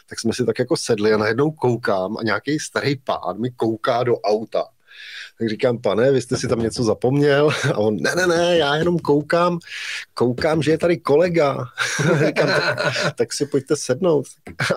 Tak 0.10 0.20
jsme 0.20 0.34
si 0.34 0.46
tak 0.46 0.60
jako 0.60 0.78
sedli 0.78 1.14
a 1.14 1.18
najednou 1.18 1.52
koukám 1.52 2.18
a 2.18 2.24
nějaký 2.24 2.60
starý 2.60 2.96
pán 2.96 3.40
mi 3.40 3.52
kouká 3.52 4.04
do 4.04 4.20
auta 4.20 4.64
tak 5.42 5.50
říkám, 5.50 5.78
pane, 5.78 6.12
vy 6.12 6.22
jste 6.22 6.38
si 6.38 6.48
tam 6.48 6.60
něco 6.60 6.84
zapomněl? 6.84 7.50
A 7.74 7.78
on, 7.78 7.98
ne, 7.98 8.16
ne, 8.16 8.28
ne, 8.28 8.58
já 8.58 8.76
jenom 8.76 9.00
koukám, 9.00 9.60
koukám, 10.14 10.62
že 10.62 10.72
je 10.72 10.78
tady 10.78 10.98
kolega. 10.98 11.66
říkám, 12.26 12.48
tak, 12.48 12.94
tak 13.16 13.34
si 13.34 13.46
pojďte 13.46 13.76
sednout. 13.76 14.26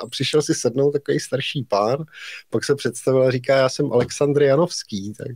A 0.02 0.06
přišel 0.06 0.42
si 0.42 0.54
sednout 0.54 0.92
takový 0.92 1.20
starší 1.20 1.62
pán, 1.62 2.04
pak 2.50 2.64
se 2.64 2.74
představil 2.74 3.22
a 3.22 3.30
říká, 3.30 3.56
já 3.56 3.68
jsem 3.68 3.92
Aleksandr 3.92 4.42
Janovský. 4.42 5.12
Tak 5.18 5.26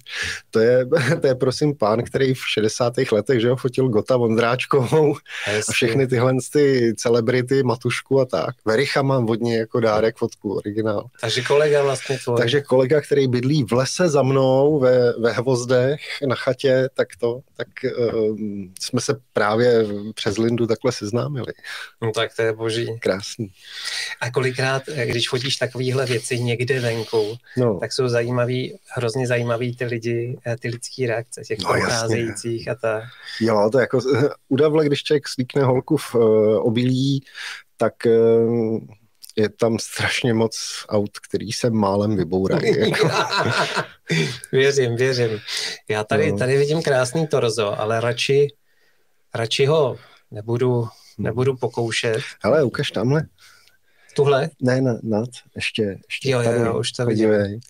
to 0.51 0.61
je, 0.61 0.87
to 1.21 1.27
je 1.27 1.35
prosím 1.35 1.77
pán, 1.77 2.03
který 2.03 2.35
v 2.35 2.43
60. 2.49 2.93
letech, 3.13 3.41
že 3.41 3.51
ho 3.51 3.57
fotil 3.57 3.89
Gota 3.89 4.17
Vondráčkovou 4.17 5.15
a 5.69 5.73
všechny 5.73 6.07
tyhle 6.07 6.35
ty 6.53 6.95
celebrity, 6.97 7.63
Matušku 7.63 8.21
a 8.21 8.25
tak. 8.25 8.55
Vericha 8.65 9.03
mám 9.03 9.27
vodně 9.27 9.59
jako 9.59 9.81
dárek 9.81 10.17
fotku, 10.17 10.57
originál. 10.57 11.07
Takže 11.21 11.43
kolega 11.43 11.83
vlastně 11.83 12.19
tvoj. 12.19 12.39
Takže 12.39 12.61
kolega, 12.61 13.01
který 13.01 13.29
bydlí 13.29 13.65
v 13.65 13.73
lese 13.73 14.09
za 14.09 14.23
mnou 14.23 14.79
ve, 14.79 15.18
ve 15.19 15.33
Hvozdech 15.33 16.01
na 16.27 16.35
chatě, 16.35 16.89
tak 16.95 17.09
to, 17.21 17.41
tak 17.57 17.69
uh, 17.99 18.37
jsme 18.81 19.01
se 19.01 19.21
právě 19.33 19.85
přes 20.15 20.39
Lindu 20.39 20.67
takhle 20.67 20.93
seznámili. 20.93 21.53
No 22.03 22.13
tak 22.13 22.37
to 22.37 22.43
je 22.43 22.53
boží. 22.53 22.99
Krásný. 23.01 23.53
A 24.21 24.31
kolikrát, 24.31 24.83
když 25.05 25.29
chodíš 25.29 25.57
takovýhle 25.57 26.07
věci 26.07 26.41
někde 26.41 26.81
venku, 26.81 27.37
no. 27.57 27.79
tak 27.79 27.93
jsou 27.93 28.09
zajímavý, 28.09 28.79
hrozně 28.97 29.27
zajímavý 29.27 29.77
ty 29.77 29.85
lidi, 29.85 30.39
eh, 30.47 30.57
ty 30.57 30.69
lidský 30.69 31.07
reakce 31.07 31.43
těch 31.43 31.59
no, 31.59 31.69
procházejících 31.69 32.69
a 32.69 32.75
tak. 32.75 33.05
Jo, 33.41 33.69
to 33.73 33.79
jako 33.79 34.01
u 34.49 34.57
Davle, 34.57 34.87
když 34.87 35.03
člověk 35.03 35.29
slíkne 35.29 35.63
holku 35.63 35.97
v 35.97 36.15
uh, 36.15 36.67
obilí, 36.67 37.25
tak 37.77 37.95
uh, 38.07 38.81
je 39.39 39.49
tam 39.49 39.79
strašně 39.79 40.35
moc 40.35 40.85
aut, 40.89 41.19
který 41.19 41.53
se 41.53 41.71
málem 41.71 42.17
vybourají. 42.17 42.79
Jako. 42.91 43.11
věřím, 44.53 44.97
věřím. 44.97 45.39
Já 45.89 46.05
tady, 46.05 46.33
no. 46.33 46.39
tady 46.39 46.57
vidím 46.57 46.83
krásný 46.83 47.27
torzo, 47.27 47.81
ale 47.81 48.01
radši, 48.01 48.49
radši 49.35 49.67
ho 49.67 49.97
nebudu, 50.31 50.89
nebudu 51.19 51.57
pokoušet. 51.57 52.19
Ale 52.43 52.65
ukaž 52.65 52.91
tamhle. 52.91 53.23
Tuhle? 54.17 54.51
Ne, 54.63 54.81
na, 54.81 54.99
nad, 55.03 55.29
ještě, 55.57 55.99
ještě 56.09 56.31
jo, 56.31 56.43
tady, 56.43 56.59
jo, 56.59 56.65
jo, 56.65 56.79
už 56.79 56.93
to 56.93 57.07
vidím. 57.07 57.29
Podívej 57.29 57.61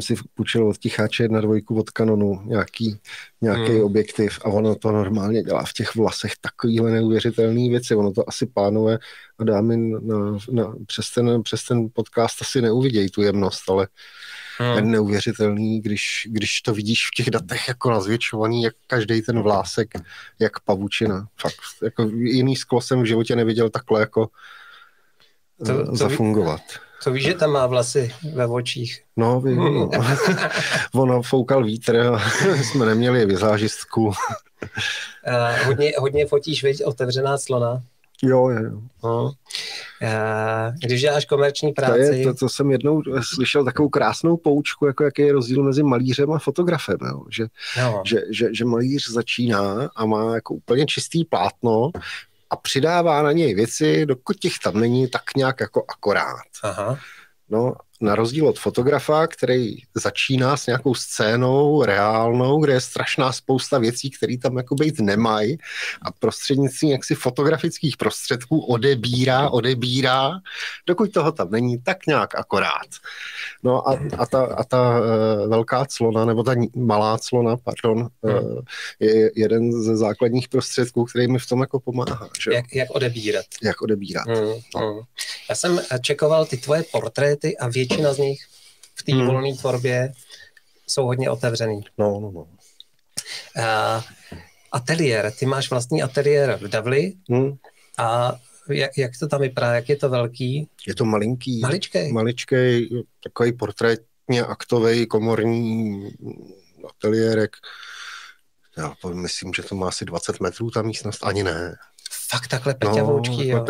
jsem 0.00 0.16
si 0.16 0.22
půjčil 0.34 0.68
od 0.68 0.78
ticháče 0.78 1.28
na 1.28 1.40
dvojku 1.40 1.78
od 1.78 1.90
Canonu 1.90 2.42
nějaký, 2.44 2.98
nějaký 3.40 3.72
hmm. 3.72 3.84
objektiv 3.84 4.38
a 4.44 4.44
ono 4.44 4.74
to 4.74 4.92
normálně 4.92 5.42
dělá 5.42 5.64
v 5.64 5.72
těch 5.72 5.94
vlasech 5.94 6.32
takovýhle 6.40 6.90
neuvěřitelné 6.90 7.68
věci. 7.68 7.94
Ono 7.94 8.12
to 8.12 8.28
asi 8.28 8.46
pánové 8.46 8.98
a 9.38 9.44
dámy 9.44 9.76
na, 9.76 10.38
na, 10.50 10.74
přes, 10.86 11.10
ten, 11.10 11.42
přes 11.42 11.64
ten 11.64 11.88
podcast 11.92 12.42
asi 12.42 12.62
neuvidějí 12.62 13.10
tu 13.10 13.22
jemnost, 13.22 13.62
ale 13.68 13.88
hmm. 14.58 14.76
je 14.76 14.82
neuvěřitelný, 14.82 15.80
když, 15.80 16.28
když 16.30 16.60
to 16.60 16.74
vidíš 16.74 17.06
v 17.06 17.14
těch 17.16 17.30
datech 17.30 17.68
jako 17.68 17.90
nazvětšovaný, 17.90 18.62
jak 18.62 18.74
každý 18.86 19.22
ten 19.22 19.42
vlásek, 19.42 19.88
jak 20.38 20.60
pavučina. 20.60 21.26
Fakt, 21.40 21.54
jako 21.82 22.02
jiný 22.14 22.56
sklo 22.56 22.80
jsem 22.80 23.02
v 23.02 23.06
životě 23.06 23.36
neviděl 23.36 23.70
takhle 23.70 24.00
jako 24.00 24.28
to, 25.66 25.86
to 25.86 25.96
zafungovat. 25.96 26.60
Ví, 26.60 26.93
to 27.04 27.12
víš, 27.12 27.24
že 27.24 27.34
tam 27.34 27.50
má 27.50 27.66
vlasy 27.66 28.10
ve 28.34 28.46
očích. 28.46 29.02
No, 29.16 29.40
vím. 29.40 29.56
No. 29.56 29.90
ono 30.94 31.22
foukal 31.22 31.64
vítr 31.64 32.10
jsme 32.62 32.86
neměli 32.86 33.26
vizážistku. 33.26 34.04
uh, 34.06 34.14
hodně, 35.66 35.92
hodně 35.98 36.26
fotíš, 36.26 36.64
viď, 36.64 36.84
otevřená 36.84 37.38
slona. 37.38 37.82
Jo, 38.22 38.48
jo. 38.48 38.80
No. 39.04 39.24
Uh, 39.24 40.74
když 40.84 41.00
děláš 41.00 41.24
komerční 41.24 41.72
práci... 41.72 42.06
To, 42.06 42.12
je, 42.12 42.24
to, 42.24 42.34
to 42.34 42.48
jsem 42.48 42.70
jednou 42.70 43.02
slyšel 43.20 43.64
takovou 43.64 43.88
krásnou 43.88 44.36
poučku, 44.36 44.86
jako 44.86 45.04
jaký 45.04 45.22
je 45.22 45.32
rozdíl 45.32 45.62
mezi 45.62 45.82
malířem 45.82 46.32
a 46.32 46.38
fotografem. 46.38 46.98
Jo? 47.08 47.24
Že, 47.30 47.46
no. 47.78 48.02
že, 48.06 48.20
že, 48.30 48.54
že 48.54 48.64
malíř 48.64 49.10
začíná 49.10 49.90
a 49.96 50.06
má 50.06 50.34
jako 50.34 50.54
úplně 50.54 50.86
čistý 50.86 51.24
plátno, 51.24 51.90
a 52.54 52.56
přidává 52.56 53.22
na 53.22 53.32
něj 53.32 53.54
věci, 53.54 54.06
dokud 54.06 54.36
těch 54.36 54.58
tam 54.64 54.80
není, 54.80 55.08
tak 55.08 55.22
nějak 55.36 55.60
jako 55.60 55.84
akorát. 55.88 56.50
Aha. 56.62 56.98
No, 57.48 57.74
na 58.00 58.14
rozdíl 58.14 58.48
od 58.48 58.58
fotografa, 58.58 59.26
který 59.26 59.76
začíná 59.94 60.56
s 60.56 60.66
nějakou 60.66 60.94
scénou 60.94 61.82
reálnou, 61.82 62.60
kde 62.60 62.72
je 62.72 62.80
strašná 62.80 63.32
spousta 63.32 63.78
věcí, 63.78 64.10
které 64.10 64.38
tam 64.38 64.56
jako 64.56 64.74
být 64.74 65.00
nemají 65.00 65.58
a 66.02 66.12
prostřednictvím 66.18 66.90
jaksi 66.90 67.14
fotografických 67.14 67.96
prostředků 67.96 68.60
odebírá, 68.60 69.48
odebírá, 69.50 70.30
dokud 70.86 71.12
toho 71.12 71.32
tam 71.32 71.50
není, 71.50 71.82
tak 71.82 72.06
nějak 72.06 72.34
akorát. 72.34 72.88
No 73.62 73.88
a, 73.88 73.98
a 74.18 74.26
ta, 74.26 74.44
a 74.44 74.64
ta 74.64 75.00
uh, 75.00 75.50
velká 75.50 75.86
clona, 75.88 76.24
nebo 76.24 76.42
ta 76.42 76.54
malá 76.76 77.18
clona, 77.18 77.56
pardon, 77.56 78.08
uh, 78.20 78.60
je 79.00 79.30
jeden 79.36 79.82
ze 79.82 79.96
základních 79.96 80.48
prostředků, 80.48 81.04
který 81.04 81.28
mi 81.28 81.38
v 81.38 81.46
tom 81.46 81.60
jako 81.60 81.80
pomáhá. 81.80 82.28
Že? 82.44 82.54
Jak, 82.54 82.74
jak 82.74 82.90
odebírat. 82.90 83.44
Jak 83.62 83.82
odebírat. 83.82 84.26
Hmm, 84.26 84.52
no. 84.74 84.80
hmm. 84.80 85.00
Já 85.48 85.54
jsem 85.54 85.80
čekoval 86.02 86.46
ty 86.46 86.56
tvoje 86.56 86.84
portréty 86.92 87.58
a 87.58 87.68
větší 87.68 87.83
většina 87.88 88.14
z 88.14 88.18
nich 88.18 88.40
v 88.94 89.02
té 89.02 89.12
hmm. 89.12 89.26
volné 89.26 89.54
tvorbě 89.54 90.12
jsou 90.86 91.06
hodně 91.06 91.30
otevřený. 91.30 91.80
No, 91.98 92.20
no, 92.20 92.30
no. 92.30 92.40
Uh, 92.40 94.02
ateliér, 94.72 95.32
ty 95.38 95.46
máš 95.46 95.70
vlastní 95.70 96.02
ateliér 96.02 96.58
v 96.62 96.68
Davli 96.68 97.12
hmm. 97.30 97.56
a 97.98 98.34
jak, 98.68 98.98
jak 98.98 99.10
to 99.20 99.28
tam 99.28 99.40
vypadá, 99.40 99.74
jak 99.74 99.88
je 99.88 99.96
to 99.96 100.08
velký? 100.08 100.68
Je 100.86 100.94
to 100.94 101.04
malinký. 101.04 101.60
Maličkej. 101.60 102.12
Maličkej, 102.12 102.88
takový 103.22 103.52
portrétně 103.52 104.42
aktový 104.48 105.06
komorní 105.06 106.10
ateliérek. 106.88 107.56
Já 108.78 108.94
myslím, 109.12 109.52
že 109.56 109.62
to 109.62 109.74
má 109.74 109.88
asi 109.88 110.04
20 110.04 110.40
metrů 110.40 110.70
ta 110.70 110.82
místnost, 110.82 111.24
ani 111.24 111.44
ne. 111.44 111.76
Fakt 112.30 112.48
takhle 112.48 112.74
prťavoučký, 112.74 113.50
no, 113.50 113.58
jo. 113.58 113.64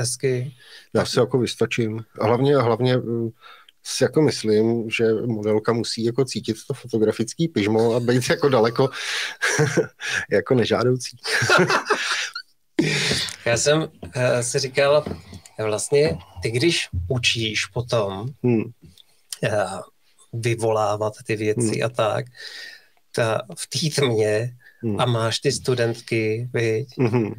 Hezky. 0.00 0.54
Já 0.94 1.04
si 1.04 1.18
jako 1.18 1.38
vystačím. 1.38 2.04
A 2.20 2.26
hlavně, 2.26 2.56
hlavně 2.56 2.94
eh, 2.94 3.30
si 3.82 4.04
jako 4.04 4.22
myslím, 4.22 4.90
že 4.90 5.12
modelka 5.12 5.72
musí 5.72 6.04
jako 6.04 6.24
cítit 6.24 6.56
to 6.66 6.74
fotografický 6.74 7.48
pyžmo 7.48 7.94
a 7.94 8.00
být 8.00 8.30
jako 8.30 8.48
daleko 8.48 8.90
jako 10.30 10.54
nežádoucí. 10.54 11.16
Já 13.44 13.56
jsem 13.56 13.80
uh, 13.80 13.88
si 14.40 14.58
říkal, 14.58 15.04
vlastně 15.58 16.18
ty 16.42 16.50
když 16.50 16.88
učíš 17.08 17.66
potom 17.66 18.28
hmm. 18.42 18.62
uh, 18.62 19.80
vyvolávat 20.32 21.12
ty 21.26 21.36
věci 21.36 21.78
hmm. 21.78 21.84
a 21.84 21.88
tak, 21.88 22.26
ta, 23.14 23.42
v 23.58 23.66
té 23.66 24.00
tmě 24.00 24.56
hmm. 24.82 25.00
a 25.00 25.06
máš 25.06 25.38
ty 25.38 25.52
studentky, 25.52 26.50
viď? 26.52 26.88
Hmm. 26.98 27.32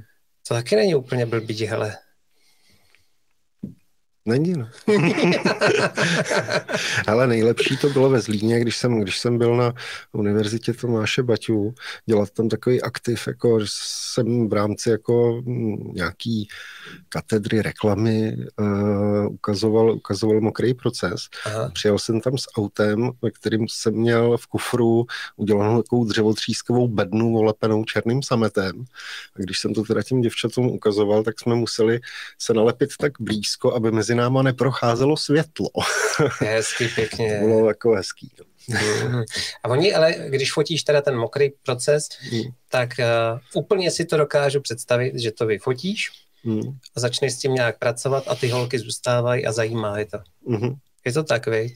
To 0.47 0.53
taky 0.53 0.75
není 0.75 0.95
úplně 0.95 1.25
blbý, 1.25 1.65
hele. 1.65 1.97
Není, 4.29 4.53
no. 4.53 4.67
Ale 7.07 7.27
nejlepší 7.27 7.77
to 7.77 7.89
bylo 7.89 8.09
ve 8.09 8.21
Zlíně, 8.21 8.59
když 8.59 8.77
jsem, 8.77 8.99
když 8.99 9.19
jsem 9.19 9.37
byl 9.37 9.55
na 9.55 9.73
univerzitě 10.11 10.73
Tomáše 10.73 11.23
Baťů, 11.23 11.73
dělat 12.05 12.29
tam 12.29 12.49
takový 12.49 12.81
aktiv, 12.81 13.27
jako 13.27 13.59
jsem 13.63 14.49
v 14.49 14.53
rámci 14.53 14.89
jako 14.89 15.41
mm, 15.45 15.93
nějaký 15.93 16.47
katedry 17.09 17.61
reklamy 17.61 18.37
uh, 18.59 19.33
ukazoval, 19.33 19.91
ukazoval 19.91 20.41
mokrý 20.41 20.73
proces. 20.73 21.21
Aha. 21.45 21.69
Přijel 21.73 21.99
jsem 21.99 22.21
tam 22.21 22.37
s 22.37 22.45
autem, 22.57 23.11
ve 23.21 23.31
kterým 23.31 23.67
jsem 23.69 23.93
měl 23.93 24.37
v 24.37 24.47
kufru 24.47 25.05
udělanou 25.35 25.81
takovou 25.81 26.05
dřevotřískovou 26.05 26.87
bednu 26.87 27.37
olepenou 27.37 27.83
černým 27.83 28.23
sametem. 28.23 28.83
A 29.35 29.39
když 29.39 29.59
jsem 29.59 29.73
to 29.73 29.83
teda 29.83 30.03
těm 30.03 30.21
děvčatům 30.21 30.65
ukazoval, 30.65 31.23
tak 31.23 31.39
jsme 31.39 31.55
museli 31.55 31.99
se 32.37 32.53
nalepit 32.53 32.89
tak 32.97 33.11
blízko, 33.19 33.73
aby 33.73 33.91
mezi 33.91 34.15
náma 34.19 34.41
neprocházelo 34.41 35.17
světlo. 35.17 35.69
Hezky, 36.39 36.87
pěkně. 36.87 37.39
to 37.39 37.47
bylo 37.47 37.67
jako 37.67 37.91
hezký. 37.91 38.31
Mm. 38.69 39.23
A 39.63 39.69
oni, 39.69 39.93
ale 39.93 40.15
když 40.27 40.53
fotíš 40.53 40.83
teda 40.83 41.01
ten 41.01 41.17
mokrý 41.17 41.49
proces, 41.65 42.07
mm. 42.31 42.41
tak 42.69 42.89
uh, 42.99 43.61
úplně 43.63 43.91
si 43.91 44.05
to 44.05 44.17
dokážu 44.17 44.61
představit, 44.61 45.19
že 45.19 45.31
to 45.31 45.45
vyfotíš 45.45 46.11
mm. 46.43 46.77
a 46.95 46.99
začneš 46.99 47.33
s 47.33 47.39
tím 47.39 47.53
nějak 47.53 47.79
pracovat 47.79 48.23
a 48.27 48.35
ty 48.35 48.49
holky 48.49 48.79
zůstávají 48.79 49.45
a 49.45 49.51
zajímá 49.51 49.99
je 49.99 50.05
to. 50.05 50.17
Mm. 50.45 50.73
Je 51.05 51.13
to 51.13 51.23
tak, 51.23 51.47
viď? 51.47 51.73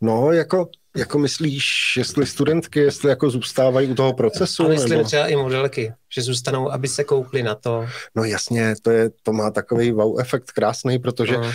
No, 0.00 0.32
jako 0.32 0.68
jako 0.96 1.18
myslíš, 1.18 1.96
jestli 1.96 2.26
studentky, 2.26 2.80
jestli 2.80 3.08
jako 3.08 3.30
zůstávají 3.30 3.88
u 3.88 3.94
toho 3.94 4.12
procesu? 4.12 4.64
A 4.64 4.68
myslím 4.68 4.90
nebo... 4.90 5.04
třeba 5.04 5.26
i 5.26 5.36
modelky, 5.36 5.92
že 6.14 6.22
zůstanou, 6.22 6.72
aby 6.72 6.88
se 6.88 7.04
koukli 7.04 7.42
na 7.42 7.54
to. 7.54 7.86
No 8.14 8.24
jasně, 8.24 8.74
to, 8.82 8.90
je, 8.90 9.10
to 9.22 9.32
má 9.32 9.50
takový 9.50 9.92
wow 9.92 10.20
efekt 10.20 10.50
krásný, 10.50 10.98
protože, 10.98 11.36
no. 11.36 11.52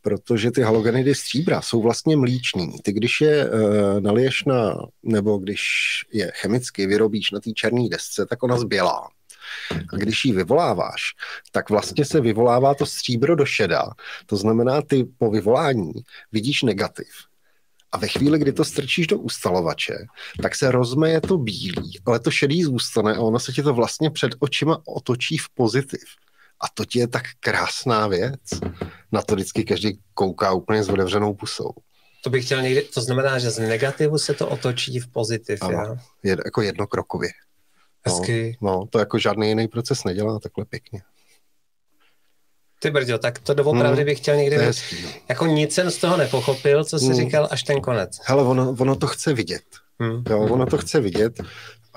protože 0.00 0.50
ty 0.50 0.62
halogenidy 0.62 1.14
stříbra 1.14 1.62
jsou 1.62 1.82
vlastně 1.82 2.16
mlíční. 2.16 2.78
Ty 2.82 2.92
když 2.92 3.20
je 3.20 3.50
uh, 3.50 4.00
naliješ 4.00 4.44
na, 4.44 4.76
nebo 5.02 5.38
když 5.38 5.62
je 6.12 6.32
chemicky 6.34 6.86
vyrobíš 6.86 7.30
na 7.30 7.40
té 7.40 7.50
černé 7.52 7.88
desce, 7.88 8.26
tak 8.26 8.42
ona 8.42 8.58
zbělá. 8.58 9.08
A 9.92 9.96
když 9.96 10.24
ji 10.24 10.32
vyvoláváš, 10.32 11.02
tak 11.52 11.70
vlastně 11.70 12.04
se 12.04 12.20
vyvolává 12.20 12.74
to 12.74 12.86
stříbro 12.86 13.36
do 13.36 13.44
šeda. 13.44 13.84
To 14.26 14.36
znamená, 14.36 14.82
ty 14.82 15.04
po 15.18 15.30
vyvolání 15.30 15.92
vidíš 16.32 16.62
negativ. 16.62 17.08
A 17.92 17.98
ve 17.98 18.08
chvíli, 18.08 18.38
kdy 18.38 18.52
to 18.52 18.64
strčíš 18.64 19.06
do 19.06 19.18
ustalovače, 19.18 19.94
tak 20.42 20.54
se 20.54 20.70
rozmeje 20.70 21.20
to 21.20 21.38
bílý, 21.38 22.00
ale 22.06 22.20
to 22.20 22.30
šedý 22.30 22.62
zůstane 22.62 23.14
a 23.14 23.20
ono 23.20 23.38
se 23.38 23.52
ti 23.52 23.62
to 23.62 23.74
vlastně 23.74 24.10
před 24.10 24.32
očima 24.38 24.82
otočí 24.86 25.38
v 25.38 25.48
pozitiv. 25.54 26.04
A 26.60 26.68
to 26.74 26.84
ti 26.84 26.98
je 26.98 27.08
tak 27.08 27.22
krásná 27.40 28.06
věc. 28.06 28.40
Na 29.12 29.22
to 29.22 29.34
vždycky 29.34 29.64
každý 29.64 30.00
kouká 30.14 30.52
úplně 30.52 30.84
s 30.84 30.88
otevřenou 30.88 31.34
pusou. 31.34 31.70
To 32.24 32.30
bych 32.30 32.44
chtěl 32.44 32.62
někdy, 32.62 32.82
to 32.82 33.00
znamená, 33.00 33.38
že 33.38 33.50
z 33.50 33.58
negativu 33.58 34.18
se 34.18 34.34
to 34.34 34.48
otočí 34.48 34.98
v 34.98 35.08
pozitiv, 35.08 35.62
ano, 35.62 35.72
já? 35.72 35.96
Je, 36.22 36.36
jako 36.44 36.62
jednokrokově. 36.62 37.30
Hezky. 38.06 38.58
No, 38.62 38.70
no, 38.70 38.86
to 38.90 38.98
jako 38.98 39.18
žádný 39.18 39.48
jiný 39.48 39.68
proces 39.68 40.04
nedělá 40.04 40.38
takhle 40.38 40.64
pěkně. 40.64 41.02
Ty 42.78 42.90
brďo, 42.90 43.18
tak 43.18 43.38
to 43.38 43.54
doopravdy 43.54 43.96
hmm, 43.96 44.06
bych 44.06 44.18
chtěl 44.18 44.36
někdy... 44.36 44.56
To 44.56 44.62
hezký, 44.62 44.96
no. 45.02 45.08
Jako 45.28 45.46
nic 45.46 45.74
jsem 45.74 45.90
z 45.90 45.96
toho 45.96 46.16
nepochopil, 46.16 46.84
co 46.84 46.98
jsi 46.98 47.04
hmm. 47.04 47.14
říkal, 47.14 47.48
až 47.50 47.62
ten 47.62 47.80
konec. 47.80 48.20
Hele, 48.24 48.42
ono, 48.42 48.76
ono 48.78 48.96
to 48.96 49.06
chce 49.06 49.32
vidět. 49.32 49.62
Hmm. 50.00 50.22
Jo, 50.30 50.40
ono 50.40 50.66
to 50.66 50.78
chce 50.78 51.00
vidět, 51.00 51.40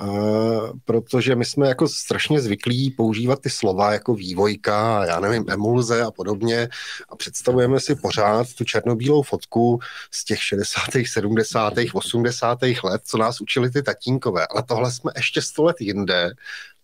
Uh, 0.01 0.69
protože 0.85 1.35
my 1.35 1.45
jsme 1.45 1.67
jako 1.67 1.87
strašně 1.87 2.41
zvyklí 2.41 2.91
používat 2.91 3.39
ty 3.39 3.49
slova 3.49 3.93
jako 3.93 4.15
vývojka, 4.15 5.05
já 5.05 5.19
nevím, 5.19 5.45
emulze 5.49 6.03
a 6.03 6.11
podobně 6.11 6.69
a 7.09 7.15
představujeme 7.15 7.79
si 7.79 7.95
pořád 7.95 8.53
tu 8.53 8.63
černobílou 8.63 9.21
fotku 9.21 9.79
z 10.11 10.25
těch 10.25 10.43
60., 10.43 10.81
70., 11.05 11.73
80. 11.93 12.59
let, 12.83 13.01
co 13.05 13.17
nás 13.17 13.41
učili 13.41 13.71
ty 13.71 13.83
tatínkové, 13.83 14.47
ale 14.47 14.63
tohle 14.63 14.91
jsme 14.91 15.11
ještě 15.15 15.41
sto 15.41 15.63
let 15.63 15.75
jinde 15.79 16.33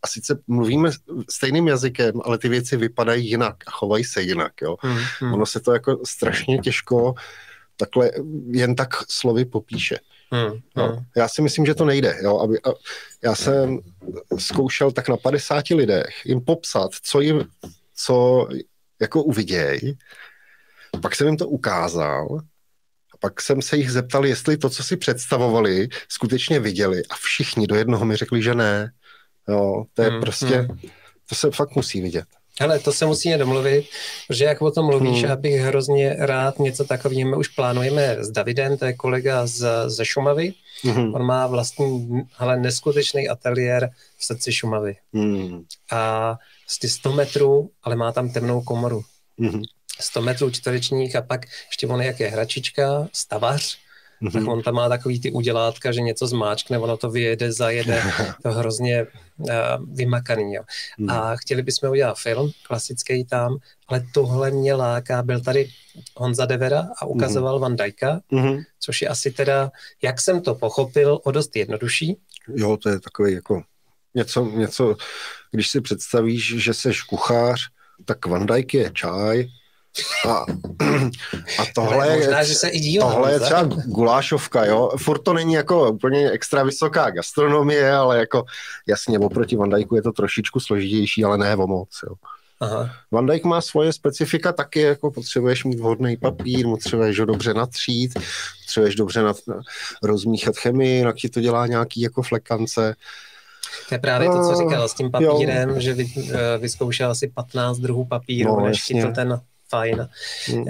a 0.04 0.08
sice 0.08 0.39
mluvíme 0.48 0.89
stejným 1.30 1.68
jazykem, 1.68 2.22
ale 2.24 2.38
ty 2.38 2.50
věci 2.50 2.78
vypadají 2.78 3.30
jinak 3.30 3.56
a 3.68 3.72
chovají 3.72 4.04
se 4.04 4.22
jinak. 4.22 4.54
Jo? 4.62 4.78
Hmm, 4.82 5.00
hmm. 5.20 5.34
Ono 5.34 5.45
se 5.45 5.60
to 5.60 5.74
jako 5.74 6.00
strašně 6.06 6.58
těžko 6.60 7.14
takhle 7.78 8.12
jen 8.52 8.76
tak 8.76 8.89
slovy 9.10 9.45
popíše. 9.45 10.00
Hmm, 10.32 10.60
no, 10.76 10.88
hmm. 10.88 11.06
Já 11.18 11.28
si 11.28 11.41
myslím, 11.41 11.66
že 11.66 11.76
to 11.76 11.86
nejde. 11.86 12.18
Jo? 12.22 12.39
Aby, 12.39 12.60
a 12.62 12.70
já 13.24 13.36
jsem 13.36 13.80
zkoušel 14.38 14.91
tak 14.91 15.10
na 15.10 15.18
50 15.18 15.70
lidech 15.70 16.26
jim 16.26 16.41
popsat, 16.41 16.91
co 17.04 17.22
jim, 17.22 17.45
co 17.95 18.48
jako 19.00 19.24
uviděj, 19.24 19.98
pak 21.02 21.16
jsem 21.16 21.28
jim 21.28 21.38
to 21.38 21.48
ukázal 21.48 22.41
a 23.14 23.18
pak 23.20 23.41
jsem 23.41 23.62
se 23.62 23.78
jich 23.78 23.91
zeptal, 23.91 24.26
jestli 24.26 24.58
to, 24.58 24.70
co 24.70 24.84
si 24.84 24.98
představovali, 24.98 25.88
skutečně 26.10 26.60
viděli 26.60 27.02
a 27.10 27.16
všichni 27.16 27.68
do 27.68 27.76
jednoho 27.76 28.06
mi 28.06 28.16
řekli, 28.16 28.41
že 28.41 28.56
ne. 28.56 28.91
Jo, 29.48 29.86
to 29.93 30.02
je 30.02 30.10
hmm, 30.10 30.22
prostě, 30.22 30.45
hmm. 30.45 30.80
to 31.30 31.36
se 31.36 31.52
fakt 31.52 31.76
musí 31.76 32.02
vidět. 32.02 32.26
Ale 32.60 32.80
to 32.80 32.93
se 32.93 33.06
musíme 33.06 33.38
domluvit, 33.38 33.86
protože 34.28 34.45
jak 34.45 34.62
o 34.62 34.72
tom 34.72 34.86
mluvíš, 34.86 35.24
hmm. 35.24 35.32
abych 35.32 35.62
hrozně 35.62 36.16
rád 36.20 36.60
něco 36.60 36.84
takového, 36.86 37.30
my 37.30 37.36
už 37.38 37.48
plánujeme 37.48 38.18
s 38.20 38.32
Davidem, 38.32 38.78
to 38.78 38.86
je 38.86 38.93
kolega 38.93 39.48
z, 39.48 39.68
ze 39.88 40.06
Šumavy, 40.06 40.54
hmm. 40.84 41.16
on 41.16 41.26
má 41.26 41.48
vlastní, 41.48 42.22
ale 42.38 42.60
neskutečný 42.60 43.30
ateliér 43.30 43.89
v 44.18 44.26
srdci 44.26 44.54
Šumavy. 44.54 44.95
Hmm. 45.14 45.64
A 45.91 46.36
z 46.68 46.80
ty 46.80 46.89
100 46.89 47.12
metrů, 47.12 47.70
ale 47.84 47.95
má 47.95 48.12
tam 48.12 48.30
temnou 48.30 48.62
komoru. 48.62 49.04
Hmm. 49.39 49.62
100 50.00 50.22
metrů 50.22 50.50
čtverečních 50.50 51.16
a 51.16 51.22
pak 51.22 51.45
ještě 51.68 51.88
on 51.88 52.02
jak 52.02 52.20
je 52.20 52.28
hračička, 52.28 53.08
stavař, 53.14 53.78
mm-hmm. 54.22 54.32
tak 54.32 54.47
on 54.47 54.61
tam 54.61 54.74
má 54.74 54.89
takový 54.89 55.20
ty 55.20 55.32
udělátka, 55.32 55.91
že 55.91 56.01
něco 56.01 56.28
zmáčkne, 56.28 56.80
ono 56.80 56.97
to 56.97 57.09
vyjede, 57.09 57.51
zajede, 57.51 58.03
to 58.43 58.51
hrozně 58.51 59.07
uh, 59.38 59.49
vymakaný. 59.93 60.53
Jo. 60.53 60.63
Mm. 60.97 61.09
A 61.09 61.36
chtěli 61.36 61.63
bychom 61.63 61.89
udělat 61.89 62.18
film, 62.18 62.51
klasický 62.68 63.26
tam, 63.26 63.57
ale 63.88 64.05
tohle 64.13 64.51
mě 64.51 64.74
láká, 64.74 65.24
byl 65.24 65.41
tady 65.41 65.70
Honza 66.15 66.45
Devera 66.45 66.88
a 67.01 67.05
ukazoval 67.05 67.55
mm. 67.55 67.61
Van 67.61 67.76
Dijka, 67.76 68.22
mm-hmm. 68.32 68.63
což 68.80 69.01
je 69.01 69.07
asi 69.07 69.32
teda, 69.32 69.72
jak 70.01 70.22
jsem 70.22 70.41
to 70.41 70.55
pochopil, 70.55 71.20
o 71.24 71.32
dost 71.32 71.55
jednodušší. 71.55 72.18
Jo, 72.55 72.78
to 72.78 72.89
je 72.89 72.99
takový 72.99 73.34
jako 73.34 73.63
něco, 74.15 74.45
něco, 74.45 74.95
když 75.51 75.70
si 75.70 75.82
představíš, 75.82 76.63
že 76.63 76.74
seš 76.74 77.01
kuchař, 77.01 77.61
tak 78.05 78.26
Van 78.26 78.45
Dijk 78.45 78.74
je 78.74 78.91
čaj, 78.93 79.47
a, 80.30 80.45
a 81.60 81.64
tohle, 81.76 82.18
možná, 82.18 82.43
že 82.43 82.56
se 82.56 82.70
i 82.70 82.80
dílám, 82.80 83.12
tohle 83.12 83.32
je 83.32 83.39
třeba 83.39 83.64
gulášovka, 83.86 84.66
jo. 84.66 84.91
Furt 84.98 85.20
to 85.20 85.34
není 85.34 85.54
jako 85.54 85.91
úplně 85.91 86.32
extra 86.32 86.64
vysoká 86.64 87.10
gastronomie, 87.10 87.91
ale 87.93 88.18
jako 88.18 88.45
jasně, 88.88 89.20
oproti 89.20 89.56
Van 89.56 89.70
Dijku 89.70 89.95
je 89.95 90.02
to 90.02 90.12
trošičku 90.12 90.60
složitější, 90.60 91.24
ale 91.24 91.38
ne 91.38 91.56
o 91.56 91.68
moc, 91.68 91.89
jo. 92.10 92.16
Aha. 92.60 92.89
Van 93.12 93.26
Dijk 93.26 93.43
má 93.43 93.62
svoje 93.62 93.93
specifika 93.93 94.52
taky, 94.52 94.82
jako 94.82 95.12
potřebuješ 95.12 95.64
mít 95.64 95.80
vhodný 95.80 96.18
papír, 96.18 96.66
potřebuješ 96.66 97.20
ho 97.20 97.26
dobře 97.26 97.54
natřít, 97.54 98.14
potřebuješ 98.66 98.95
dobře 98.95 99.22
nat, 99.22 99.38
rozmíchat 100.04 100.58
chemii, 100.58 100.98
jinak 100.98 101.16
ti 101.16 101.30
to 101.30 101.41
dělá 101.41 101.68
nějaký 101.68 102.02
jako 102.02 102.22
flekance. 102.22 102.95
To 103.89 103.95
je 103.95 104.00
právě 104.00 104.30
to, 104.30 104.41
co 104.41 104.56
říkal 104.56 104.88
s 104.88 104.93
tím 104.93 105.12
papírem, 105.12 105.70
jo. 105.70 105.80
že 105.80 105.93
vy, 105.93 106.08
eh, 106.32 106.58
vyzkoušel 106.58 107.12
asi 107.12 107.28
15 107.28 107.78
druhů 107.78 108.06
papíru, 108.06 108.60
no, 108.60 108.66
než 108.66 108.84
ti 108.84 109.02
to 109.02 109.12
ten 109.12 109.41
fajn. 109.70 110.07
Hmm. 110.47 110.61
Uh, 110.61 110.68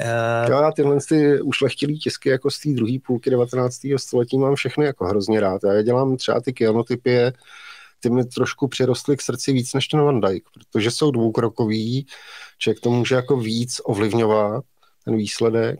já 0.49 0.71
tyhle 0.71 0.97
ty 1.09 1.41
ušlechtilý 1.41 1.99
tisky 1.99 2.29
jako 2.29 2.51
z 2.51 2.59
té 2.59 2.69
druhé 2.69 2.97
půlky 3.05 3.29
19. 3.29 3.75
století 3.97 4.37
mám 4.37 4.55
všechny 4.55 4.85
jako 4.85 5.05
hrozně 5.05 5.39
rád. 5.39 5.61
Já 5.63 5.81
dělám 5.81 6.17
třeba 6.17 6.41
ty 6.41 6.53
kianotypie, 6.53 7.33
ty 7.99 8.09
mi 8.09 8.25
trošku 8.25 8.67
přirostly 8.67 9.17
k 9.17 9.21
srdci 9.21 9.53
víc 9.53 9.73
než 9.73 9.87
ten 9.87 10.01
Van 10.01 10.21
Dijk, 10.21 10.43
protože 10.53 10.91
jsou 10.91 11.11
dvoukrokový, 11.11 12.07
člověk 12.57 12.79
to 12.79 12.89
může 12.89 13.15
jako 13.15 13.37
víc 13.37 13.81
ovlivňovat, 13.83 14.63
ten 15.05 15.17
výsledek, 15.17 15.79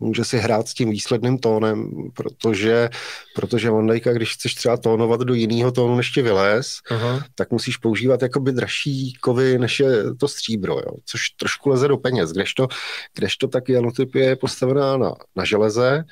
může 0.00 0.24
si 0.24 0.38
hrát 0.38 0.68
s 0.68 0.74
tím 0.74 0.90
výsledným 0.90 1.38
tónem, 1.38 1.90
protože, 2.14 2.88
protože 3.34 3.70
Van 3.70 3.86
Dijka, 3.86 4.12
když 4.12 4.34
chceš 4.34 4.54
třeba 4.54 4.76
tónovat 4.76 5.20
do 5.20 5.34
jiného 5.34 5.72
tónu, 5.72 5.96
než 5.96 6.10
ti 6.10 6.22
vylez, 6.22 6.66
Aha. 6.90 7.24
tak 7.34 7.50
musíš 7.50 7.76
používat 7.76 8.22
jakoby 8.22 8.52
dražší 8.52 9.12
kovy, 9.20 9.58
než 9.58 9.80
je 9.80 10.14
to 10.14 10.28
stříbro, 10.28 10.74
jo? 10.74 10.92
což 11.04 11.20
trošku 11.30 11.68
leze 11.68 11.88
do 11.88 11.96
peněz, 11.96 12.32
kdežto, 12.32 12.68
kdežto 13.14 13.48
tak 13.48 13.68
janotyp 13.68 14.14
je 14.14 14.36
postavená 14.36 14.96
na, 14.96 15.14
na 15.36 15.44
železe, 15.44 16.04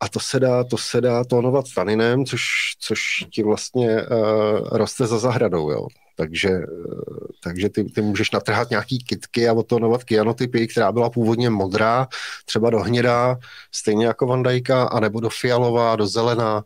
a 0.00 0.08
to 0.08 0.20
se 0.20 0.40
dá, 0.40 0.64
to 0.64 0.78
se 0.78 1.00
dá 1.00 1.24
tónovat 1.24 1.64
taninem, 1.74 2.24
což, 2.24 2.42
což 2.80 3.00
ti 3.32 3.42
vlastně 3.42 4.02
uh, 4.02 4.68
roste 4.72 5.06
za 5.06 5.18
zahradou, 5.18 5.70
jo. 5.70 5.86
Takže, 6.18 6.48
uh, 6.48 7.28
takže 7.42 7.68
ty, 7.68 7.84
ty 7.84 8.02
můžeš 8.02 8.30
natrhat 8.30 8.70
nějaký 8.70 8.98
kitky 8.98 9.48
a 9.48 9.52
otónovat 9.52 10.04
kyanotypy, 10.04 10.68
která 10.68 10.92
byla 10.92 11.10
původně 11.10 11.50
modrá, 11.50 12.08
třeba 12.44 12.70
do 12.70 12.78
hnědá, 12.78 13.38
stejně 13.72 14.06
jako 14.06 14.26
Vandajka, 14.26 14.84
anebo 14.84 15.20
do 15.20 15.30
fialová, 15.30 15.96
do 15.96 16.06
zelená, 16.06 16.64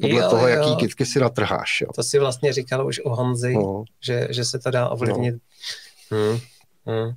podle 0.00 0.20
jo, 0.20 0.30
toho, 0.30 0.48
jo. 0.48 0.54
jaký 0.54 0.76
kitky 0.76 1.06
si 1.06 1.20
natrháš. 1.20 1.80
Jo. 1.80 1.88
To 1.94 2.02
si 2.02 2.18
vlastně 2.18 2.52
říkal 2.52 2.86
už 2.86 3.00
o 3.04 3.14
Honzi, 3.14 3.54
no. 3.54 3.84
že, 4.04 4.28
že 4.30 4.44
se 4.44 4.58
to 4.58 4.70
dá 4.70 4.88
ovlivnit. 4.88 5.34
No. 6.10 6.18
Hmm. 6.18 6.38
Hmm. 6.88 7.10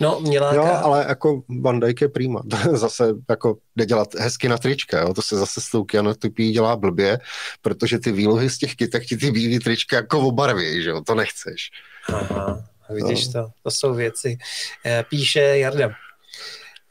No, 0.00 0.20
měla 0.20 0.54
Jo, 0.54 0.64
ale 0.64 1.04
jako 1.08 1.42
Van 1.60 1.80
Dijk 1.80 2.00
je 2.00 2.08
prýma. 2.08 2.42
zase 2.72 3.14
jako 3.28 3.56
jde 3.76 3.86
dělat 3.86 4.14
hezky 4.14 4.48
na 4.48 4.58
trička, 4.58 5.00
jo? 5.00 5.14
to 5.14 5.22
se 5.22 5.36
zase 5.36 5.60
s 5.60 5.70
tou 5.70 5.84
kyanotypí 5.84 6.52
dělá 6.52 6.76
blbě, 6.76 7.18
protože 7.62 7.98
ty 7.98 8.12
výlohy 8.12 8.50
z 8.50 8.58
těch 8.58 8.74
kytek 8.74 9.06
ti 9.06 9.16
ty 9.16 9.30
bílé 9.30 9.60
trička 9.60 9.96
jako 9.96 10.20
obarví, 10.20 10.82
že 10.82 10.90
jo, 10.90 11.00
to 11.00 11.14
nechceš. 11.14 11.70
Aha, 12.08 12.64
vidíš 12.90 13.26
no. 13.26 13.32
to, 13.32 13.50
to 13.62 13.70
jsou 13.70 13.94
věci. 13.94 14.38
Eh, 14.86 15.04
píše 15.10 15.40
Jarda, 15.40 15.90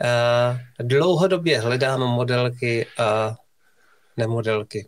eh, 0.04 0.84
dlouhodobě 0.84 1.60
hledám 1.60 2.00
modelky 2.00 2.86
a 2.98 3.36
nemodelky. 4.18 4.88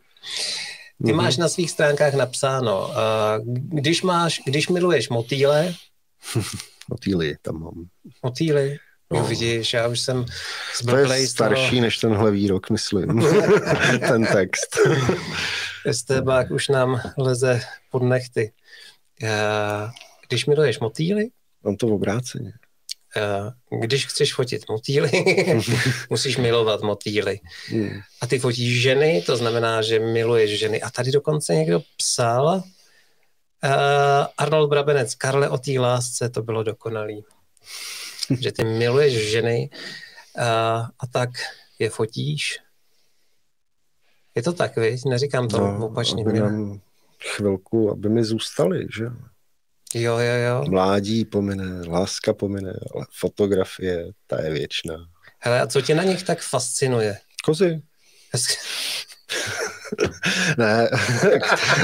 Ty 1.05 1.11
mm-hmm. 1.11 1.15
máš 1.15 1.37
na 1.37 1.49
svých 1.49 1.71
stránkách 1.71 2.13
napsáno, 2.13 2.91
eh, 2.91 3.39
když 3.53 4.01
máš, 4.01 4.41
když 4.45 4.69
miluješ 4.69 5.09
motýle, 5.09 5.73
Motýly 6.89 7.35
tam 7.41 7.59
mám. 7.59 7.85
Motýly? 8.23 8.77
No. 9.13 9.23
Vidíš, 9.23 9.73
já 9.73 9.87
už 9.87 9.99
jsem 9.99 10.25
To 10.89 10.97
je 10.97 11.27
starší 11.27 11.69
toho... 11.69 11.81
než 11.81 11.97
tenhle 11.97 12.31
výrok, 12.31 12.69
myslím. 12.69 13.21
Ten 13.99 14.25
text. 14.25 14.77
Estebák 15.85 16.51
už 16.51 16.67
nám 16.67 17.01
leze 17.17 17.61
pod 17.91 18.03
nechty. 18.03 18.51
Když 20.27 20.45
miluješ 20.45 20.79
motýly? 20.79 21.29
Mám 21.63 21.75
to 21.75 21.87
v 21.87 21.93
obráceně. 21.93 22.53
Když 23.81 24.05
chceš 24.05 24.33
fotit 24.33 24.69
motýly, 24.69 25.11
musíš 26.09 26.37
milovat 26.37 26.81
motýly. 26.81 27.39
A 28.21 28.27
ty 28.27 28.39
fotíš 28.39 28.81
ženy, 28.81 29.23
to 29.25 29.37
znamená, 29.37 29.81
že 29.81 29.99
miluješ 29.99 30.59
ženy. 30.59 30.81
A 30.81 30.89
tady 30.89 31.11
dokonce 31.11 31.55
někdo 31.55 31.81
psal, 31.97 32.63
Uh, 33.63 34.27
Arnold 34.37 34.69
Brabenec, 34.69 35.15
Karle 35.15 35.49
o 35.49 35.57
té 35.57 35.71
lásce, 35.71 36.29
to 36.29 36.41
bylo 36.41 36.63
dokonalý. 36.63 37.25
že 38.39 38.51
ty 38.51 38.63
miluješ 38.63 39.31
ženy 39.31 39.69
uh, 40.37 40.43
a 40.99 41.07
tak 41.11 41.29
je 41.79 41.89
fotíš. 41.89 42.59
Je 44.35 44.43
to 44.43 44.53
tak, 44.53 44.75
viď? 44.75 45.01
Neříkám 45.05 45.47
to 45.47 45.57
no, 45.57 45.85
opačně. 45.85 46.23
Aby 46.27 46.39
nám 46.39 46.81
chvilku, 47.35 47.91
aby 47.91 48.09
mi 48.09 48.23
zůstali, 48.23 48.87
že? 48.97 49.05
Jo, 49.95 50.17
jo, 50.17 50.35
jo. 50.47 50.65
Mládí 50.69 51.25
pomine, 51.25 51.87
láska 51.87 52.33
pomine, 52.33 52.73
ale 52.95 53.05
fotografie, 53.19 54.11
ta 54.27 54.41
je 54.41 54.53
věčná. 54.53 55.09
Hele, 55.39 55.61
a 55.61 55.67
co 55.67 55.81
tě 55.81 55.95
na 55.95 56.03
nich 56.03 56.23
tak 56.23 56.41
fascinuje? 56.41 57.17
Kozy. 57.43 57.81
ne, 60.57 60.89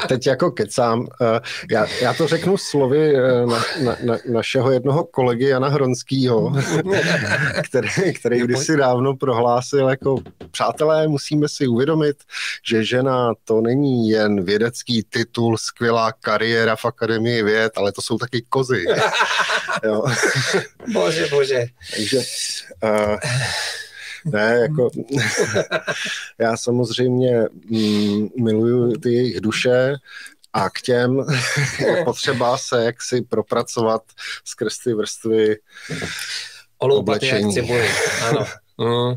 teď 0.08 0.28
jako 0.28 0.52
kecám. 0.52 1.08
Eh, 1.22 1.40
já, 1.72 1.86
já 2.02 2.14
to 2.14 2.28
řeknu 2.28 2.58
slovy 2.58 3.16
eh, 3.16 3.46
na, 3.46 3.64
na, 3.84 3.98
na, 4.04 4.18
našeho 4.30 4.72
jednoho 4.72 5.04
kolegy 5.04 5.46
Jana 5.46 5.70
Hronskýho, 5.70 6.54
který, 7.64 8.14
který 8.14 8.40
kdysi 8.40 8.78
dávno 8.78 9.16
prohlásil 9.16 9.90
jako 9.90 10.18
přátelé, 10.52 11.08
musíme 11.08 11.50
si 11.50 11.68
uvědomit, 11.68 12.18
že 12.70 12.84
žena 12.84 13.34
to 13.44 13.62
není 13.62 14.10
jen 14.10 14.44
vědecký 14.44 15.04
titul, 15.10 15.58
skvělá 15.58 16.12
kariéra 16.12 16.76
v 16.76 16.86
Akademii 16.86 17.44
věd, 17.44 17.72
ale 17.76 17.92
to 17.92 18.02
jsou 18.02 18.18
taky 18.18 18.46
kozy. 18.50 18.86
jo. 19.84 20.06
Bože, 20.94 21.28
bože. 21.32 21.66
Takže 21.96 22.22
uh, 22.84 23.18
ne, 24.26 24.58
jako 24.62 24.90
já 26.40 26.58
samozřejmě 26.58 27.46
mm, 27.70 28.30
miluju 28.44 28.98
ty 28.98 29.14
jejich 29.14 29.42
duše 29.42 29.96
a 30.54 30.70
k 30.70 30.82
těm 30.82 31.26
je 31.80 32.04
potřeba 32.06 32.58
se 32.58 32.84
jaksi 32.84 33.22
propracovat 33.22 34.02
skrz 34.46 34.78
ty 34.84 34.94
vrstvy 34.94 35.56
oblečení. 36.78 37.56
ano. 38.30 38.46
Mm, 38.78 38.88
uh, 38.88 39.16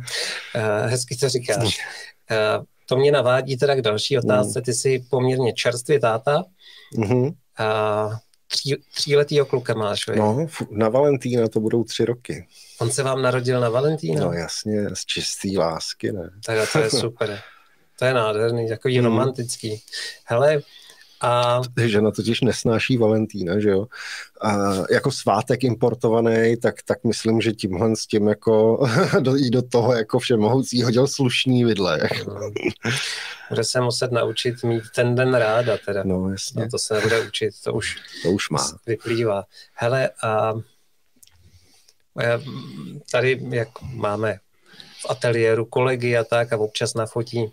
hezky 0.86 1.16
to 1.16 1.28
říkáš. 1.28 1.78
Uh, 2.30 2.64
to 2.86 2.96
mě 2.96 3.12
navádí 3.12 3.56
teda 3.56 3.76
k 3.76 3.82
další 3.82 4.18
otázce. 4.18 4.62
Ty 4.62 4.74
jsi 4.74 5.04
poměrně 5.10 5.52
čerstvý 5.52 6.00
táta. 6.00 6.44
Mm-hmm. 6.96 7.24
Uh, 7.24 8.14
tří, 8.46 8.76
tříletýho 8.94 9.46
kluka 9.46 9.74
máš, 9.74 10.06
vej? 10.06 10.18
No, 10.18 10.46
na 10.70 10.88
Valentína 10.88 11.48
to 11.48 11.60
budou 11.60 11.84
tři 11.84 12.04
roky. 12.04 12.46
On 12.80 12.90
se 12.90 13.02
vám 13.02 13.22
narodil 13.22 13.60
na 13.60 13.68
Valentína? 13.68 14.20
No 14.20 14.32
jasně, 14.32 14.86
z 14.94 15.04
čistý 15.04 15.58
lásky, 15.58 16.12
ne? 16.12 16.30
Tak 16.44 16.72
to 16.72 16.78
je 16.78 16.90
super. 17.00 17.40
To 17.98 18.04
je 18.04 18.14
nádherný, 18.14 18.68
takový 18.68 18.98
mm. 18.98 19.04
romantický. 19.04 19.82
Hele, 20.24 20.62
a... 21.20 21.60
Žena 21.86 22.10
totiž 22.10 22.40
nesnáší 22.40 22.96
Valentína, 22.96 23.60
že 23.60 23.70
jo? 23.70 23.86
A 24.40 24.74
jako 24.90 25.10
svátek 25.10 25.64
importovaný, 25.64 26.56
tak, 26.56 26.82
tak 26.82 27.04
myslím, 27.04 27.40
že 27.40 27.52
tímhle 27.52 27.96
s 27.96 28.06
tím 28.06 28.28
jako 28.28 28.86
jí 29.36 29.50
do 29.50 29.62
toho 29.62 29.94
jako 29.94 30.18
všemohoucí 30.18 30.82
hodil 30.82 31.06
slušný 31.06 31.64
vidle. 31.64 32.00
Bude 33.48 33.64
se 33.64 33.80
muset 33.80 34.12
naučit 34.12 34.64
mít 34.64 34.82
ten 34.94 35.14
den 35.14 35.34
ráda 35.34 35.78
teda. 35.86 36.02
No 36.04 36.30
jasně. 36.30 36.62
No, 36.62 36.68
to 36.70 36.78
se 36.78 36.94
nebude 36.94 37.26
učit, 37.26 37.54
to 37.64 37.72
už, 37.72 37.96
to 38.22 38.30
už 38.30 38.50
má. 38.50 38.66
vyplývá. 38.86 39.44
Hele, 39.72 40.10
a 40.22 40.52
tady, 43.10 43.40
jak 43.50 43.68
máme 43.82 44.38
v 45.00 45.06
ateliéru 45.10 45.64
kolegy 45.64 46.16
a 46.16 46.24
tak 46.24 46.52
a 46.52 46.56
občas 46.56 46.94
nafotí 46.94 47.52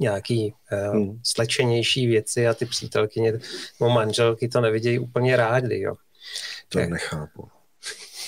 nějaký 0.00 0.54
uh, 0.72 0.94
hmm. 0.94 1.20
slečenější 1.24 2.06
věci 2.06 2.48
a 2.48 2.54
ty 2.54 2.66
přítelkyně 2.66 3.32
nebo 3.80 3.90
manželky 3.92 4.48
to 4.48 4.60
nevidějí 4.60 4.98
úplně 4.98 5.36
rádi, 5.36 5.80
jo. 5.80 5.94
To 6.68 6.78
jak... 6.78 6.90
nechápu. 6.90 7.48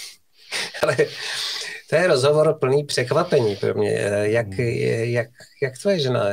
Ale 0.82 0.96
to 1.90 1.96
je 1.96 2.06
rozhovor 2.06 2.58
plný 2.58 2.84
překvapení 2.84 3.56
pro 3.56 3.74
mě. 3.74 3.90
Eh, 3.90 4.28
jak, 4.28 4.46
hmm. 4.46 4.66
jak, 5.02 5.28
jak 5.62 5.78
tvoje 5.78 6.00
žena, 6.00 6.24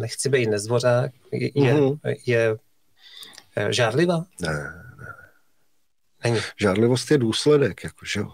nechci 0.00 0.28
být 0.28 0.46
nezdvořák, 0.46 1.10
je, 1.32 1.72
hmm. 1.72 1.92
je, 2.04 2.56
je 3.56 3.72
žádlivá? 3.72 4.24
Ne. 4.40 4.85
Není. 6.30 6.40
Žádlivost 6.60 7.10
je 7.10 7.18
důsledek, 7.18 7.84
jakože 7.84 8.20
jo. 8.20 8.28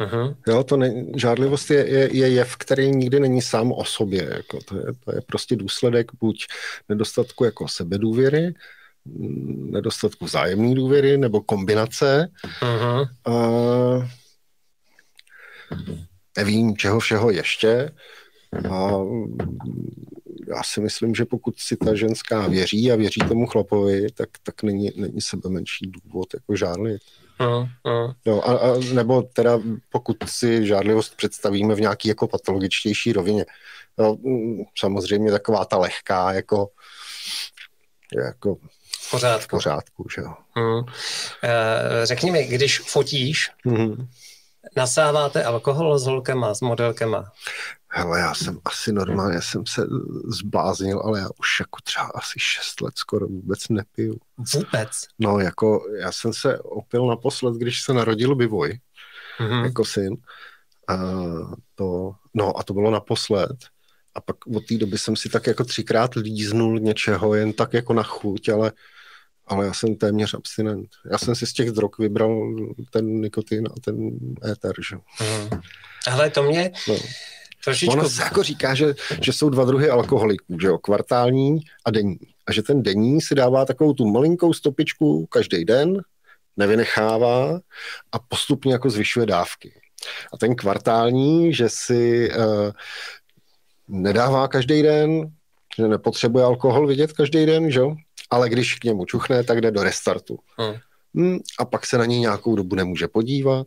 Uh-huh. 0.00 0.36
Jo, 0.46 0.64
to 0.64 0.76
ne, 0.76 1.04
žádlivost 1.16 1.70
je, 1.70 1.88
je, 1.88 2.16
je 2.16 2.28
jev, 2.28 2.56
který 2.56 2.90
nikdy 2.90 3.20
není 3.20 3.42
sám 3.42 3.72
o 3.72 3.84
sobě. 3.84 4.28
Jako 4.36 4.58
to, 4.64 4.76
je, 4.76 4.84
to 5.04 5.14
je 5.14 5.20
prostě 5.26 5.56
důsledek 5.56 6.10
buď 6.20 6.46
nedostatku 6.88 7.44
jako 7.44 7.68
sebedůvěry, 7.68 8.54
nedostatku 9.70 10.24
vzájemné 10.24 10.74
důvěry 10.74 11.18
nebo 11.18 11.40
kombinace. 11.40 12.28
Uh-huh. 12.62 13.08
A, 13.24 13.32
nevím, 16.36 16.76
čeho 16.76 17.00
všeho 17.00 17.30
ještě. 17.30 17.90
A 18.70 18.92
já 20.56 20.62
si 20.62 20.80
myslím, 20.80 21.14
že 21.14 21.24
pokud 21.24 21.58
si 21.58 21.76
ta 21.76 21.94
ženská 21.94 22.48
věří 22.48 22.92
a 22.92 22.96
věří 22.96 23.20
tomu 23.28 23.46
chlapovi, 23.46 24.06
tak, 24.14 24.28
tak 24.42 24.62
není, 24.62 24.92
není 24.96 25.20
sebe 25.20 25.48
menší 25.48 25.86
důvod 25.86 26.34
jako 26.34 26.56
žádlit. 26.56 27.02
Uh, 27.40 27.68
uh. 27.92 28.12
Jo, 28.24 28.42
a, 28.42 28.52
a, 28.52 28.78
nebo 28.92 29.22
teda 29.22 29.58
pokud 29.88 30.16
si 30.26 30.66
žádlivost 30.66 31.16
představíme 31.16 31.74
v 31.74 31.80
nějaký 31.80 32.08
jako 32.08 32.28
patologičtější 32.28 33.12
rovině. 33.12 33.46
No, 33.98 34.18
samozřejmě 34.78 35.30
taková 35.30 35.64
ta 35.64 35.76
lehká, 35.76 36.32
jako, 36.32 36.68
jako 38.16 38.56
v 39.00 39.10
pořádku. 39.10 39.46
V 39.46 39.50
pořádku 39.50 40.06
že 40.16 40.22
jo. 40.22 40.34
Uh, 40.56 40.84
řekni 42.04 42.30
mi, 42.30 42.44
když 42.46 42.80
fotíš, 42.80 43.50
uh-huh. 43.66 44.06
Nasáváte 44.76 45.44
alkohol 45.44 45.98
s 45.98 46.06
holkama, 46.06 46.54
s 46.54 46.60
modelkama? 46.60 47.32
Hele, 47.90 48.20
já 48.20 48.34
jsem 48.34 48.58
asi 48.64 48.92
normálně, 48.92 49.42
jsem 49.42 49.66
se 49.66 49.82
zbláznil, 50.28 51.00
ale 51.04 51.18
já 51.18 51.28
už 51.38 51.60
jako 51.60 51.78
třeba 51.84 52.06
asi 52.14 52.34
6 52.38 52.80
let 52.80 52.92
skoro 52.96 53.26
vůbec 53.26 53.68
nepiju. 53.68 54.18
Vůbec? 54.54 54.90
No, 55.18 55.38
jako 55.38 55.84
já 56.00 56.12
jsem 56.12 56.32
se 56.32 56.58
opil 56.58 57.06
naposled, 57.06 57.54
když 57.54 57.82
se 57.82 57.92
narodil 57.92 58.34
Bivoj, 58.34 58.80
mm-hmm. 59.40 59.64
jako 59.64 59.84
syn. 59.84 60.16
A 60.88 60.96
to, 61.74 62.12
no 62.34 62.58
a 62.58 62.62
to 62.62 62.74
bylo 62.74 62.90
naposled. 62.90 63.56
A 64.14 64.20
pak 64.20 64.36
od 64.46 64.66
té 64.66 64.76
doby 64.76 64.98
jsem 64.98 65.16
si 65.16 65.28
tak 65.28 65.46
jako 65.46 65.64
třikrát 65.64 66.14
líznul 66.14 66.78
něčeho, 66.78 67.34
jen 67.34 67.52
tak 67.52 67.72
jako 67.72 67.92
na 67.92 68.02
chuť, 68.02 68.48
ale 68.48 68.72
ale 69.48 69.66
já 69.66 69.72
jsem 69.72 69.94
téměř 69.94 70.34
abstinent. 70.34 70.88
Já 71.10 71.18
jsem 71.18 71.34
si 71.34 71.46
z 71.46 71.52
těch 71.52 71.70
drog 71.70 71.90
vybral 71.98 72.54
ten 72.90 73.20
nikotin 73.20 73.66
a 73.66 73.80
ten 73.80 74.10
éter, 74.50 74.72
že? 74.90 74.96
Hmm. 75.18 75.60
Ale 76.12 76.30
to 76.30 76.42
mě 76.42 76.70
no. 76.88 76.96
trošičku... 77.64 77.92
Ono 77.92 78.08
se 78.08 78.22
jako 78.22 78.42
říká, 78.42 78.74
že, 78.74 78.94
že 79.22 79.32
jsou 79.32 79.48
dva 79.50 79.64
druhy 79.64 79.90
alkoholiků, 79.90 80.56
že 80.60 80.66
jo? 80.66 80.78
Kvartální 80.78 81.60
a 81.84 81.90
denní. 81.90 82.18
A 82.46 82.52
že 82.52 82.62
ten 82.62 82.82
denní 82.82 83.20
si 83.20 83.34
dává 83.34 83.64
takovou 83.64 83.92
tu 83.92 84.06
malinkou 84.06 84.52
stopičku 84.52 85.26
každý 85.26 85.64
den, 85.64 86.02
nevynechává 86.56 87.60
a 88.12 88.18
postupně 88.18 88.72
jako 88.72 88.90
zvyšuje 88.90 89.26
dávky. 89.26 89.72
A 90.32 90.36
ten 90.36 90.54
kvartální, 90.54 91.54
že 91.54 91.68
si 91.68 92.30
uh, 92.30 92.70
nedává 93.88 94.48
každý 94.48 94.82
den, 94.82 95.30
že 95.76 95.88
nepotřebuje 95.88 96.44
alkohol 96.44 96.86
vidět 96.86 97.12
každý 97.12 97.46
den, 97.46 97.70
že 97.70 97.80
jo? 97.80 97.96
Ale 98.30 98.48
když 98.48 98.74
k 98.74 98.84
němu 98.84 99.04
čuchne, 99.04 99.44
tak 99.44 99.60
jde 99.60 99.70
do 99.70 99.82
restartu. 99.82 100.38
Hmm. 100.58 100.74
Hmm, 101.14 101.38
a 101.58 101.64
pak 101.64 101.86
se 101.86 101.98
na 101.98 102.04
něj 102.04 102.20
nějakou 102.20 102.56
dobu 102.56 102.76
nemůže 102.76 103.08
podívat 103.08 103.66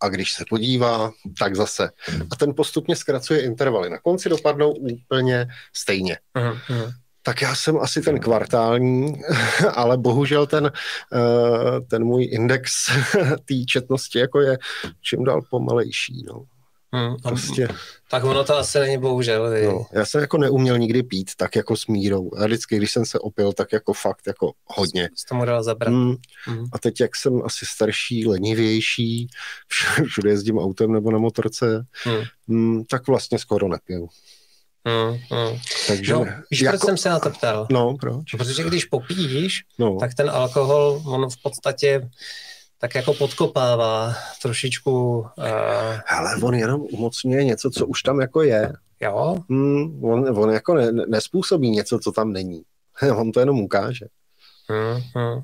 a 0.00 0.08
když 0.08 0.32
se 0.32 0.44
podívá, 0.48 1.10
tak 1.38 1.56
zase. 1.56 1.90
A 2.32 2.36
ten 2.36 2.54
postupně 2.54 2.96
zkracuje 2.96 3.42
intervaly. 3.42 3.90
Na 3.90 3.98
konci 3.98 4.28
dopadnou 4.28 4.72
úplně 4.72 5.46
stejně. 5.76 6.18
Hmm. 6.36 6.58
Hmm. 6.66 6.90
Tak 7.22 7.42
já 7.42 7.54
jsem 7.54 7.78
asi 7.78 8.02
ten 8.02 8.20
kvartální, 8.20 9.22
ale 9.74 9.98
bohužel 9.98 10.46
ten, 10.46 10.72
eh, 11.12 11.80
ten 11.80 12.04
můj 12.04 12.28
index 12.32 12.86
té 13.44 13.64
četnosti 13.66 14.18
jako 14.18 14.40
je 14.40 14.58
čím 15.00 15.24
dál 15.24 15.40
pomalejší. 15.50 16.24
No. 16.28 16.44
Hmm, 16.92 17.16
prostě. 17.22 17.68
Tak 18.10 18.24
ono 18.24 18.44
to 18.44 18.56
asi 18.56 18.78
není 18.78 18.98
bohužel. 18.98 19.50
No, 19.64 19.86
já 19.92 20.04
jsem 20.04 20.20
jako 20.20 20.38
neuměl 20.38 20.78
nikdy 20.78 21.02
pít 21.02 21.30
tak 21.36 21.56
jako 21.56 21.76
s 21.76 21.86
mírou. 21.86 22.30
A 22.36 22.46
vždycky, 22.46 22.76
když 22.76 22.92
jsem 22.92 23.06
se 23.06 23.18
opil, 23.18 23.52
tak 23.52 23.72
jako 23.72 23.92
fakt 23.92 24.26
jako 24.26 24.52
hodně. 24.66 25.08
Jsi 25.14 25.26
tomu 25.28 25.44
dal 25.44 25.62
zabrat. 25.62 25.92
Hmm. 25.92 26.14
Hmm. 26.44 26.66
A 26.72 26.78
teď, 26.78 27.00
jak 27.00 27.16
jsem 27.16 27.42
asi 27.44 27.66
starší, 27.66 28.26
lenivější, 28.26 29.28
všude 30.06 30.30
jezdím 30.30 30.58
autem 30.58 30.92
nebo 30.92 31.10
na 31.10 31.18
motorce, 31.18 31.86
hmm. 32.04 32.22
Hmm, 32.48 32.84
tak 32.84 33.06
vlastně 33.06 33.38
skoro 33.38 33.68
nepiju. 33.68 34.08
Hmm, 34.84 35.18
hmm. 35.30 35.58
Takže 35.86 36.12
no, 36.12 36.26
víš, 36.50 36.60
jako... 36.60 36.76
proč 36.76 36.86
jsem 36.86 36.96
se 36.96 37.08
na 37.08 37.18
to 37.18 37.30
ptal? 37.30 37.66
No, 37.70 37.96
proč? 38.00 38.34
Protože 38.36 38.62
když 38.62 38.84
popíš, 38.84 39.64
no. 39.78 39.96
tak 40.00 40.14
ten 40.14 40.30
alkohol, 40.30 41.02
on 41.06 41.30
v 41.30 41.42
podstatě 41.42 42.08
tak 42.78 42.94
jako 42.94 43.14
podkopává 43.14 44.14
trošičku. 44.42 45.18
Uh... 45.18 46.00
Ale 46.08 46.36
on 46.42 46.54
jenom 46.54 46.80
umocňuje 46.80 47.44
něco, 47.44 47.70
co 47.70 47.86
už 47.86 48.02
tam 48.02 48.20
jako 48.20 48.42
je. 48.42 48.72
Jo? 49.00 49.36
Hmm, 49.50 50.04
on, 50.04 50.38
on 50.38 50.50
jako 50.50 50.74
ne, 50.74 50.92
nespůsobí 50.92 51.70
něco, 51.70 51.98
co 51.98 52.12
tam 52.12 52.32
není. 52.32 52.62
on 53.16 53.32
to 53.32 53.40
jenom 53.40 53.60
ukáže. 53.60 54.06
Hmm, 54.68 55.02
hmm. 55.14 55.42